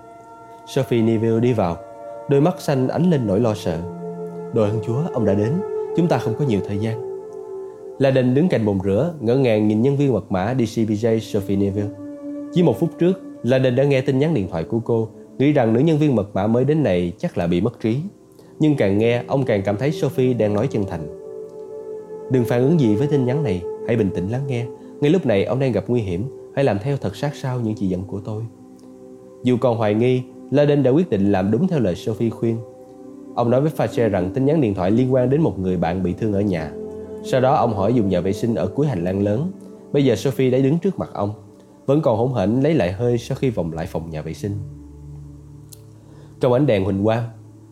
Sophie 0.68 1.02
Neville 1.02 1.40
đi 1.40 1.54
vào, 1.54 1.78
đôi 2.30 2.42
mắt 2.42 2.62
xanh 2.62 2.88
ánh 2.88 3.10
lên 3.10 3.28
nỗi 3.28 3.40
lo 3.40 3.54
sợ. 3.54 3.78
Đội 4.54 4.70
ơn 4.70 4.80
Chúa, 4.86 5.02
ông 5.14 5.26
đã 5.26 5.34
đến, 5.34 5.54
chúng 5.98 6.08
ta 6.08 6.18
không 6.18 6.34
có 6.40 6.46
nhiều 6.46 6.60
thời 6.68 6.78
gian. 6.78 7.12
La 8.00 8.12
Đình 8.12 8.34
đứng 8.34 8.50
cạnh 8.50 8.66
bồn 8.66 8.80
rửa, 8.84 9.14
ngỡ 9.20 9.36
ngàng 9.36 9.68
nhìn 9.68 9.82
nhân 9.82 9.98
viên 9.98 10.14
mật 10.14 10.32
mã 10.32 10.54
DCBJ 10.54 11.20
Sophie 11.20 11.58
Neville. 11.58 11.90
Chỉ 12.54 12.64
một 12.64 12.80
phút 12.80 12.90
trước, 13.00 13.22
La 13.44 13.60
Đình 13.60 13.76
đã 13.76 13.84
nghe 13.84 14.02
tin 14.02 14.20
nhắn 14.20 14.34
điện 14.34 14.48
thoại 14.52 14.64
của 14.64 14.80
cô, 14.86 15.10
nghĩ 15.42 15.52
rằng 15.52 15.74
nữ 15.74 15.80
nhân 15.80 15.98
viên 15.98 16.16
mật 16.16 16.36
mã 16.36 16.48
mới 16.48 16.66
đến 16.66 16.84
này 16.84 17.14
chắc 17.18 17.38
là 17.38 17.48
bị 17.48 17.62
mất 17.62 17.80
trí. 17.80 17.98
Nhưng 18.60 18.76
càng 18.76 18.98
nghe, 18.98 19.24
ông 19.28 19.46
càng 19.46 19.62
cảm 19.66 19.78
thấy 19.78 19.92
Sophie 19.92 20.34
đang 20.34 20.54
nói 20.54 20.68
chân 20.68 20.86
thành. 20.90 21.08
Đừng 22.32 22.46
phản 22.46 22.64
ứng 22.64 22.80
gì 22.80 22.96
với 22.96 23.08
tin 23.08 23.26
nhắn 23.26 23.44
này, 23.44 23.62
hãy 23.88 23.96
bình 23.96 24.10
tĩnh 24.16 24.30
lắng 24.30 24.42
nghe. 24.48 24.66
Ngay 25.02 25.12
lúc 25.12 25.26
này 25.26 25.46
ông 25.46 25.60
đang 25.60 25.72
gặp 25.72 25.84
nguy 25.88 26.02
hiểm, 26.02 26.24
hãy 26.56 26.66
làm 26.66 26.80
theo 26.80 26.98
thật 26.98 27.16
sát 27.16 27.36
sao 27.36 27.60
những 27.60 27.76
chỉ 27.76 27.88
dẫn 27.88 28.04
của 28.04 28.20
tôi. 28.20 28.44
Dù 29.44 29.58
còn 29.58 29.78
hoài 29.78 29.94
nghi, 29.94 30.22
Laden 30.52 30.84
đã 30.84 30.92
quyết 30.92 31.10
định 31.10 31.32
làm 31.32 31.52
đúng 31.52 31.68
theo 31.68 31.80
lời 31.80 31.96
Sophie 31.96 32.30
khuyên. 32.30 32.58
Ông 33.36 33.50
nói 33.50 33.62
với 33.62 33.72
Fache 33.78 34.10
rằng 34.10 34.32
tin 34.34 34.46
nhắn 34.46 34.62
điện 34.62 34.74
thoại 34.74 34.92
liên 34.92 35.14
quan 35.14 35.30
đến 35.30 35.42
một 35.42 35.60
người 35.60 35.78
bạn 35.78 36.04
bị 36.04 36.14
thương 36.14 36.34
ở 36.34 36.42
nhà. 36.42 36.72
Sau 37.24 37.42
đó 37.42 37.56
ông 37.56 37.74
hỏi 37.74 37.94
dùng 37.94 38.10
nhà 38.10 38.22
vệ 38.22 38.34
sinh 38.34 38.56
ở 38.56 38.68
cuối 38.68 38.88
hành 38.88 39.04
lang 39.04 39.24
lớn. 39.24 39.52
Bây 39.92 40.06
giờ 40.06 40.16
Sophie 40.16 40.52
đã 40.52 40.58
đứng 40.58 40.80
trước 40.80 41.00
mặt 41.00 41.10
ông, 41.14 41.34
vẫn 41.86 42.02
còn 42.02 42.18
hỗn 42.18 42.32
hển 42.36 42.62
lấy 42.62 42.74
lại 42.74 42.92
hơi 42.92 43.18
sau 43.18 43.38
khi 43.42 43.50
vòng 43.50 43.74
lại 43.74 43.86
phòng 43.86 44.10
nhà 44.10 44.22
vệ 44.22 44.34
sinh. 44.34 44.52
Trong 46.42 46.54
ánh 46.54 46.66
đèn 46.66 46.84
huỳnh 46.84 47.04
quang, 47.04 47.24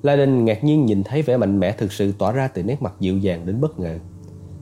Laden 0.01 0.45
ngạc 0.45 0.63
nhiên 0.63 0.86
nhìn 0.86 1.03
thấy 1.03 1.21
vẻ 1.21 1.38
mạnh 1.38 1.60
mẽ 1.60 1.71
thực 1.71 1.91
sự 1.91 2.12
tỏa 2.12 2.32
ra 2.32 2.47
từ 2.47 2.63
nét 2.63 2.82
mặt 2.82 2.93
dịu 2.99 3.17
dàng 3.17 3.45
đến 3.45 3.62
bất 3.62 3.79
ngờ. 3.79 3.97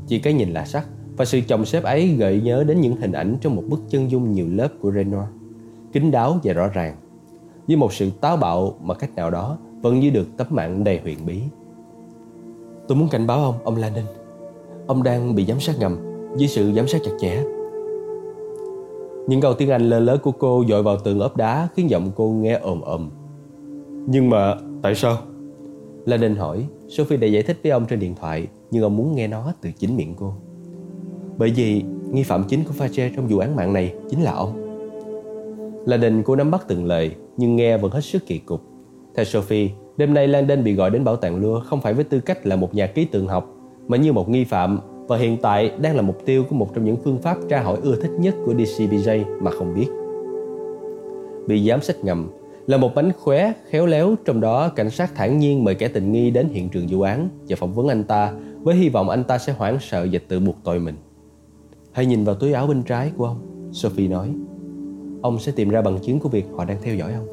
Chỉ 0.08 0.20
cái 0.20 0.34
nhìn 0.34 0.54
là 0.54 0.66
sắc 0.66 0.88
và 1.18 1.26
sự 1.26 1.42
chồng 1.48 1.66
xếp 1.66 1.84
ấy 1.84 2.08
gợi 2.08 2.42
nhớ 2.42 2.64
đến 2.68 2.82
những 2.82 2.96
hình 2.96 3.12
ảnh 3.12 3.38
trong 3.42 3.56
một 3.56 3.64
bức 3.70 3.80
chân 3.90 4.12
dung 4.12 4.32
nhiều 4.32 4.46
lớp 4.50 4.68
của 4.82 4.92
Renoir, 4.92 5.28
kín 5.94 6.12
đáo 6.12 6.40
và 6.44 6.54
rõ 6.54 6.68
ràng, 6.68 6.96
với 7.68 7.78
một 7.78 7.94
sự 7.94 8.10
táo 8.22 8.38
bạo 8.38 8.78
mà 8.82 8.94
cách 8.94 9.16
nào 9.16 9.32
đó 9.32 9.58
vẫn 9.82 10.00
như 10.00 10.10
được 10.10 10.28
tấm 10.38 10.48
mạng 10.50 10.84
đầy 10.84 11.00
huyền 11.04 11.18
bí. 11.26 11.42
Tôi 12.88 12.98
muốn 12.98 13.10
cảnh 13.10 13.28
báo 13.28 13.44
ông, 13.44 13.56
ông 13.64 13.76
Laden. 13.76 14.06
Ông 14.88 15.04
đang 15.04 15.36
bị 15.36 15.46
giám 15.46 15.60
sát 15.60 15.76
ngầm 15.80 15.98
dưới 16.38 16.48
sự 16.48 16.74
giám 16.74 16.88
sát 16.88 17.02
chặt 17.04 17.12
chẽ. 17.20 17.44
Những 19.28 19.42
câu 19.42 19.54
tiếng 19.54 19.70
Anh 19.70 19.90
lơ 19.90 20.00
lớn 20.00 20.20
của 20.24 20.32
cô 20.32 20.64
dội 20.70 20.84
vào 20.84 20.98
tường 21.00 21.20
ốp 21.20 21.38
đá 21.38 21.68
khiến 21.76 21.90
giọng 21.90 22.12
cô 22.16 22.30
nghe 22.30 22.54
ồm 22.54 22.82
ồm. 22.82 23.10
Nhưng 24.10 24.30
mà 24.30 24.56
tại 24.82 24.96
sao? 24.96 25.18
Laden 26.06 26.36
hỏi, 26.36 26.68
Sophie 26.88 27.18
đã 27.18 27.28
giải 27.28 27.44
thích 27.44 27.58
với 27.64 27.72
ông 27.72 27.86
trên 27.86 28.00
điện 28.00 28.16
thoại 28.16 28.48
nhưng 28.72 28.84
ông 28.84 28.98
muốn 28.98 29.16
nghe 29.16 29.28
nó 29.28 29.54
từ 29.62 29.70
chính 29.80 29.98
miệng 29.98 30.14
cô. 30.18 30.34
Bởi 31.38 31.50
vì 31.56 31.84
nghi 32.12 32.24
phạm 32.24 32.44
chính 32.44 32.64
của 32.64 32.86
Fache 32.86 33.10
trong 33.16 33.28
vụ 33.28 33.38
án 33.38 33.56
mạng 33.56 33.74
này 33.74 33.94
chính 34.10 34.22
là 34.22 34.32
ông. 34.32 34.64
Landon 35.86 36.24
cố 36.24 36.36
nắm 36.36 36.52
bắt 36.52 36.66
từng 36.68 36.86
lời 36.86 37.16
nhưng 37.38 37.56
nghe 37.56 37.78
vẫn 37.78 37.92
hết 37.92 38.02
sức 38.02 38.26
kỳ 38.26 38.38
cục. 38.38 38.62
Theo 39.16 39.26
Sophie, 39.26 39.70
đêm 39.98 40.14
nay 40.14 40.28
Landon 40.28 40.64
bị 40.64 40.74
gọi 40.74 40.90
đến 40.90 41.04
bảo 41.04 41.16
tàng 41.16 41.36
Lua 41.36 41.60
không 41.60 41.82
phải 41.82 41.94
với 41.94 42.04
tư 42.04 42.20
cách 42.20 42.46
là 42.46 42.56
một 42.56 42.76
nhà 42.76 42.88
ký 42.88 43.06
tượng 43.06 43.28
học 43.28 43.54
mà 43.88 43.98
như 43.98 44.14
một 44.14 44.30
nghi 44.30 44.44
phạm 44.44 44.80
và 45.08 45.18
hiện 45.18 45.38
tại 45.42 45.72
đang 45.82 45.96
là 45.96 46.02
mục 46.02 46.26
tiêu 46.26 46.44
của 46.50 46.56
một 46.56 46.76
trong 46.76 46.86
những 46.86 46.98
phương 47.04 47.18
pháp 47.18 47.38
tra 47.50 47.62
hỏi 47.62 47.78
ưa 47.84 47.96
thích 47.96 48.12
nhất 48.20 48.36
của 48.46 48.54
DCBJ 48.54 49.24
mà 49.42 49.52
không 49.52 49.74
biết. 49.74 49.88
Bị 51.48 51.68
giám 51.70 51.82
sát 51.82 52.04
ngầm 52.04 52.30
là 52.68 52.78
một 52.78 52.96
bánh 52.96 53.12
khóe 53.14 53.54
khéo 53.70 53.86
léo 53.86 54.16
trong 54.26 54.42
đó 54.42 54.70
cảnh 54.70 54.90
sát 54.90 55.16
thản 55.16 55.40
nhiên 55.40 55.64
mời 55.64 55.76
kẻ 55.76 55.88
tình 55.88 56.12
nghi 56.12 56.32
đến 56.32 56.50
hiện 56.50 56.70
trường 56.70 56.88
vụ 56.90 57.02
án 57.02 57.30
và 57.48 57.56
phỏng 57.56 57.74
vấn 57.74 57.88
anh 57.88 58.04
ta 58.04 58.34
với 58.62 58.76
hy 58.76 58.90
vọng 58.90 59.10
anh 59.10 59.24
ta 59.24 59.38
sẽ 59.38 59.54
hoảng 59.54 59.78
sợ 59.82 60.08
và 60.12 60.20
tự 60.28 60.40
buộc 60.40 60.56
tội 60.64 60.80
mình. 60.80 60.96
Hãy 61.92 62.06
nhìn 62.06 62.24
vào 62.24 62.36
túi 62.36 62.54
áo 62.54 62.68
bên 62.68 62.84
trái 62.84 63.12
của 63.18 63.26
ông, 63.26 63.70
Sophie 63.72 64.08
nói. 64.08 64.34
Ông 65.22 65.40
sẽ 65.40 65.52
tìm 65.52 65.70
ra 65.70 65.82
bằng 65.82 66.00
chứng 66.00 66.20
của 66.20 66.30
việc 66.30 66.46
họ 66.56 66.66
đang 66.66 66.78
theo 66.82 66.96
dõi 66.96 67.14
ông. 67.14 67.28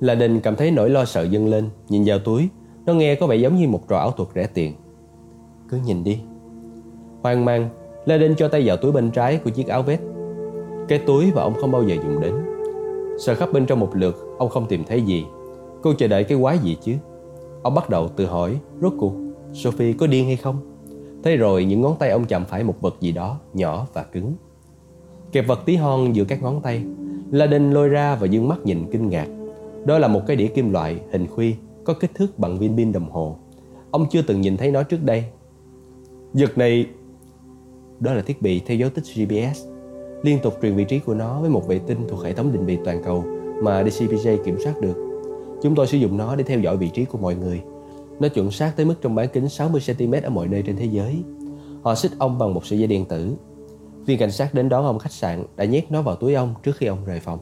Là 0.00 0.14
đình 0.14 0.40
cảm 0.40 0.56
thấy 0.56 0.70
nỗi 0.70 0.90
lo 0.90 1.04
sợ 1.04 1.22
dâng 1.22 1.48
lên, 1.48 1.68
nhìn 1.88 2.02
vào 2.06 2.18
túi, 2.18 2.48
nó 2.86 2.94
nghe 2.94 3.14
có 3.14 3.26
vẻ 3.26 3.36
giống 3.36 3.56
như 3.56 3.68
một 3.68 3.88
trò 3.88 3.98
ảo 3.98 4.10
thuật 4.10 4.28
rẻ 4.34 4.46
tiền. 4.46 4.74
Cứ 5.68 5.78
nhìn 5.86 6.04
đi. 6.04 6.18
Hoang 7.22 7.44
mang, 7.44 7.68
La 8.04 8.18
Đinh 8.18 8.34
cho 8.36 8.48
tay 8.48 8.62
vào 8.64 8.76
túi 8.76 8.92
bên 8.92 9.10
trái 9.10 9.40
của 9.44 9.50
chiếc 9.50 9.68
áo 9.68 9.82
vest. 9.82 10.02
Cái 10.88 10.98
túi 10.98 11.32
mà 11.34 11.42
ông 11.42 11.54
không 11.60 11.72
bao 11.72 11.82
giờ 11.82 11.94
dùng 11.94 12.20
đến 12.20 12.51
sợ 13.18 13.34
khắp 13.34 13.48
bên 13.52 13.66
trong 13.66 13.80
một 13.80 13.90
lượt, 13.94 14.36
ông 14.38 14.48
không 14.48 14.66
tìm 14.68 14.84
thấy 14.84 15.02
gì. 15.02 15.24
Cô 15.82 15.92
chờ 15.98 16.08
đợi 16.08 16.24
cái 16.24 16.38
quái 16.40 16.58
gì 16.58 16.76
chứ? 16.82 16.92
Ông 17.62 17.74
bắt 17.74 17.90
đầu 17.90 18.08
tự 18.08 18.26
hỏi, 18.26 18.58
rốt 18.80 18.92
cuộc, 18.98 19.12
Sophie 19.52 19.92
có 19.92 20.06
điên 20.06 20.26
hay 20.26 20.36
không? 20.36 20.56
Thế 21.22 21.36
rồi 21.36 21.64
những 21.64 21.80
ngón 21.80 21.96
tay 21.98 22.10
ông 22.10 22.24
chạm 22.24 22.44
phải 22.44 22.64
một 22.64 22.80
vật 22.80 22.96
gì 23.00 23.12
đó 23.12 23.38
nhỏ 23.54 23.86
và 23.92 24.02
cứng. 24.02 24.34
Kẹp 25.32 25.46
vật 25.46 25.60
tí 25.64 25.76
hon 25.76 26.12
giữa 26.12 26.24
các 26.24 26.42
ngón 26.42 26.60
tay, 26.60 26.84
La 27.30 27.46
Đinh 27.46 27.72
lôi 27.72 27.88
ra 27.88 28.14
và 28.14 28.26
dương 28.26 28.48
mắt 28.48 28.58
nhìn 28.64 28.86
kinh 28.92 29.08
ngạc. 29.08 29.28
Đó 29.84 29.98
là 29.98 30.08
một 30.08 30.20
cái 30.26 30.36
đĩa 30.36 30.46
kim 30.46 30.72
loại 30.72 31.00
hình 31.12 31.26
khuy 31.26 31.54
có 31.84 31.94
kích 31.94 32.10
thước 32.14 32.38
bằng 32.38 32.58
viên 32.58 32.76
pin 32.76 32.92
đồng 32.92 33.10
hồ. 33.10 33.36
Ông 33.90 34.06
chưa 34.10 34.22
từng 34.22 34.40
nhìn 34.40 34.56
thấy 34.56 34.70
nó 34.70 34.82
trước 34.82 35.02
đây. 35.02 35.24
Vật 36.32 36.58
này 36.58 36.86
đó 38.00 38.14
là 38.14 38.22
thiết 38.22 38.42
bị 38.42 38.60
theo 38.66 38.76
dấu 38.76 38.90
tích 38.90 39.04
GPS 39.04 39.64
liên 40.22 40.38
tục 40.42 40.58
truyền 40.62 40.74
vị 40.74 40.84
trí 40.84 40.98
của 40.98 41.14
nó 41.14 41.40
với 41.40 41.50
một 41.50 41.68
vệ 41.68 41.78
tinh 41.78 41.98
thuộc 42.08 42.24
hệ 42.24 42.32
thống 42.32 42.52
định 42.52 42.66
vị 42.66 42.78
toàn 42.84 43.02
cầu 43.04 43.24
mà 43.62 43.82
DCPJ 43.82 44.36
kiểm 44.44 44.56
soát 44.64 44.80
được. 44.80 45.26
Chúng 45.62 45.74
tôi 45.74 45.86
sử 45.86 45.98
dụng 45.98 46.16
nó 46.16 46.36
để 46.36 46.44
theo 46.44 46.60
dõi 46.60 46.76
vị 46.76 46.88
trí 46.88 47.04
của 47.04 47.18
mọi 47.18 47.34
người 47.34 47.62
nó 48.20 48.28
chuẩn 48.28 48.50
xác 48.50 48.72
tới 48.76 48.86
mức 48.86 48.94
trong 49.02 49.14
bán 49.14 49.28
kính 49.28 49.44
60cm 49.44 50.22
ở 50.22 50.30
mọi 50.30 50.48
nơi 50.48 50.62
trên 50.62 50.76
thế 50.76 50.84
giới. 50.84 51.22
Họ 51.82 51.94
xích 51.94 52.12
ông 52.18 52.38
bằng 52.38 52.54
một 52.54 52.66
sợi 52.66 52.78
dây 52.78 52.88
điện 52.88 53.04
tử. 53.04 53.34
Viên 54.06 54.18
cảnh 54.18 54.30
sát 54.30 54.54
đến 54.54 54.68
đón 54.68 54.84
ông 54.84 54.98
khách 54.98 55.12
sạn 55.12 55.44
đã 55.56 55.64
nhét 55.64 55.90
nó 55.90 56.02
vào 56.02 56.16
túi 56.16 56.34
ông 56.34 56.54
trước 56.62 56.76
khi 56.76 56.86
ông 56.86 57.04
rời 57.06 57.20
phòng. 57.20 57.38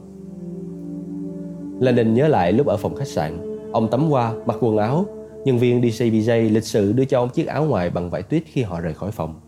Landon 1.81 2.15
nhớ 2.15 2.29
lại 2.29 2.53
lúc 2.53 2.67
ở 2.67 2.77
phòng 2.77 2.95
khách 2.95 3.09
sạn, 3.09 3.59
ông 3.73 3.91
tắm 3.91 4.11
qua, 4.11 4.33
mặc 4.47 4.57
quần 4.61 4.77
áo. 4.77 5.07
Nhân 5.45 5.59
viên 5.59 5.81
DCBJ 5.81 6.53
lịch 6.53 6.65
sự 6.65 6.93
đưa 6.93 7.05
cho 7.05 7.21
ông 7.21 7.29
chiếc 7.29 7.47
áo 7.47 7.65
ngoài 7.65 7.91
bằng 7.91 8.11
vải 8.11 8.23
tuyết 8.23 8.43
khi 8.47 8.63
họ 8.63 8.81
rời 8.81 8.95
khỏi 8.95 9.11
phòng. 9.11 9.41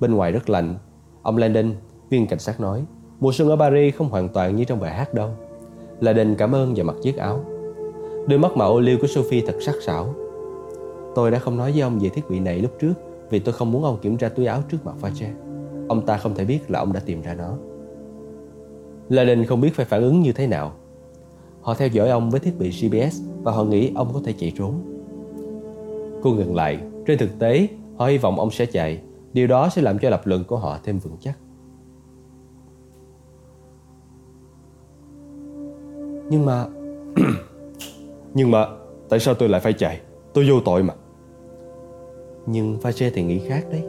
Bên 0.00 0.14
ngoài 0.14 0.32
rất 0.32 0.50
lạnh. 0.50 0.78
Ông 1.22 1.36
Landon, 1.36 1.74
viên 2.14 2.26
cảnh 2.26 2.38
sát 2.38 2.60
nói, 2.60 2.84
mùa 3.20 3.32
xuân 3.32 3.48
ở 3.48 3.56
Paris 3.56 3.94
không 3.94 4.08
hoàn 4.08 4.28
toàn 4.28 4.56
như 4.56 4.64
trong 4.64 4.80
bài 4.80 4.94
hát 4.94 5.14
đâu. 5.14 5.30
Landon 6.00 6.34
cảm 6.34 6.54
ơn 6.54 6.72
và 6.76 6.84
mặc 6.84 6.96
chiếc 7.02 7.16
áo. 7.16 7.44
Đôi 8.26 8.38
mắt 8.38 8.56
màu 8.56 8.72
ô 8.72 8.80
liu 8.80 8.98
của 9.00 9.06
Sophie 9.06 9.44
thật 9.46 9.56
sắc 9.60 9.74
sảo 9.82 10.14
Tôi 11.14 11.30
đã 11.30 11.38
không 11.38 11.56
nói 11.56 11.72
với 11.72 11.80
ông 11.80 11.98
về 11.98 12.08
thiết 12.08 12.30
bị 12.30 12.40
này 12.40 12.58
lúc 12.58 12.70
trước 12.80 12.94
vì 13.30 13.38
tôi 13.38 13.52
không 13.52 13.72
muốn 13.72 13.84
ông 13.84 13.98
kiểm 14.02 14.16
tra 14.16 14.28
túi 14.28 14.46
áo 14.46 14.62
trước 14.70 14.78
mặt 14.84 14.94
Fache. 15.02 15.28
Ông 15.88 16.06
ta 16.06 16.16
không 16.16 16.34
thể 16.34 16.44
biết 16.44 16.70
là 16.70 16.78
ông 16.78 16.92
đã 16.92 17.00
tìm 17.00 17.22
ra 17.22 17.34
nó. 17.34 17.56
La 19.08 19.24
Đình 19.24 19.44
không 19.44 19.60
biết 19.60 19.74
phải 19.74 19.86
phản 19.86 20.02
ứng 20.02 20.20
như 20.20 20.32
thế 20.32 20.46
nào. 20.46 20.72
Họ 21.62 21.74
theo 21.74 21.88
dõi 21.88 22.10
ông 22.10 22.30
với 22.30 22.40
thiết 22.40 22.58
bị 22.58 22.70
GPS 22.70 23.20
và 23.42 23.52
họ 23.52 23.64
nghĩ 23.64 23.92
ông 23.94 24.10
có 24.14 24.20
thể 24.24 24.34
chạy 24.38 24.52
trốn. 24.58 24.74
Cô 26.22 26.30
ngừng 26.30 26.54
lại. 26.54 26.78
Trên 27.06 27.18
thực 27.18 27.38
tế, 27.38 27.68
họ 27.96 28.06
hy 28.06 28.18
vọng 28.18 28.40
ông 28.40 28.50
sẽ 28.50 28.66
chạy. 28.66 29.00
Điều 29.32 29.46
đó 29.46 29.68
sẽ 29.68 29.82
làm 29.82 29.98
cho 29.98 30.10
lập 30.10 30.26
luận 30.26 30.44
của 30.44 30.56
họ 30.56 30.78
thêm 30.84 30.98
vững 30.98 31.16
chắc. 31.20 31.38
Nhưng 36.30 36.46
mà... 36.46 36.66
Nhưng 38.34 38.50
mà 38.50 38.66
tại 39.08 39.20
sao 39.20 39.34
tôi 39.34 39.48
lại 39.48 39.60
phải 39.60 39.72
chạy? 39.72 40.00
Tôi 40.32 40.50
vô 40.50 40.60
tội 40.64 40.82
mà. 40.82 40.94
Nhưng 42.46 42.78
Fache 42.82 43.10
thì 43.14 43.22
nghĩ 43.22 43.38
khác 43.48 43.64
đấy. 43.70 43.82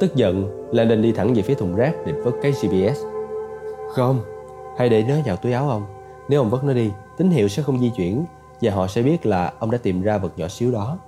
Tức 0.00 0.14
giận 0.14 0.66
Landon 0.72 1.02
đi 1.02 1.12
thẳng 1.12 1.34
về 1.34 1.42
phía 1.42 1.54
thùng 1.54 1.74
rác 1.74 2.06
định 2.06 2.22
vứt 2.24 2.34
cái 2.42 2.52
GPS 2.52 3.00
Không 3.94 4.20
Hãy 4.78 4.88
để 4.88 5.04
nó 5.08 5.14
vào 5.24 5.36
túi 5.36 5.52
áo 5.52 5.68
ông. 5.68 5.82
Nếu 6.28 6.40
ông 6.40 6.50
vứt 6.50 6.64
nó 6.64 6.72
đi 6.72 6.90
Tín 7.18 7.30
hiệu 7.30 7.48
sẽ 7.48 7.62
không 7.62 7.80
di 7.80 7.90
chuyển 7.96 8.24
Và 8.60 8.72
họ 8.72 8.86
sẽ 8.86 9.02
biết 9.02 9.26
là 9.26 9.52
ông 9.58 9.70
đã 9.70 9.78
tìm 9.78 10.02
ra 10.02 10.18
vật 10.18 10.32
nhỏ 10.36 10.48
xíu 10.48 10.72
đó. 10.72 10.98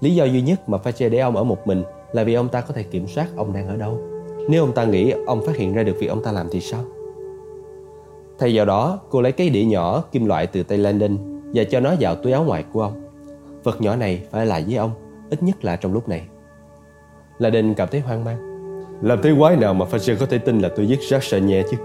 Lý 0.00 0.14
do 0.14 0.24
duy 0.24 0.42
nhất 0.42 0.68
mà 0.68 0.78
Fache 0.84 1.10
để 1.10 1.18
ông 1.18 1.36
ở 1.36 1.44
một 1.44 1.66
mình 1.66 1.82
Là 2.12 2.24
vì 2.24 2.34
ông 2.34 2.48
ta 2.48 2.60
có 2.60 2.74
thể 2.74 2.82
kiểm 2.82 3.06
soát 3.06 3.26
ông 3.36 3.52
đang 3.52 3.68
ở 3.68 3.76
đâu. 3.76 4.00
Nếu 4.48 4.64
ông 4.64 4.72
ta 4.72 4.84
nghĩ 4.84 5.12
ông 5.26 5.46
phát 5.46 5.56
hiện 5.56 5.74
ra 5.74 5.82
được 5.82 5.96
việc 5.98 6.06
ông 6.06 6.22
ta 6.22 6.32
làm 6.32 6.48
thì 6.50 6.60
sao 6.60 6.84
Thay 8.42 8.56
vào 8.56 8.66
đó 8.66 8.98
cô 9.10 9.20
lấy 9.20 9.32
cái 9.32 9.50
đĩa 9.50 9.64
nhỏ 9.64 10.04
kim 10.12 10.24
loại 10.24 10.46
từ 10.46 10.62
tay 10.62 10.78
Landon 10.78 11.18
Và 11.54 11.64
cho 11.64 11.80
nó 11.80 11.94
vào 12.00 12.14
túi 12.14 12.32
áo 12.32 12.44
ngoài 12.44 12.64
của 12.72 12.82
ông 12.82 12.92
Vật 13.62 13.80
nhỏ 13.80 13.96
này 13.96 14.22
phải 14.30 14.46
là 14.46 14.60
với 14.66 14.76
ông 14.76 14.90
ít 15.30 15.42
nhất 15.42 15.64
là 15.64 15.76
trong 15.76 15.92
lúc 15.92 16.08
này. 16.08 16.22
La 17.38 17.50
Đinh 17.50 17.74
cảm 17.74 17.88
thấy 17.88 18.00
hoang 18.00 18.24
mang. 18.24 18.38
Làm 19.02 19.22
thế 19.22 19.34
quái 19.38 19.56
nào 19.56 19.74
mà 19.74 19.86
Fasher 19.90 20.16
có 20.20 20.26
thể 20.26 20.38
tin 20.38 20.58
là 20.58 20.68
tôi 20.76 20.88
giết 20.88 20.98
Jacques 21.00 21.30
Chagné 21.30 21.62
chứ? 21.70 21.76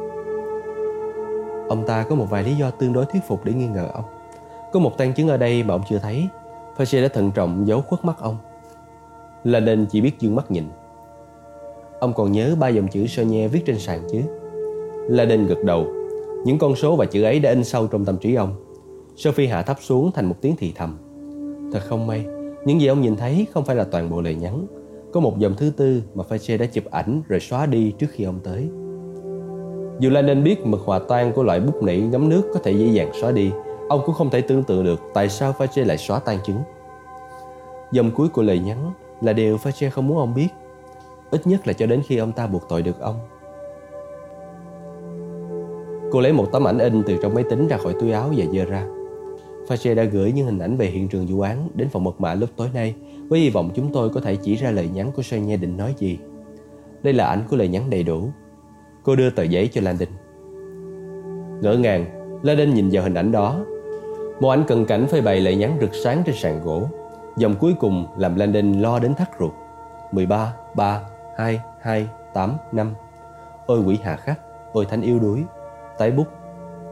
Ông 1.69 1.83
ta 1.87 2.05
có 2.09 2.15
một 2.15 2.25
vài 2.29 2.43
lý 2.43 2.55
do 2.55 2.71
tương 2.71 2.93
đối 2.93 3.05
thuyết 3.05 3.21
phục 3.27 3.45
để 3.45 3.53
nghi 3.53 3.67
ngờ 3.67 3.87
ông. 3.93 4.05
Có 4.73 4.79
một 4.79 4.97
tăng 4.97 5.13
chứng 5.13 5.27
ở 5.27 5.37
đây 5.37 5.63
mà 5.63 5.73
ông 5.73 5.83
chưa 5.89 5.99
thấy. 5.99 6.27
Fasher 6.77 7.01
đã 7.01 7.07
thận 7.07 7.31
trọng 7.31 7.67
giấu 7.67 7.81
khuất 7.81 8.05
mắt 8.05 8.15
ông. 8.19 8.37
La 9.43 9.59
Đinh 9.59 9.85
chỉ 9.85 10.01
biết 10.01 10.19
dương 10.19 10.35
mắt 10.35 10.51
nhìn. 10.51 10.63
Ông 11.99 12.13
còn 12.13 12.31
nhớ 12.31 12.55
ba 12.59 12.67
dòng 12.67 12.87
chữ 12.87 13.05
Chagné 13.07 13.47
viết 13.47 13.65
trên 13.65 13.79
sàn 13.79 14.07
chứ? 14.11 14.21
La 15.07 15.25
Đinh 15.25 15.47
gật 15.47 15.63
đầu. 15.63 15.87
Những 16.45 16.57
con 16.57 16.75
số 16.75 16.95
và 16.95 17.05
chữ 17.05 17.23
ấy 17.23 17.39
đã 17.39 17.49
in 17.49 17.63
sâu 17.63 17.87
trong 17.87 18.05
tâm 18.05 18.17
trí 18.17 18.35
ông. 18.35 18.55
Sophie 19.15 19.47
hạ 19.47 19.61
thấp 19.61 19.77
xuống 19.81 20.11
thành 20.11 20.25
một 20.25 20.35
tiếng 20.41 20.55
thì 20.57 20.73
thầm. 20.75 20.97
Thật 21.73 21.79
không 21.87 22.07
may, 22.07 22.25
những 22.65 22.81
gì 22.81 22.87
ông 22.87 23.01
nhìn 23.01 23.15
thấy 23.15 23.47
không 23.53 23.65
phải 23.65 23.75
là 23.75 23.83
toàn 23.83 24.09
bộ 24.09 24.21
lời 24.21 24.35
nhắn. 24.35 24.67
Có 25.13 25.19
một 25.19 25.39
dòng 25.39 25.53
thứ 25.57 25.71
tư 25.77 26.01
mà 26.15 26.23
Fache 26.29 26.57
đã 26.57 26.65
chụp 26.65 26.83
ảnh 26.91 27.21
rồi 27.27 27.39
xóa 27.39 27.65
đi 27.65 27.91
trước 27.91 28.07
khi 28.11 28.23
ông 28.23 28.39
tới. 28.43 28.69
Dù 29.99 30.09
Landon 30.09 30.43
biết 30.43 30.65
mực 30.65 30.81
hòa 30.81 30.99
tan 30.99 31.33
của 31.33 31.43
loại 31.43 31.59
bút 31.59 31.83
nỉ 31.83 31.99
ngấm 31.99 32.29
nước 32.29 32.41
có 32.53 32.59
thể 32.63 32.71
dễ 32.71 32.85
dàng 32.85 33.11
xóa 33.21 33.31
đi, 33.31 33.51
ông 33.89 34.01
cũng 34.05 34.15
không 34.15 34.29
thể 34.29 34.41
tưởng 34.41 34.63
tượng 34.63 34.83
được 34.83 34.99
tại 35.13 35.29
sao 35.29 35.53
Fache 35.57 35.85
lại 35.85 35.97
xóa 35.97 36.19
tan 36.19 36.37
chứng. 36.45 36.59
Dòng 37.91 38.11
cuối 38.11 38.27
của 38.27 38.41
lời 38.41 38.59
nhắn 38.59 38.91
là 39.21 39.33
điều 39.33 39.57
Fache 39.57 39.89
không 39.89 40.07
muốn 40.07 40.17
ông 40.17 40.33
biết, 40.33 40.47
ít 41.31 41.47
nhất 41.47 41.67
là 41.67 41.73
cho 41.73 41.85
đến 41.85 42.01
khi 42.07 42.17
ông 42.17 42.31
ta 42.31 42.47
buộc 42.47 42.63
tội 42.69 42.81
được 42.81 42.99
ông. 42.99 43.15
Cô 46.11 46.21
lấy 46.21 46.33
một 46.33 46.51
tấm 46.51 46.67
ảnh 46.67 46.77
in 46.77 47.03
từ 47.03 47.17
trong 47.21 47.33
máy 47.33 47.43
tính 47.49 47.67
ra 47.67 47.77
khỏi 47.77 47.95
túi 47.99 48.11
áo 48.11 48.31
và 48.37 48.45
dơ 48.53 48.65
ra. 48.65 48.85
Fache 49.67 49.95
đã 49.95 50.03
gửi 50.03 50.31
những 50.31 50.45
hình 50.45 50.59
ảnh 50.59 50.77
về 50.77 50.85
hiện 50.85 51.07
trường 51.07 51.25
vụ 51.25 51.41
án 51.41 51.69
đến 51.73 51.89
phòng 51.89 52.03
mật 52.03 52.21
mã 52.21 52.33
lúc 52.33 52.49
tối 52.55 52.67
nay 52.73 52.95
với 53.29 53.39
hy 53.39 53.49
vọng 53.49 53.71
chúng 53.75 53.93
tôi 53.93 54.09
có 54.09 54.21
thể 54.21 54.35
chỉ 54.35 54.55
ra 54.55 54.71
lời 54.71 54.89
nhắn 54.93 55.11
của 55.15 55.21
Sonia 55.21 55.57
định 55.57 55.77
nói 55.77 55.93
gì. 55.97 56.19
Đây 57.03 57.13
là 57.13 57.27
ảnh 57.27 57.43
của 57.49 57.57
lời 57.57 57.67
nhắn 57.67 57.89
đầy 57.89 58.03
đủ. 58.03 58.29
Cô 59.03 59.15
đưa 59.15 59.29
tờ 59.29 59.43
giấy 59.43 59.69
cho 59.73 59.81
Landon. 59.81 60.09
Ngỡ 61.61 61.73
ngàng, 61.73 62.05
Landon 62.43 62.73
nhìn 62.73 62.89
vào 62.91 63.03
hình 63.03 63.13
ảnh 63.13 63.31
đó. 63.31 63.65
Một 64.39 64.49
ảnh 64.49 64.63
cận 64.67 64.85
cảnh 64.85 65.07
phơi 65.07 65.21
bày 65.21 65.39
lời 65.39 65.55
nhắn 65.55 65.77
rực 65.81 65.95
sáng 66.03 66.23
trên 66.25 66.35
sàn 66.35 66.61
gỗ. 66.63 66.83
Dòng 67.37 67.55
cuối 67.59 67.73
cùng 67.79 68.05
làm 68.17 68.35
Landon 68.35 68.73
lo 68.73 68.99
đến 68.99 69.15
thắt 69.15 69.29
ruột. 69.39 69.51
13, 70.11 70.53
3, 70.75 71.01
2, 71.37 71.59
2, 71.81 72.07
8, 72.33 72.53
5. 72.71 72.93
Ôi 73.65 73.81
quỷ 73.85 73.97
hạ 74.03 74.15
khắc, 74.15 74.39
ôi 74.73 74.85
thánh 74.85 75.01
yêu 75.01 75.19
đuối. 75.19 75.43
Tái 75.97 76.11
bút, 76.11 76.27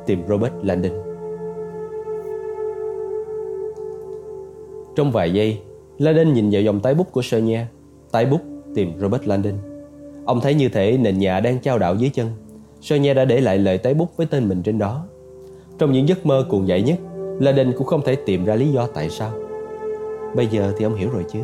tìm 0.06 0.24
Robert 0.28 0.54
Landon. 0.62 0.92
Trong 4.96 5.12
vài 5.12 5.34
giây, 5.34 5.60
Landon 5.98 6.34
nhìn 6.34 6.50
vào 6.52 6.62
dòng 6.62 6.80
tái 6.80 6.94
bút 6.94 7.12
của 7.12 7.22
Sonia. 7.22 7.60
Tái 8.12 8.26
bút 8.26 8.42
tìm 8.76 9.00
Robert 9.00 9.28
Landon. 9.28 9.54
Ông 10.26 10.42
thấy 10.42 10.54
như 10.54 10.70
thể 10.70 10.98
nền 10.98 11.18
nhà 11.18 11.40
đang 11.40 11.60
trao 11.60 11.80
đảo 11.80 11.96
dưới 11.96 12.10
chân. 12.10 12.30
Sonia 12.82 13.14
đã 13.14 13.26
để 13.26 13.42
lại 13.42 13.58
lời 13.58 13.78
tái 13.78 13.94
bút 13.94 14.18
với 14.18 14.28
tên 14.28 14.50
mình 14.50 14.64
trên 14.64 14.80
đó. 14.80 15.06
Trong 15.78 15.92
những 15.92 16.08
giấc 16.08 16.26
mơ 16.26 16.46
cuồng 16.50 16.68
dại 16.68 16.82
nhất, 16.82 17.00
Landon 17.40 17.74
cũng 17.78 17.88
không 17.88 18.02
thể 18.06 18.16
tìm 18.16 18.46
ra 18.46 18.56
lý 18.56 18.68
do 18.68 18.88
tại 18.88 19.10
sao. 19.10 19.32
Bây 20.36 20.48
giờ 20.48 20.74
thì 20.78 20.86
ông 20.86 20.96
hiểu 20.96 21.10
rồi 21.10 21.26
chứ. 21.32 21.40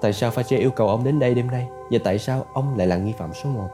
Tại 0.00 0.12
sao 0.12 0.30
Fache 0.30 0.58
yêu 0.58 0.70
cầu 0.70 0.88
ông 0.88 1.04
đến 1.04 1.18
đây 1.18 1.34
đêm 1.34 1.46
nay 1.46 1.68
và 1.90 1.98
tại 2.04 2.18
sao 2.18 2.46
ông 2.52 2.78
lại 2.78 2.86
là 2.86 2.96
nghi 2.96 3.12
phạm 3.18 3.30
số 3.44 3.50
1? 3.50 3.68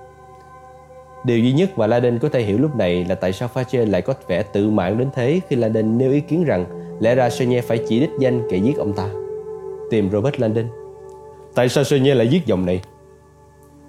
Điều 1.26 1.38
duy 1.38 1.52
nhất 1.52 1.78
mà 1.78 1.86
Laden 1.86 2.18
có 2.18 2.28
thể 2.28 2.42
hiểu 2.42 2.58
lúc 2.58 2.76
này 2.76 3.04
là 3.08 3.14
tại 3.14 3.32
sao 3.32 3.48
Fache 3.54 3.90
lại 3.90 4.02
có 4.02 4.14
vẻ 4.28 4.42
tự 4.42 4.70
mãn 4.70 4.98
đến 4.98 5.08
thế 5.14 5.40
khi 5.48 5.56
Laden 5.56 5.98
nêu 5.98 6.12
ý 6.12 6.20
kiến 6.20 6.44
rằng 6.44 6.64
lẽ 7.00 7.14
ra 7.14 7.30
Sonia 7.30 7.60
phải 7.60 7.84
chỉ 7.88 8.00
đích 8.00 8.10
danh 8.18 8.42
kẻ 8.50 8.56
giết 8.56 8.76
ông 8.76 8.92
ta. 8.92 9.08
Tìm 9.90 10.10
Robert 10.10 10.40
Landon. 10.40 10.66
Tại 11.54 11.68
sao 11.68 11.84
Sonia 11.84 12.14
lại 12.14 12.28
giết 12.28 12.46
dòng 12.46 12.66
này? 12.66 12.82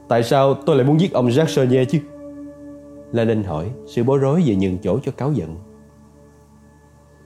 Tại 0.07 0.23
sao 0.23 0.53
tôi 0.53 0.75
lại 0.75 0.85
muốn 0.85 0.99
giết 0.99 1.13
ông 1.13 1.27
Jacques 1.27 1.45
Sonia 1.45 1.85
chứ? 1.85 1.99
Landon 3.11 3.43
hỏi, 3.43 3.65
sự 3.85 4.03
bối 4.03 4.17
rối 4.17 4.43
vừa 4.45 4.55
nhường 4.55 4.77
chỗ 4.77 4.99
cho 5.03 5.11
cáo 5.11 5.31
giận. 5.31 5.55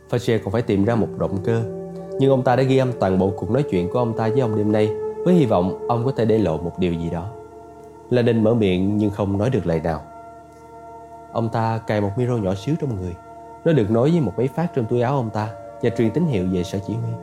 Fache 0.10 0.40
còn 0.44 0.52
phải 0.52 0.62
tìm 0.62 0.86
ra 0.86 0.96
một 0.96 1.08
động 1.18 1.38
cơ 1.44 1.64
nhưng 2.20 2.30
ông 2.32 2.44
ta 2.44 2.56
đã 2.56 2.64
ghi 2.64 2.78
âm 2.78 2.92
toàn 3.00 3.20
bộ 3.20 3.34
cuộc 3.38 3.52
nói 3.52 3.64
chuyện 3.64 3.90
của 3.90 4.00
ông 4.00 4.14
ta 4.18 4.30
với 4.30 4.40
ông 4.40 4.58
đêm 4.58 4.72
nay 4.72 4.90
với 5.26 5.34
hy 5.34 5.46
vọng 5.46 5.88
ông 5.88 6.06
có 6.06 6.12
thể 6.12 6.26
để 6.26 6.38
lộ 6.38 6.58
một 6.58 6.80
điều 6.80 6.94
gì 6.94 7.10
đó. 7.10 7.41
La 8.12 8.22
Đinh 8.22 8.44
mở 8.44 8.54
miệng 8.54 8.98
nhưng 8.98 9.12
không 9.12 9.38
nói 9.38 9.50
được 9.50 9.68
lời 9.68 9.82
nào. 9.84 10.02
Ông 11.32 11.50
ta 11.50 11.78
cài 11.88 12.02
một 12.02 12.10
micro 12.18 12.38
nhỏ 12.38 12.54
xíu 12.56 12.76
trong 12.82 12.96
người. 12.96 13.16
Nó 13.66 13.74
được 13.74 13.92
nối 13.92 14.12
với 14.12 14.22
một 14.22 14.34
máy 14.38 14.48
phát 14.56 14.68
trong 14.76 14.86
túi 14.86 15.02
áo 15.02 15.16
ông 15.16 15.30
ta 15.30 15.50
và 15.82 15.90
truyền 15.90 16.12
tín 16.12 16.26
hiệu 16.26 16.48
về 16.52 16.64
sở 16.64 16.80
chỉ 16.88 16.94
huy. 16.94 17.14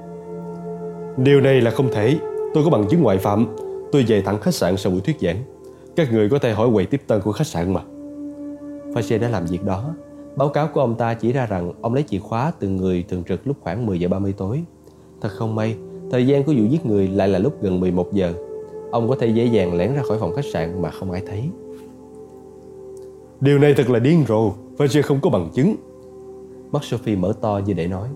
Điều 1.16 1.41
này 1.41 1.61
là 1.61 1.70
không 1.70 1.89
thể. 1.93 2.18
Tôi 2.55 2.64
có 2.64 2.70
bằng 2.70 2.89
chứng 2.89 3.03
ngoại 3.03 3.18
phạm. 3.18 3.57
Tôi 3.93 4.05
về 4.09 4.22
thẳng 4.22 4.41
khách 4.41 4.55
sạn 4.55 4.76
sau 4.76 4.93
buổi 4.93 5.01
thuyết 5.01 5.16
giảng. 5.20 5.36
Các 5.97 6.12
người 6.12 6.28
có 6.28 6.39
thể 6.39 6.53
hỏi 6.53 6.68
quầy 6.72 6.86
tiếp 6.86 7.03
tân 7.07 7.20
của 7.20 7.32
khách 7.32 7.47
sạn 7.47 7.72
mà. 7.72 7.80
Fache 8.95 9.20
đã 9.20 9.28
làm 9.28 9.47
việc 9.47 9.64
đó. 9.64 9.95
Báo 10.36 10.49
cáo 10.49 10.68
của 10.68 10.80
ông 10.80 10.95
ta 10.95 11.14
chỉ 11.14 11.32
ra 11.32 11.47
rằng 11.47 11.72
ông 11.80 11.95
lấy 11.95 12.03
chìa 12.03 12.18
khóa 12.18 12.53
từ 12.59 12.68
người 12.68 13.05
thường 13.09 13.22
trực 13.28 13.47
lúc 13.47 13.57
khoảng 13.61 13.86
10 13.86 14.01
giờ 14.01 14.09
30 14.09 14.34
tối 14.36 14.62
Thật 15.20 15.28
không 15.28 15.55
may, 15.55 15.76
thời 16.11 16.26
gian 16.26 16.43
của 16.43 16.53
vụ 16.53 16.64
giết 16.64 16.86
người 16.86 17.09
lại 17.09 17.28
là 17.28 17.39
lúc 17.39 17.62
gần 17.62 17.80
11 17.80 18.12
giờ. 18.12 18.34
Ông 18.91 19.09
có 19.09 19.16
thể 19.20 19.26
dễ 19.26 19.45
dàng 19.45 19.76
lẻn 19.76 19.95
ra 19.95 20.03
khỏi 20.03 20.18
phòng 20.18 20.34
khách 20.34 20.45
sạn 20.53 20.82
mà 20.82 20.91
không 20.91 21.11
ai 21.11 21.22
thấy. 21.26 21.51
Điều 23.41 23.59
này 23.59 23.74
thật 23.74 23.91
là 23.91 23.99
điên 23.99 24.24
rồ, 24.28 24.53
Fraser 24.76 25.03
không 25.03 25.20
có 25.22 25.30
bằng 25.30 25.51
chứng. 25.55 25.76
Mắt 26.72 26.84
Sophie 26.84 27.16
mở 27.16 27.32
to 27.41 27.61
như 27.66 27.72
để 27.72 27.86
nói, 27.86 28.09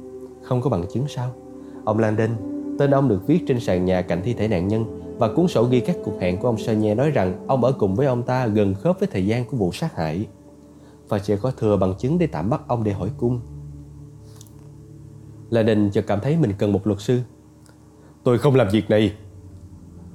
không 0.43 0.61
có 0.61 0.71
bằng 0.71 0.85
chứng 0.93 1.09
sao? 1.09 1.31
Ông 1.85 1.99
Landon, 1.99 2.31
tên 2.79 2.91
ông 2.91 3.09
được 3.09 3.27
viết 3.27 3.45
trên 3.49 3.61
sàn 3.61 3.85
nhà 3.85 4.03
cạnh 4.03 4.23
thi 4.25 4.35
thể 4.35 4.49
nạn 4.49 4.69
nhân 4.69 4.85
và 5.19 5.29
cuốn 5.35 5.49
sổ 5.49 5.65
ghi 5.65 5.81
các 5.81 5.97
cuộc 6.05 6.21
hẹn 6.21 6.37
của 6.37 6.49
ông 6.49 6.59
Sanye 6.59 6.95
nói 6.95 7.11
rằng 7.11 7.45
ông 7.47 7.65
ở 7.65 7.73
cùng 7.73 7.95
với 7.95 8.07
ông 8.07 8.23
ta 8.23 8.47
gần 8.47 8.75
khớp 8.75 9.01
với 9.01 9.09
thời 9.13 9.27
gian 9.27 9.45
của 9.45 9.57
vụ 9.57 9.73
sát 9.73 9.97
hại. 9.97 10.27
Và 11.09 11.19
sẽ 11.19 11.37
có 11.37 11.51
thừa 11.51 11.77
bằng 11.77 11.95
chứng 11.99 12.19
để 12.19 12.27
tạm 12.27 12.51
bắt 12.51 12.61
ông 12.67 12.85
để 12.85 12.93
hỏi 12.93 13.11
cung 13.19 13.41
Đình 15.51 15.91
chợt 15.91 16.05
cảm 16.07 16.21
thấy 16.21 16.37
mình 16.37 16.53
cần 16.59 16.73
một 16.73 16.87
luật 16.87 17.01
sư. 17.01 17.21
Tôi 18.25 18.39
không 18.39 18.55
làm 18.55 18.69
việc 18.73 18.91
này. 18.91 19.13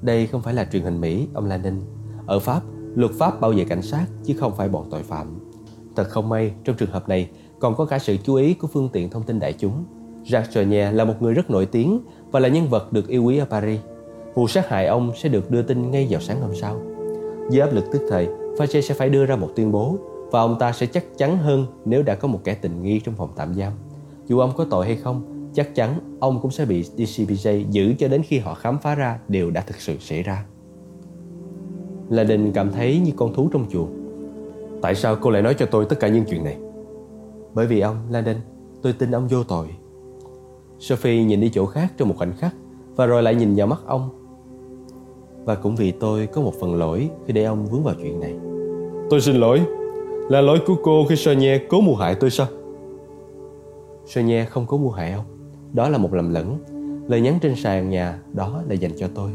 Đây 0.02 0.26
không 0.26 0.42
phải 0.42 0.54
là 0.54 0.64
truyền 0.72 0.82
hình 0.82 1.00
Mỹ, 1.00 1.28
ông 1.34 1.46
Lenin. 1.46 1.80
Ở 2.26 2.38
Pháp, 2.38 2.62
luật 2.94 3.12
pháp 3.18 3.40
bảo 3.40 3.52
vệ 3.52 3.64
cảnh 3.64 3.82
sát 3.82 4.06
chứ 4.24 4.34
không 4.38 4.56
phải 4.56 4.68
bọn 4.68 4.86
tội 4.90 5.02
phạm. 5.02 5.38
Thật 5.96 6.08
không 6.08 6.28
may, 6.28 6.52
trong 6.64 6.76
trường 6.76 6.90
hợp 6.90 7.08
này 7.08 7.30
còn 7.58 7.76
có 7.76 7.84
cả 7.84 7.98
sự 7.98 8.16
chú 8.24 8.34
ý 8.34 8.54
của 8.54 8.66
phương 8.66 8.88
tiện 8.92 9.10
thông 9.10 9.22
tin 9.22 9.40
đại 9.40 9.52
chúng. 9.52 9.84
Jacques 10.24 10.50
Chenier 10.50 10.94
là 10.94 11.04
một 11.04 11.14
người 11.20 11.34
rất 11.34 11.50
nổi 11.50 11.66
tiếng 11.66 12.00
và 12.30 12.40
là 12.40 12.48
nhân 12.48 12.68
vật 12.68 12.92
được 12.92 13.08
yêu 13.08 13.24
quý 13.24 13.38
ở 13.38 13.44
Paris. 13.50 13.80
Vụ 14.34 14.48
sát 14.48 14.68
hại 14.68 14.86
ông 14.86 15.12
sẽ 15.16 15.28
được 15.28 15.50
đưa 15.50 15.62
tin 15.62 15.90
ngay 15.90 16.06
vào 16.10 16.20
sáng 16.20 16.40
hôm 16.40 16.54
sau. 16.54 16.80
Dưới 17.50 17.60
áp 17.60 17.72
lực 17.72 17.84
tức 17.92 18.02
thời, 18.10 18.28
Fache 18.56 18.80
sẽ 18.80 18.94
phải 18.94 19.08
đưa 19.08 19.26
ra 19.26 19.36
một 19.36 19.48
tuyên 19.56 19.72
bố 19.72 19.98
và 20.30 20.40
ông 20.40 20.58
ta 20.58 20.72
sẽ 20.72 20.86
chắc 20.86 21.04
chắn 21.18 21.38
hơn 21.38 21.66
nếu 21.84 22.02
đã 22.02 22.14
có 22.14 22.28
một 22.28 22.40
kẻ 22.44 22.54
tình 22.54 22.82
nghi 22.82 23.00
trong 23.00 23.14
phòng 23.14 23.30
tạm 23.36 23.54
giam. 23.54 23.72
Dù 24.26 24.38
ông 24.38 24.52
có 24.56 24.66
tội 24.70 24.86
hay 24.86 24.96
không, 24.96 25.37
chắc 25.58 25.74
chắn 25.74 26.18
ông 26.20 26.38
cũng 26.42 26.50
sẽ 26.50 26.64
bị 26.64 26.82
DCPJ 26.96 27.70
giữ 27.70 27.94
cho 27.98 28.08
đến 28.08 28.22
khi 28.22 28.38
họ 28.38 28.54
khám 28.54 28.78
phá 28.78 28.94
ra 28.94 29.18
điều 29.28 29.50
đã 29.50 29.60
thực 29.60 29.76
sự 29.80 29.96
xảy 30.00 30.22
ra. 30.22 30.44
Là 32.10 32.24
Đình 32.24 32.52
cảm 32.52 32.72
thấy 32.72 32.98
như 32.98 33.12
con 33.16 33.34
thú 33.34 33.48
trong 33.52 33.66
chuồng. 33.70 33.88
Tại 34.82 34.94
sao 34.94 35.16
cô 35.20 35.30
lại 35.30 35.42
nói 35.42 35.54
cho 35.54 35.66
tôi 35.66 35.84
tất 35.84 36.00
cả 36.00 36.08
những 36.08 36.24
chuyện 36.24 36.44
này? 36.44 36.56
Bởi 37.54 37.66
vì 37.66 37.80
ông, 37.80 37.96
Landon, 38.10 38.36
tôi 38.82 38.92
tin 38.92 39.10
ông 39.10 39.28
vô 39.28 39.44
tội. 39.44 39.66
Sophie 40.78 41.24
nhìn 41.24 41.40
đi 41.40 41.50
chỗ 41.54 41.66
khác 41.66 41.92
trong 41.96 42.08
một 42.08 42.14
khoảnh 42.18 42.32
khắc 42.36 42.54
và 42.96 43.06
rồi 43.06 43.22
lại 43.22 43.34
nhìn 43.34 43.54
vào 43.54 43.66
mắt 43.66 43.80
ông. 43.86 44.08
Và 45.44 45.54
cũng 45.54 45.76
vì 45.76 45.90
tôi 45.90 46.26
có 46.26 46.40
một 46.40 46.54
phần 46.60 46.74
lỗi 46.74 47.10
khi 47.26 47.32
để 47.32 47.44
ông 47.44 47.66
vướng 47.66 47.82
vào 47.82 47.94
chuyện 48.02 48.20
này. 48.20 48.34
Tôi 49.10 49.20
xin 49.20 49.36
lỗi. 49.36 49.60
Là 50.28 50.40
lỗi 50.40 50.58
của 50.66 50.76
cô 50.82 51.06
khi 51.08 51.16
Sonia 51.16 51.58
cố 51.68 51.80
mưu 51.80 51.94
hại 51.94 52.14
tôi 52.14 52.30
sao? 52.30 52.46
Sonia 54.06 54.44
không 54.44 54.66
có 54.66 54.76
mua 54.76 54.90
hại 54.90 55.12
ông 55.12 55.37
đó 55.72 55.88
là 55.88 55.98
một 55.98 56.14
lầm 56.14 56.34
lẫn. 56.34 56.58
Lời 57.08 57.20
nhắn 57.20 57.38
trên 57.42 57.56
sàn 57.56 57.90
nhà 57.90 58.18
đó 58.32 58.62
là 58.68 58.74
dành 58.74 58.92
cho 58.98 59.08
tôi. 59.14 59.30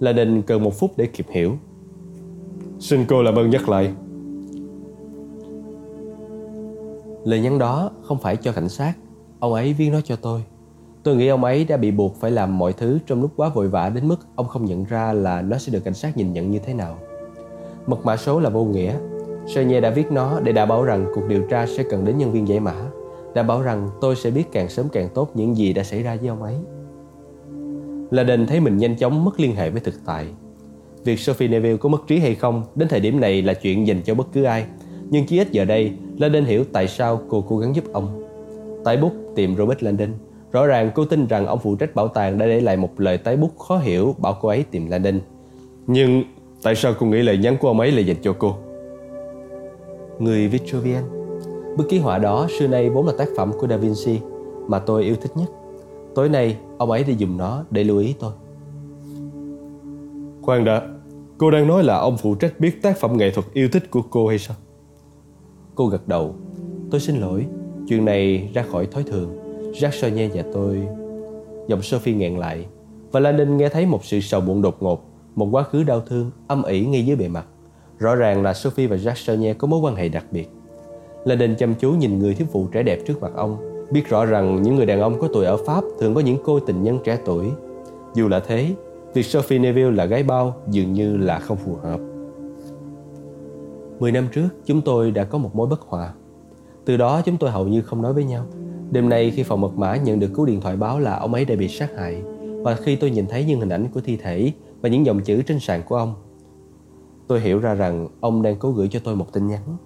Là 0.00 0.12
đình 0.12 0.42
cần 0.42 0.62
một 0.62 0.74
phút 0.74 0.90
để 0.96 1.06
kịp 1.06 1.26
hiểu. 1.30 1.56
Xin 2.78 3.04
cô 3.08 3.22
làm 3.22 3.34
ơn 3.34 3.50
nhắc 3.50 3.68
lại. 3.68 3.92
Lời 7.24 7.40
nhắn 7.40 7.58
đó 7.58 7.90
không 8.02 8.18
phải 8.18 8.36
cho 8.36 8.52
cảnh 8.52 8.68
sát. 8.68 8.94
Ông 9.38 9.52
ấy 9.52 9.72
viết 9.72 9.90
nó 9.90 10.00
cho 10.00 10.16
tôi. 10.16 10.44
Tôi 11.02 11.16
nghĩ 11.16 11.28
ông 11.28 11.44
ấy 11.44 11.64
đã 11.64 11.76
bị 11.76 11.90
buộc 11.90 12.16
phải 12.16 12.30
làm 12.30 12.58
mọi 12.58 12.72
thứ 12.72 12.98
trong 13.06 13.20
lúc 13.20 13.30
quá 13.36 13.48
vội 13.48 13.68
vã 13.68 13.88
đến 13.88 14.08
mức 14.08 14.16
ông 14.34 14.48
không 14.48 14.64
nhận 14.64 14.84
ra 14.84 15.12
là 15.12 15.42
nó 15.42 15.58
sẽ 15.58 15.72
được 15.72 15.84
cảnh 15.84 15.94
sát 15.94 16.16
nhìn 16.16 16.32
nhận 16.32 16.50
như 16.50 16.58
thế 16.58 16.74
nào. 16.74 16.98
Mật 17.86 18.06
mã 18.06 18.16
số 18.16 18.40
là 18.40 18.50
vô 18.50 18.64
nghĩa. 18.64 18.94
Sonia 19.46 19.80
đã 19.80 19.90
viết 19.90 20.12
nó 20.12 20.40
để 20.40 20.52
đảm 20.52 20.68
bảo 20.68 20.84
rằng 20.84 21.06
cuộc 21.14 21.28
điều 21.28 21.42
tra 21.42 21.66
sẽ 21.66 21.82
cần 21.90 22.04
đến 22.04 22.18
nhân 22.18 22.32
viên 22.32 22.48
giải 22.48 22.60
mã, 22.60 22.89
đã 23.34 23.42
bảo 23.42 23.62
rằng 23.62 23.88
tôi 24.00 24.16
sẽ 24.16 24.30
biết 24.30 24.44
càng 24.52 24.68
sớm 24.68 24.86
càng 24.92 25.08
tốt 25.14 25.30
những 25.34 25.56
gì 25.56 25.72
đã 25.72 25.82
xảy 25.82 26.02
ra 26.02 26.16
với 26.16 26.28
ông 26.28 26.42
ấy. 26.42 26.54
Là 28.10 28.22
đền 28.22 28.46
thấy 28.46 28.60
mình 28.60 28.76
nhanh 28.76 28.96
chóng 28.96 29.24
mất 29.24 29.40
liên 29.40 29.54
hệ 29.54 29.70
với 29.70 29.80
thực 29.80 29.94
tại. 30.06 30.26
Việc 31.04 31.18
Sophie 31.18 31.48
Neville 31.48 31.76
có 31.76 31.88
mất 31.88 32.06
trí 32.06 32.18
hay 32.18 32.34
không 32.34 32.62
đến 32.74 32.88
thời 32.88 33.00
điểm 33.00 33.20
này 33.20 33.42
là 33.42 33.54
chuyện 33.54 33.86
dành 33.86 34.02
cho 34.02 34.14
bất 34.14 34.26
cứ 34.32 34.44
ai. 34.44 34.64
Nhưng 35.10 35.26
chỉ 35.26 35.38
ít 35.38 35.52
giờ 35.52 35.64
đây, 35.64 35.92
Landon 36.18 36.44
hiểu 36.44 36.64
tại 36.72 36.88
sao 36.88 37.20
cô 37.28 37.44
cố 37.48 37.58
gắng 37.58 37.76
giúp 37.76 37.84
ông. 37.92 38.22
Tái 38.84 38.96
bút 38.96 39.12
tìm 39.36 39.56
Robert 39.56 39.82
Landon. 39.82 40.10
Rõ 40.52 40.66
ràng 40.66 40.90
cô 40.94 41.04
tin 41.04 41.26
rằng 41.26 41.46
ông 41.46 41.58
phụ 41.58 41.76
trách 41.76 41.94
bảo 41.94 42.08
tàng 42.08 42.38
đã 42.38 42.46
để 42.46 42.60
lại 42.60 42.76
một 42.76 43.00
lời 43.00 43.18
tái 43.18 43.36
bút 43.36 43.58
khó 43.58 43.78
hiểu 43.78 44.14
bảo 44.18 44.38
cô 44.40 44.48
ấy 44.48 44.64
tìm 44.70 44.86
Landon. 44.86 45.20
Nhưng 45.86 46.24
tại 46.62 46.74
sao 46.74 46.94
cô 46.98 47.06
nghĩ 47.06 47.22
lời 47.22 47.38
nhắn 47.38 47.56
của 47.60 47.68
ông 47.68 47.80
ấy 47.80 47.92
là 47.92 48.00
dành 48.00 48.16
cho 48.22 48.32
cô? 48.38 48.56
người 50.18 50.48
Vitruvian. 50.48 51.19
Bức 51.76 51.88
ký 51.88 51.98
họa 51.98 52.18
đó 52.18 52.46
xưa 52.58 52.66
nay 52.66 52.90
vốn 52.90 53.06
là 53.06 53.12
tác 53.18 53.28
phẩm 53.36 53.52
của 53.60 53.66
Da 53.68 53.76
Vinci 53.76 54.20
mà 54.68 54.78
tôi 54.78 55.02
yêu 55.02 55.16
thích 55.20 55.32
nhất. 55.34 55.50
Tối 56.14 56.28
nay, 56.28 56.56
ông 56.78 56.90
ấy 56.90 57.04
đã 57.04 57.12
dùng 57.12 57.36
nó 57.36 57.64
để 57.70 57.84
lưu 57.84 57.98
ý 57.98 58.14
tôi. 58.20 58.32
Khoan 60.42 60.64
đã, 60.64 60.82
cô 61.38 61.50
đang 61.50 61.66
nói 61.66 61.84
là 61.84 61.96
ông 61.96 62.16
phụ 62.16 62.34
trách 62.34 62.60
biết 62.60 62.82
tác 62.82 62.98
phẩm 62.98 63.16
nghệ 63.16 63.30
thuật 63.30 63.46
yêu 63.52 63.68
thích 63.72 63.90
của 63.90 64.02
cô 64.10 64.28
hay 64.28 64.38
sao? 64.38 64.56
Cô 65.74 65.86
gật 65.86 66.08
đầu. 66.08 66.34
Tôi 66.90 67.00
xin 67.00 67.16
lỗi, 67.16 67.46
chuyện 67.88 68.04
này 68.04 68.50
ra 68.54 68.62
khỏi 68.62 68.86
thói 68.86 69.02
thường. 69.02 69.38
Jacques 69.72 69.90
Sonia 69.90 70.28
và 70.28 70.44
tôi... 70.52 70.88
Giọng 71.68 71.82
Sophie 71.82 72.14
nghẹn 72.14 72.38
lại 72.38 72.66
và 73.12 73.20
Landon 73.20 73.56
nghe 73.56 73.68
thấy 73.68 73.86
một 73.86 74.04
sự 74.04 74.20
sầu 74.20 74.40
muộn 74.40 74.62
đột 74.62 74.82
ngột, 74.82 75.04
một 75.34 75.48
quá 75.50 75.62
khứ 75.62 75.82
đau 75.82 76.00
thương, 76.00 76.30
âm 76.46 76.62
ỉ 76.62 76.86
ngay 76.86 77.06
dưới 77.06 77.16
bề 77.16 77.28
mặt 77.28 77.46
Rõ 77.98 78.14
ràng 78.14 78.42
là 78.42 78.54
Sophie 78.54 78.86
và 78.86 78.96
Jacques 78.96 79.26
Chenier 79.26 79.56
có 79.58 79.66
mối 79.66 79.80
quan 79.80 79.94
hệ 79.94 80.08
đặc 80.08 80.26
biệt. 80.30 80.50
Landon 81.24 81.54
chăm 81.56 81.74
chú 81.74 81.92
nhìn 81.92 82.18
người 82.18 82.34
thiếu 82.34 82.46
phụ 82.52 82.66
trẻ 82.72 82.82
đẹp 82.82 82.98
trước 83.06 83.20
mặt 83.20 83.32
ông, 83.34 83.56
biết 83.90 84.08
rõ 84.08 84.24
rằng 84.24 84.62
những 84.62 84.76
người 84.76 84.86
đàn 84.86 85.00
ông 85.00 85.20
có 85.20 85.28
tuổi 85.32 85.44
ở 85.44 85.56
Pháp 85.56 85.84
thường 85.98 86.14
có 86.14 86.20
những 86.20 86.38
cô 86.44 86.60
tình 86.60 86.82
nhân 86.82 86.98
trẻ 87.04 87.18
tuổi. 87.24 87.46
Dù 88.14 88.28
là 88.28 88.40
thế, 88.40 88.74
việc 89.14 89.22
Sophie 89.22 89.58
Neville 89.58 89.96
là 89.96 90.04
gái 90.04 90.22
bao 90.22 90.56
dường 90.70 90.92
như 90.92 91.16
là 91.16 91.38
không 91.38 91.56
phù 91.56 91.76
hợp. 91.82 92.00
Mười 93.98 94.12
năm 94.12 94.28
trước, 94.32 94.48
chúng 94.66 94.80
tôi 94.80 95.10
đã 95.10 95.24
có 95.24 95.38
một 95.38 95.54
mối 95.54 95.66
bất 95.66 95.80
hòa. 95.80 96.12
Từ 96.84 96.96
đó 96.96 97.22
chúng 97.24 97.36
tôi 97.36 97.50
hầu 97.50 97.68
như 97.68 97.82
không 97.82 98.02
nói 98.02 98.12
với 98.12 98.24
nhau. 98.24 98.44
Đêm 98.90 99.08
nay 99.08 99.30
khi 99.30 99.42
phòng 99.42 99.60
mật 99.60 99.76
mã 99.76 99.96
nhận 99.96 100.20
được 100.20 100.30
cú 100.34 100.44
điện 100.44 100.60
thoại 100.60 100.76
báo 100.76 100.98
là 100.98 101.18
ông 101.18 101.34
ấy 101.34 101.44
đã 101.44 101.56
bị 101.56 101.68
sát 101.68 101.96
hại 101.96 102.22
và 102.62 102.74
khi 102.74 102.96
tôi 102.96 103.10
nhìn 103.10 103.26
thấy 103.26 103.44
những 103.44 103.60
hình 103.60 103.68
ảnh 103.68 103.86
của 103.94 104.00
thi 104.00 104.16
thể 104.16 104.52
và 104.82 104.88
những 104.88 105.06
dòng 105.06 105.20
chữ 105.20 105.42
trên 105.42 105.60
sàn 105.60 105.82
của 105.88 105.96
ông, 105.96 106.14
tôi 107.26 107.40
hiểu 107.40 107.58
ra 107.58 107.74
rằng 107.74 108.08
ông 108.20 108.42
đang 108.42 108.56
cố 108.56 108.70
gửi 108.70 108.88
cho 108.88 109.00
tôi 109.04 109.16
một 109.16 109.32
tin 109.32 109.46
nhắn. 109.46 109.76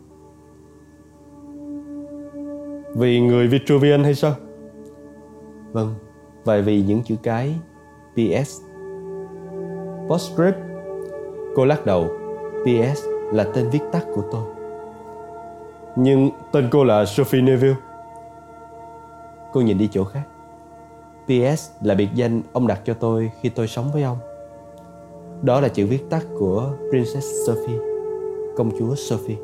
Vì 2.95 3.21
người 3.21 3.47
Vitruvian 3.49 4.05
hay 4.05 4.15
sao? 4.15 4.35
Vâng, 5.73 5.95
và 6.45 6.61
vì 6.61 6.83
những 6.83 7.03
chữ 7.03 7.17
cái 7.23 7.55
PS. 8.13 8.61
Postscript. 10.09 10.57
Cô 11.57 11.65
lắc 11.65 11.87
đầu. 11.87 12.09
PS 12.63 13.05
là 13.33 13.45
tên 13.55 13.71
viết 13.71 13.81
tắt 13.93 14.07
của 14.15 14.23
tôi. 14.31 14.43
Nhưng 15.97 16.31
tên 16.53 16.69
cô 16.73 16.85
là 16.85 17.05
Sophie 17.05 17.43
Neville. 17.43 17.77
Cô 19.53 19.61
nhìn 19.61 19.79
đi 19.79 19.89
chỗ 19.93 20.05
khác. 20.05 20.23
PS 21.27 21.71
là 21.83 21.95
biệt 21.95 22.09
danh 22.15 22.43
ông 22.53 22.67
đặt 22.67 22.81
cho 22.85 22.95
tôi 22.95 23.31
khi 23.41 23.49
tôi 23.49 23.69
sống 23.69 23.91
với 23.93 24.03
ông. 24.03 24.19
Đó 25.43 25.61
là 25.61 25.69
chữ 25.69 25.87
viết 25.87 26.11
tắt 26.11 26.27
của 26.39 26.71
Princess 26.91 27.27
Sophie, 27.47 27.79
công 28.57 28.71
chúa 28.79 28.95
Sophie. 28.95 29.37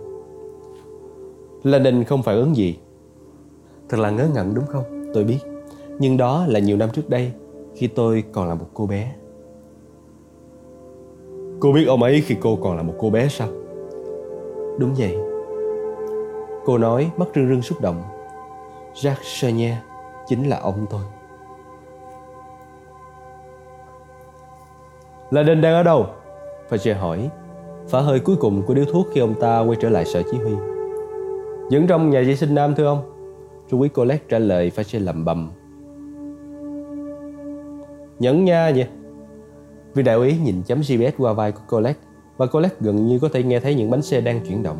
Landon 1.63 2.05
không 2.05 2.23
phản 2.23 2.37
ứng 2.37 2.57
gì. 2.57 2.79
Thật 3.91 4.01
là 4.01 4.11
ngớ 4.11 4.29
ngẩn 4.35 4.55
đúng 4.55 4.67
không? 4.67 5.11
Tôi 5.15 5.25
biết. 5.25 5.39
Nhưng 5.99 6.17
đó 6.17 6.45
là 6.49 6.61
nhiều 6.61 6.77
năm 6.77 6.89
trước 6.93 7.09
đây, 7.09 7.33
khi 7.75 7.87
tôi 7.87 8.25
còn 8.33 8.49
là 8.49 8.55
một 8.55 8.67
cô 8.75 8.87
bé. 8.87 9.13
Cô 11.61 11.73
biết 11.73 11.85
ông 11.85 12.03
ấy 12.03 12.23
khi 12.27 12.37
cô 12.41 12.59
còn 12.63 12.77
là 12.77 12.83
một 12.83 12.95
cô 12.99 13.11
bé 13.11 13.29
sao? 13.29 13.49
Đúng 14.79 14.95
vậy. 14.99 15.17
Cô 16.65 16.79
nói 16.79 17.11
mắt 17.17 17.29
rưng 17.35 17.49
rưng 17.49 17.63
xúc 17.63 17.81
động. 17.81 18.03
Jacques 18.95 19.41
Chenier 19.41 19.75
chính 20.27 20.49
là 20.49 20.59
ông 20.61 20.87
tôi. 20.91 21.03
Là 25.31 25.43
Đình 25.43 25.61
đang 25.61 25.75
ở 25.75 25.83
đâu? 25.83 26.07
Fajer 26.71 26.99
hỏi. 26.99 27.31
Phả 27.89 28.01
hơi 28.01 28.21
cuối 28.21 28.37
cùng 28.37 28.63
của 28.67 28.75
điếu 28.75 28.85
thuốc 28.85 29.07
khi 29.13 29.21
ông 29.21 29.35
ta 29.41 29.61
quay 29.61 29.79
trở 29.81 29.89
lại 29.89 30.05
sở 30.05 30.23
chỉ 30.31 30.39
huy. 30.39 30.53
Vẫn 31.71 31.87
trong 31.87 32.11
nhà 32.11 32.23
vệ 32.27 32.37
sinh 32.37 32.55
nam 32.55 32.75
thưa 32.75 32.87
ông? 32.87 33.20
Chú 33.71 33.79
quý 33.79 33.89
Colette 33.89 34.25
trả 34.29 34.39
lời 34.39 34.71
phải 34.71 34.85
sẽ 34.85 34.99
lầm 34.99 35.25
bầm. 35.25 35.51
Nhẫn 38.19 38.45
nha 38.45 38.73
vậy. 38.75 38.87
Viên 39.95 40.05
đại 40.05 40.17
úy 40.17 40.37
nhìn 40.45 40.63
chấm 40.63 40.81
GPS 40.81 41.17
qua 41.19 41.33
vai 41.33 41.53
của 41.53 41.61
Colette 41.69 42.01
và 42.37 42.47
Colette 42.47 42.77
gần 42.81 43.07
như 43.07 43.19
có 43.19 43.29
thể 43.33 43.43
nghe 43.43 43.61
thấy 43.61 43.75
những 43.75 43.91
bánh 43.91 44.03
xe 44.03 44.21
đang 44.21 44.41
chuyển 44.47 44.63
động. 44.63 44.79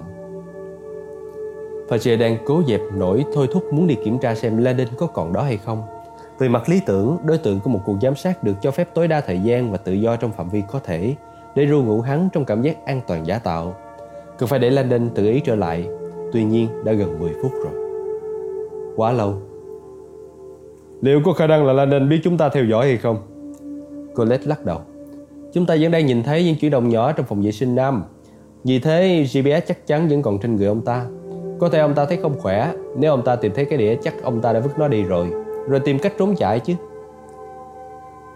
Fajer 1.89 2.19
đang 2.19 2.37
cố 2.47 2.63
dẹp 2.69 2.81
nổi 2.95 3.25
thôi 3.35 3.49
thúc 3.53 3.73
muốn 3.73 3.87
đi 3.87 3.97
kiểm 4.05 4.19
tra 4.19 4.35
xem 4.35 4.57
Landon 4.57 4.87
có 4.99 5.07
còn 5.07 5.33
đó 5.33 5.43
hay 5.43 5.57
không. 5.57 5.83
Về 6.39 6.49
mặt 6.49 6.69
lý 6.69 6.81
tưởng, 6.87 7.19
đối 7.25 7.39
tượng 7.39 7.61
của 7.61 7.71
một 7.71 7.81
cuộc 7.87 7.97
giám 8.03 8.17
sát 8.17 8.45
được 8.45 8.55
cho 8.63 8.71
phép 8.71 8.95
tối 8.95 9.09
đa 9.09 9.21
thời 9.21 9.39
gian 9.39 9.73
và 9.73 9.79
tự 9.79 9.93
do 9.93 10.17
trong 10.17 10.33
phạm 10.33 10.49
vi 10.49 10.63
có 10.69 10.79
thể 10.79 11.15
để 11.55 11.67
ru 11.67 11.83
ngủ 11.83 12.01
hắn 12.01 12.29
trong 12.33 12.45
cảm 12.45 12.63
giác 12.63 12.87
an 12.87 13.01
toàn 13.07 13.27
giả 13.27 13.39
tạo. 13.39 13.75
Cần 14.39 14.49
phải 14.49 14.59
để 14.59 14.71
Landon 14.71 15.11
tự 15.15 15.27
ý 15.27 15.41
trở 15.41 15.55
lại, 15.55 15.87
tuy 16.33 16.45
nhiên 16.45 16.85
đã 16.85 16.93
gần 16.93 17.19
10 17.21 17.33
phút 17.43 17.53
rồi. 17.65 17.90
Quá 19.01 19.13
lâu. 19.13 19.35
Liệu 21.01 21.21
có 21.25 21.33
khả 21.33 21.47
năng 21.47 21.67
là 21.67 21.73
Landon 21.73 22.09
biết 22.09 22.21
chúng 22.25 22.39
ta 22.39 22.49
theo 22.49 22.65
dõi 22.65 22.87
hay 22.87 22.97
không? 22.97 23.17
Colette 24.15 24.47
lắc 24.47 24.65
đầu. 24.65 24.79
Chúng 25.53 25.67
ta 25.67 25.77
vẫn 25.81 25.91
đang 25.91 26.07
nhìn 26.07 26.23
thấy 26.23 26.45
những 26.45 26.57
chuyển 26.57 26.71
động 26.71 26.89
nhỏ 26.89 27.13
trong 27.13 27.27
phòng 27.27 27.43
vệ 27.43 27.53
sinh 27.53 27.75
nam. 27.75 28.05
Vì 28.65 28.79
thế 28.79 29.27
GPS 29.33 29.67
chắc 29.67 29.87
chắn 29.87 30.09
vẫn 30.09 30.23
còn 30.23 30.39
trên 30.39 30.57
người 30.57 30.67
ông 30.67 30.81
ta. 30.81 31.07
Có 31.59 31.69
thể 31.69 31.79
ông 31.79 31.95
ta 31.95 32.05
thấy 32.05 32.17
không 32.17 32.39
khỏe, 32.39 32.73
nếu 32.97 33.11
ông 33.11 33.23
ta 33.25 33.37
tìm 33.37 33.53
thấy 33.55 33.65
cái 33.65 33.79
đĩa 33.79 33.97
chắc 34.03 34.23
ông 34.23 34.41
ta 34.41 34.53
đã 34.53 34.61
vứt 34.61 34.79
nó 34.79 34.89
đi 34.89 35.03
rồi, 35.03 35.31
rồi 35.69 35.81
tìm 35.81 35.99
cách 35.99 36.13
trốn 36.19 36.35
chạy 36.37 36.61
chứ. 36.61 36.75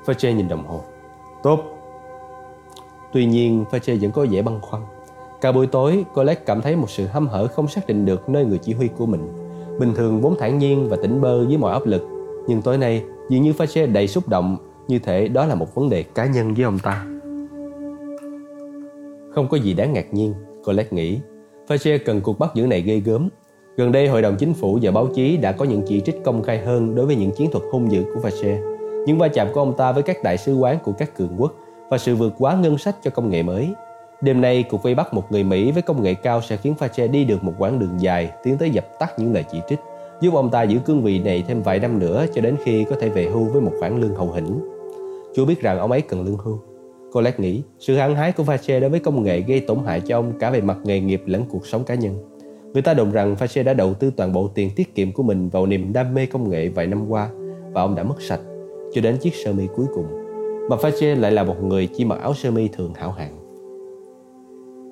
Fache 0.07 0.35
nhìn 0.35 0.49
đồng 0.49 0.67
hồ. 0.67 0.81
Tốt. 1.43 1.61
Tuy 3.12 3.27
nhiên, 3.27 3.65
Fache 3.71 3.99
vẫn 4.01 4.12
có 4.12 4.27
vẻ 4.31 4.43
băn 4.43 4.61
khoăn. 4.61 4.83
Cả 5.41 5.53
buổi 5.53 5.67
tối, 5.67 6.05
Colette 6.15 6.45
cảm 6.47 6.61
thấy 6.61 6.77
một 6.77 6.91
sự 6.91 7.07
hăm 7.07 7.29
hở 7.29 7.47
không 7.47 7.69
xác 7.69 7.87
định 7.87 8.07
được 8.07 8.29
nơi 8.29 8.45
người 8.45 8.59
chỉ 8.59 8.75
huy 8.75 8.89
của 8.89 9.07
mình. 9.07 9.44
Bình 9.79 9.95
thường 9.95 10.20
vốn 10.20 10.35
thản 10.39 10.59
nhiên 10.59 10.89
và 10.89 10.97
tỉnh 11.03 11.20
bơ 11.20 11.47
với 11.47 11.57
mọi 11.57 11.72
áp 11.72 11.87
lực, 11.87 12.03
nhưng 12.47 12.62
tối 12.62 12.79
nay 12.79 13.03
dường 13.29 13.43
như 13.43 13.53
Fache 13.53 13.93
đầy 13.93 14.09
xúc 14.09 14.29
động, 14.29 14.57
như 14.89 14.99
thể 14.99 15.29
đó 15.29 15.47
là 15.47 15.55
một 15.55 15.75
vấn 15.75 15.91
đề 15.91 16.03
cá 16.03 16.27
nhân 16.27 16.55
với 16.55 16.64
ông 16.64 16.79
ta. 16.79 17.07
Không 19.35 19.49
có 19.51 19.57
gì 19.57 19.75
đáng 19.75 19.93
ngạc 19.93 20.14
nhiên, 20.14 20.35
Colette 20.64 20.97
nghĩ. 20.97 21.18
Fache 21.68 21.99
cần 22.05 22.20
cuộc 22.20 22.39
bắt 22.39 22.51
giữ 22.55 22.66
này 22.66 22.81
ghê 22.81 23.01
gớm. 23.01 23.29
Gần 23.77 23.93
đây, 23.93 24.09
Hội 24.09 24.22
đồng 24.22 24.37
Chính 24.39 24.55
phủ 24.55 24.79
và 24.83 24.91
báo 24.91 25.07
chí 25.14 25.37
đã 25.37 25.53
có 25.53 25.64
những 25.64 25.83
chỉ 25.87 26.01
trích 26.01 26.25
công 26.25 26.43
khai 26.43 26.59
hơn 26.59 26.95
đối 26.95 27.07
với 27.07 27.16
những 27.16 27.31
chiến 27.31 27.51
thuật 27.51 27.64
hung 27.72 27.93
dữ 27.93 28.05
của 28.14 28.20
Fache. 28.20 28.75
Những 29.07 29.18
va 29.18 29.29
chạm 29.29 29.49
của 29.55 29.61
ông 29.61 29.77
ta 29.77 29.93
với 29.93 30.03
các 30.03 30.22
đại 30.22 30.37
sứ 30.37 30.55
quán 30.57 30.79
của 30.85 30.93
các 30.93 31.16
cường 31.16 31.35
quốc 31.39 31.55
và 31.91 31.99
sự 31.99 32.16
vượt 32.16 32.33
quá 32.39 32.57
ngân 32.57 32.79
sách 32.79 32.97
cho 33.03 33.11
công 33.11 33.31
nghệ 33.31 33.43
mới. 33.43 33.68
Đêm 34.25 34.41
nay, 34.41 34.64
cuộc 34.70 34.83
vây 34.83 34.95
bắt 34.95 35.14
một 35.14 35.33
người 35.33 35.45
Mỹ 35.45 35.72
với 35.72 35.83
công 35.83 36.03
nghệ 36.03 36.14
cao 36.14 36.41
sẽ 36.43 36.57
khiến 36.57 36.75
Fache 36.79 37.11
đi 37.11 37.25
được 37.25 37.45
một 37.45 37.53
quãng 37.59 37.79
đường 37.79 38.01
dài 38.01 38.31
tiến 38.43 38.57
tới 38.59 38.70
dập 38.70 38.87
tắt 38.99 39.12
những 39.18 39.33
lời 39.33 39.45
chỉ 39.53 39.59
trích, 39.68 39.79
giúp 40.20 40.35
ông 40.35 40.51
ta 40.51 40.62
giữ 40.62 40.79
cương 40.79 41.03
vị 41.03 41.18
này 41.18 41.45
thêm 41.49 41.62
vài 41.62 41.79
năm 41.79 41.99
nữa 41.99 42.27
cho 42.35 42.41
đến 42.41 42.57
khi 42.64 42.85
có 42.85 42.97
thể 43.01 43.09
về 43.09 43.25
hưu 43.25 43.45
với 43.45 43.61
một 43.61 43.72
khoản 43.81 44.01
lương 44.01 44.14
hậu 44.14 44.33
hĩnh. 44.33 44.61
Chúa 45.35 45.45
biết 45.45 45.61
rằng 45.61 45.79
ông 45.79 45.91
ấy 45.91 46.01
cần 46.01 46.25
lương 46.25 46.37
hưu. 46.37 46.59
Colette 47.12 47.39
nghĩ 47.39 47.62
sự 47.79 47.97
hăng 47.97 48.14
hái 48.14 48.33
của 48.33 48.43
Fache 48.43 48.81
đối 48.81 48.91
với 48.91 49.01
công 49.01 49.22
nghệ 49.22 49.41
gây 49.41 49.61
tổn 49.61 49.79
hại 49.87 50.01
cho 50.01 50.18
ông 50.18 50.33
cả 50.39 50.51
về 50.51 50.61
mặt 50.61 50.77
nghề 50.85 51.01
nghiệp 51.01 51.22
lẫn 51.27 51.45
cuộc 51.51 51.66
sống 51.66 51.85
cá 51.85 51.95
nhân. 51.95 52.16
Người 52.72 52.83
ta 52.83 52.95
đồn 52.95 53.11
rằng 53.11 53.35
Fache 53.35 53.64
đã 53.64 53.75
đầu 53.75 53.95
tư 53.95 54.11
toàn 54.16 54.33
bộ 54.33 54.49
tiền 54.49 54.70
tiết 54.77 54.95
kiệm 54.95 55.12
của 55.12 55.22
mình 55.22 55.49
vào 55.49 55.66
niềm 55.66 55.93
đam 55.93 56.14
mê 56.14 56.27
công 56.27 56.51
nghệ 56.51 56.68
vài 56.68 56.87
năm 56.87 57.09
qua 57.09 57.29
và 57.72 57.83
ông 57.83 57.95
đã 57.95 58.03
mất 58.03 58.22
sạch 58.22 58.41
cho 58.95 59.01
đến 59.01 59.16
chiếc 59.16 59.35
sơ 59.35 59.53
mi 59.53 59.66
cuối 59.77 59.87
cùng. 59.95 60.07
Mà 60.70 60.77
Fache 60.77 61.20
lại 61.20 61.33
là 61.33 61.45
một 61.45 61.62
người 61.62 61.89
chỉ 61.97 62.05
mặc 62.05 62.18
áo 62.22 62.35
sơ 62.35 62.51
mi 62.51 62.68
thường 62.68 62.95
hảo 62.95 63.11
hạng. 63.11 63.44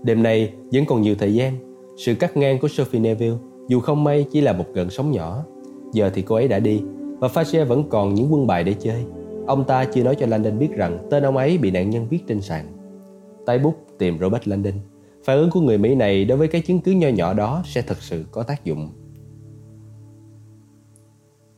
Đêm 0.03 0.23
nay 0.23 0.53
vẫn 0.73 0.85
còn 0.87 1.03
nhiều 1.03 1.15
thời 1.19 1.35
gian. 1.35 1.57
Sự 1.97 2.15
cắt 2.15 2.37
ngang 2.37 2.59
của 2.59 2.69
Sophie 2.69 3.01
Neville 3.01 3.37
dù 3.69 3.81
không 3.81 4.05
may 4.05 4.27
chỉ 4.31 4.41
là 4.41 4.53
một 4.53 4.65
gần 4.75 4.91
sóng 4.91 5.11
nhỏ. 5.13 5.45
Giờ 5.93 6.11
thì 6.15 6.23
cô 6.23 6.35
ấy 6.35 6.49
đã 6.49 6.59
đi 6.59 6.83
và 7.19 7.29
Fasher 7.29 7.65
vẫn 7.65 7.89
còn 7.89 8.15
những 8.15 8.33
quân 8.33 8.47
bài 8.47 8.65
để 8.65 8.75
chơi. 8.75 9.05
Ông 9.47 9.65
ta 9.65 9.85
chưa 9.85 10.03
nói 10.03 10.15
cho 10.15 10.27
Landon 10.27 10.59
biết 10.59 10.71
rằng 10.71 11.07
tên 11.11 11.23
ông 11.23 11.37
ấy 11.37 11.59
bị 11.59 11.71
nạn 11.71 11.91
nhân 11.91 12.07
viết 12.11 12.19
trên 12.29 12.41
sàn. 12.41 12.67
Tay 13.47 13.59
bút 13.59 13.75
tìm 13.99 14.19
Robert 14.21 14.49
Landon. 14.49 14.75
Phản 15.25 15.39
ứng 15.39 15.51
của 15.51 15.61
người 15.61 15.79
Mỹ 15.79 15.95
này 15.95 16.25
đối 16.25 16.39
với 16.39 16.49
cái 16.49 16.61
chứng 16.61 16.81
cứ 16.81 16.93
nho 16.93 17.09
nhỏ 17.09 17.35
đó 17.35 17.63
sẽ 17.67 17.83
thật 17.83 18.03
sự 18.03 18.25
có 18.31 18.43
tác 18.43 18.65
dụng. 18.65 18.89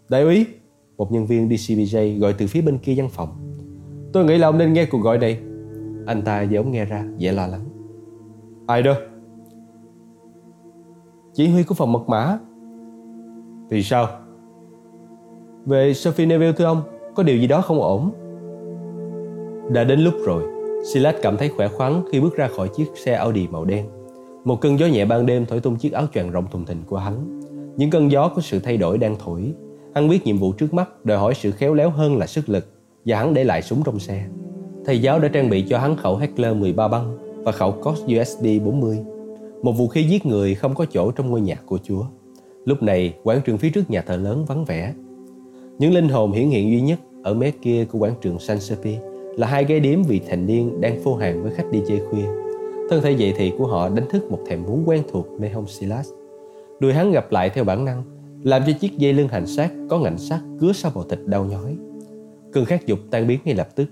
Đại 0.08 0.22
úy, 0.22 0.46
một 0.96 1.12
nhân 1.12 1.26
viên 1.26 1.48
DCBJ 1.48 2.18
gọi 2.18 2.32
từ 2.32 2.46
phía 2.46 2.60
bên 2.60 2.78
kia 2.78 2.94
văn 2.96 3.08
phòng. 3.08 3.28
Tôi 4.12 4.24
nghĩ 4.24 4.38
là 4.38 4.48
ông 4.48 4.58
nên 4.58 4.72
nghe 4.72 4.84
cuộc 4.84 4.98
gọi 4.98 5.18
này. 5.18 5.38
Anh 6.06 6.22
ta 6.22 6.42
giống 6.42 6.70
nghe 6.70 6.84
ra, 6.84 7.04
dễ 7.18 7.32
lo 7.32 7.46
lắng. 7.46 7.73
Ai 8.66 8.82
đó? 8.82 8.94
Chỉ 11.34 11.48
huy 11.48 11.62
của 11.62 11.74
phòng 11.74 11.92
mật 11.92 12.08
mã. 12.08 12.38
Thì 13.70 13.82
sao? 13.82 14.08
Về 15.66 15.94
Sophie 15.94 16.26
Neville 16.26 16.52
thưa 16.52 16.64
ông, 16.64 16.82
có 17.14 17.22
điều 17.22 17.36
gì 17.36 17.46
đó 17.46 17.60
không 17.60 17.80
ổn. 17.80 18.10
Đã 19.72 19.84
đến 19.84 20.00
lúc 20.00 20.14
rồi, 20.26 20.42
Silas 20.92 21.14
cảm 21.22 21.36
thấy 21.36 21.48
khỏe 21.48 21.68
khoắn 21.68 22.02
khi 22.12 22.20
bước 22.20 22.36
ra 22.36 22.48
khỏi 22.48 22.68
chiếc 22.68 22.86
xe 22.94 23.12
Audi 23.12 23.48
màu 23.48 23.64
đen. 23.64 23.86
Một 24.44 24.60
cơn 24.60 24.78
gió 24.78 24.86
nhẹ 24.86 25.04
ban 25.04 25.26
đêm 25.26 25.46
thổi 25.46 25.60
tung 25.60 25.76
chiếc 25.76 25.92
áo 25.92 26.06
choàng 26.14 26.30
rộng 26.30 26.46
thùng 26.50 26.64
thình 26.64 26.82
của 26.86 26.96
hắn. 26.96 27.40
Những 27.76 27.90
cơn 27.90 28.10
gió 28.10 28.28
có 28.28 28.42
sự 28.42 28.58
thay 28.58 28.76
đổi 28.76 28.98
đang 28.98 29.16
thổi. 29.24 29.54
Hắn 29.94 30.08
biết 30.08 30.26
nhiệm 30.26 30.38
vụ 30.38 30.52
trước 30.52 30.74
mắt 30.74 31.04
đòi 31.04 31.18
hỏi 31.18 31.34
sự 31.34 31.50
khéo 31.50 31.74
léo 31.74 31.90
hơn 31.90 32.16
là 32.16 32.26
sức 32.26 32.48
lực 32.48 32.66
và 33.04 33.18
hắn 33.18 33.34
để 33.34 33.44
lại 33.44 33.62
súng 33.62 33.82
trong 33.84 33.98
xe. 33.98 34.26
Thầy 34.84 35.02
giáo 35.02 35.18
đã 35.18 35.28
trang 35.28 35.50
bị 35.50 35.62
cho 35.68 35.78
hắn 35.78 35.96
khẩu 35.96 36.16
Heckler 36.16 36.56
13 36.56 36.88
băng 36.88 37.23
và 37.44 37.52
khẩu 37.52 37.72
Cos 37.72 38.00
USD 38.00 38.46
40. 38.64 38.98
Một 39.62 39.72
vũ 39.72 39.88
khí 39.88 40.02
giết 40.02 40.26
người 40.26 40.54
không 40.54 40.74
có 40.74 40.86
chỗ 40.92 41.10
trong 41.10 41.30
ngôi 41.30 41.40
nhà 41.40 41.56
của 41.66 41.78
Chúa. 41.82 42.04
Lúc 42.64 42.82
này, 42.82 43.14
quảng 43.22 43.40
trường 43.44 43.58
phía 43.58 43.70
trước 43.70 43.90
nhà 43.90 44.02
thờ 44.02 44.16
lớn 44.16 44.44
vắng 44.44 44.64
vẻ. 44.64 44.94
Những 45.78 45.94
linh 45.94 46.08
hồn 46.08 46.32
hiển 46.32 46.50
hiện 46.50 46.70
duy 46.70 46.80
nhất 46.80 46.98
ở 47.22 47.34
mé 47.34 47.50
kia 47.50 47.84
của 47.84 47.98
quảng 47.98 48.14
trường 48.20 48.38
San 48.38 48.60
Sepi 48.60 48.96
là 49.36 49.46
hai 49.46 49.64
gái 49.64 49.80
điếm 49.80 50.02
vị 50.02 50.20
thành 50.28 50.46
niên 50.46 50.80
đang 50.80 51.00
phô 51.04 51.14
hàng 51.14 51.42
với 51.42 51.52
khách 51.54 51.70
đi 51.70 51.82
chơi 51.88 52.00
khuya. 52.10 52.26
Thân 52.90 53.02
thể 53.02 53.10
dậy 53.10 53.34
thì 53.36 53.52
của 53.58 53.66
họ 53.66 53.88
đánh 53.88 54.08
thức 54.10 54.30
một 54.30 54.38
thèm 54.46 54.62
muốn 54.62 54.82
quen 54.86 55.02
thuộc 55.12 55.26
nơi 55.40 55.50
hông 55.50 55.66
Silas. 55.66 56.08
Đùi 56.80 56.92
hắn 56.92 57.12
gặp 57.12 57.32
lại 57.32 57.50
theo 57.50 57.64
bản 57.64 57.84
năng, 57.84 58.02
làm 58.42 58.62
cho 58.66 58.72
chiếc 58.80 58.98
dây 58.98 59.12
lưng 59.12 59.28
hành 59.28 59.46
xác 59.46 59.70
có 59.90 59.98
ngạnh 59.98 60.18
sắt 60.18 60.40
cứa 60.60 60.72
sau 60.72 60.92
bầu 60.94 61.04
thịt 61.04 61.18
đau 61.26 61.44
nhói. 61.44 61.76
Cơn 62.52 62.64
khát 62.64 62.86
dục 62.86 62.98
tan 63.10 63.26
biến 63.26 63.38
ngay 63.44 63.54
lập 63.54 63.68
tức. 63.76 63.86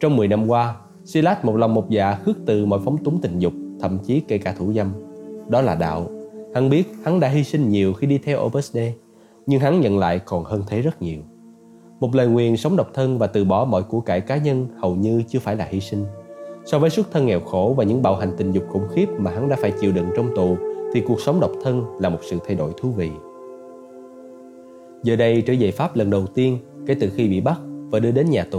Trong 0.00 0.16
10 0.16 0.28
năm 0.28 0.48
qua, 0.48 0.76
Silas 1.08 1.38
một 1.42 1.56
lòng 1.56 1.74
một 1.74 1.90
dạ 1.90 2.14
khước 2.14 2.36
từ 2.46 2.66
mọi 2.66 2.80
phóng 2.84 2.96
túng 3.04 3.20
tình 3.20 3.38
dục 3.38 3.52
thậm 3.80 3.98
chí 3.98 4.20
kể 4.20 4.38
cả 4.38 4.54
thủ 4.58 4.72
dâm. 4.72 4.92
Đó 5.48 5.60
là 5.60 5.74
đạo. 5.74 6.10
Hắn 6.54 6.70
biết 6.70 6.84
hắn 7.04 7.20
đã 7.20 7.28
hy 7.28 7.44
sinh 7.44 7.68
nhiều 7.68 7.92
khi 7.92 8.06
đi 8.06 8.18
theo 8.18 8.44
Opus 8.44 8.76
nhưng 9.46 9.60
hắn 9.60 9.80
nhận 9.80 9.98
lại 9.98 10.18
còn 10.18 10.44
hơn 10.44 10.62
thế 10.66 10.82
rất 10.82 11.02
nhiều. 11.02 11.20
Một 12.00 12.14
lời 12.14 12.26
nguyền 12.26 12.56
sống 12.56 12.76
độc 12.76 12.90
thân 12.94 13.18
và 13.18 13.26
từ 13.26 13.44
bỏ 13.44 13.64
mọi 13.64 13.82
của 13.82 14.00
cải 14.00 14.20
cá 14.20 14.36
nhân 14.36 14.66
hầu 14.76 14.94
như 14.94 15.22
chưa 15.28 15.38
phải 15.38 15.56
là 15.56 15.66
hy 15.70 15.80
sinh. 15.80 16.04
So 16.64 16.78
với 16.78 16.90
xuất 16.90 17.10
thân 17.12 17.26
nghèo 17.26 17.40
khổ 17.40 17.74
và 17.76 17.84
những 17.84 18.02
bạo 18.02 18.16
hành 18.16 18.32
tình 18.36 18.52
dục 18.52 18.64
khủng 18.68 18.88
khiếp 18.94 19.06
mà 19.18 19.30
hắn 19.30 19.48
đã 19.48 19.56
phải 19.60 19.72
chịu 19.80 19.92
đựng 19.92 20.08
trong 20.16 20.36
tù, 20.36 20.56
thì 20.94 21.00
cuộc 21.00 21.20
sống 21.20 21.40
độc 21.40 21.52
thân 21.64 21.84
là 22.00 22.08
một 22.08 22.20
sự 22.30 22.38
thay 22.46 22.56
đổi 22.56 22.72
thú 22.80 22.90
vị. 22.90 23.10
Giờ 25.02 25.16
đây 25.16 25.42
trở 25.46 25.54
về 25.60 25.70
Pháp 25.70 25.96
lần 25.96 26.10
đầu 26.10 26.26
tiên 26.26 26.58
kể 26.86 26.96
từ 27.00 27.10
khi 27.16 27.28
bị 27.28 27.40
bắt 27.40 27.60
và 27.90 27.98
đưa 27.98 28.10
đến 28.10 28.30
nhà 28.30 28.44
tù 28.44 28.56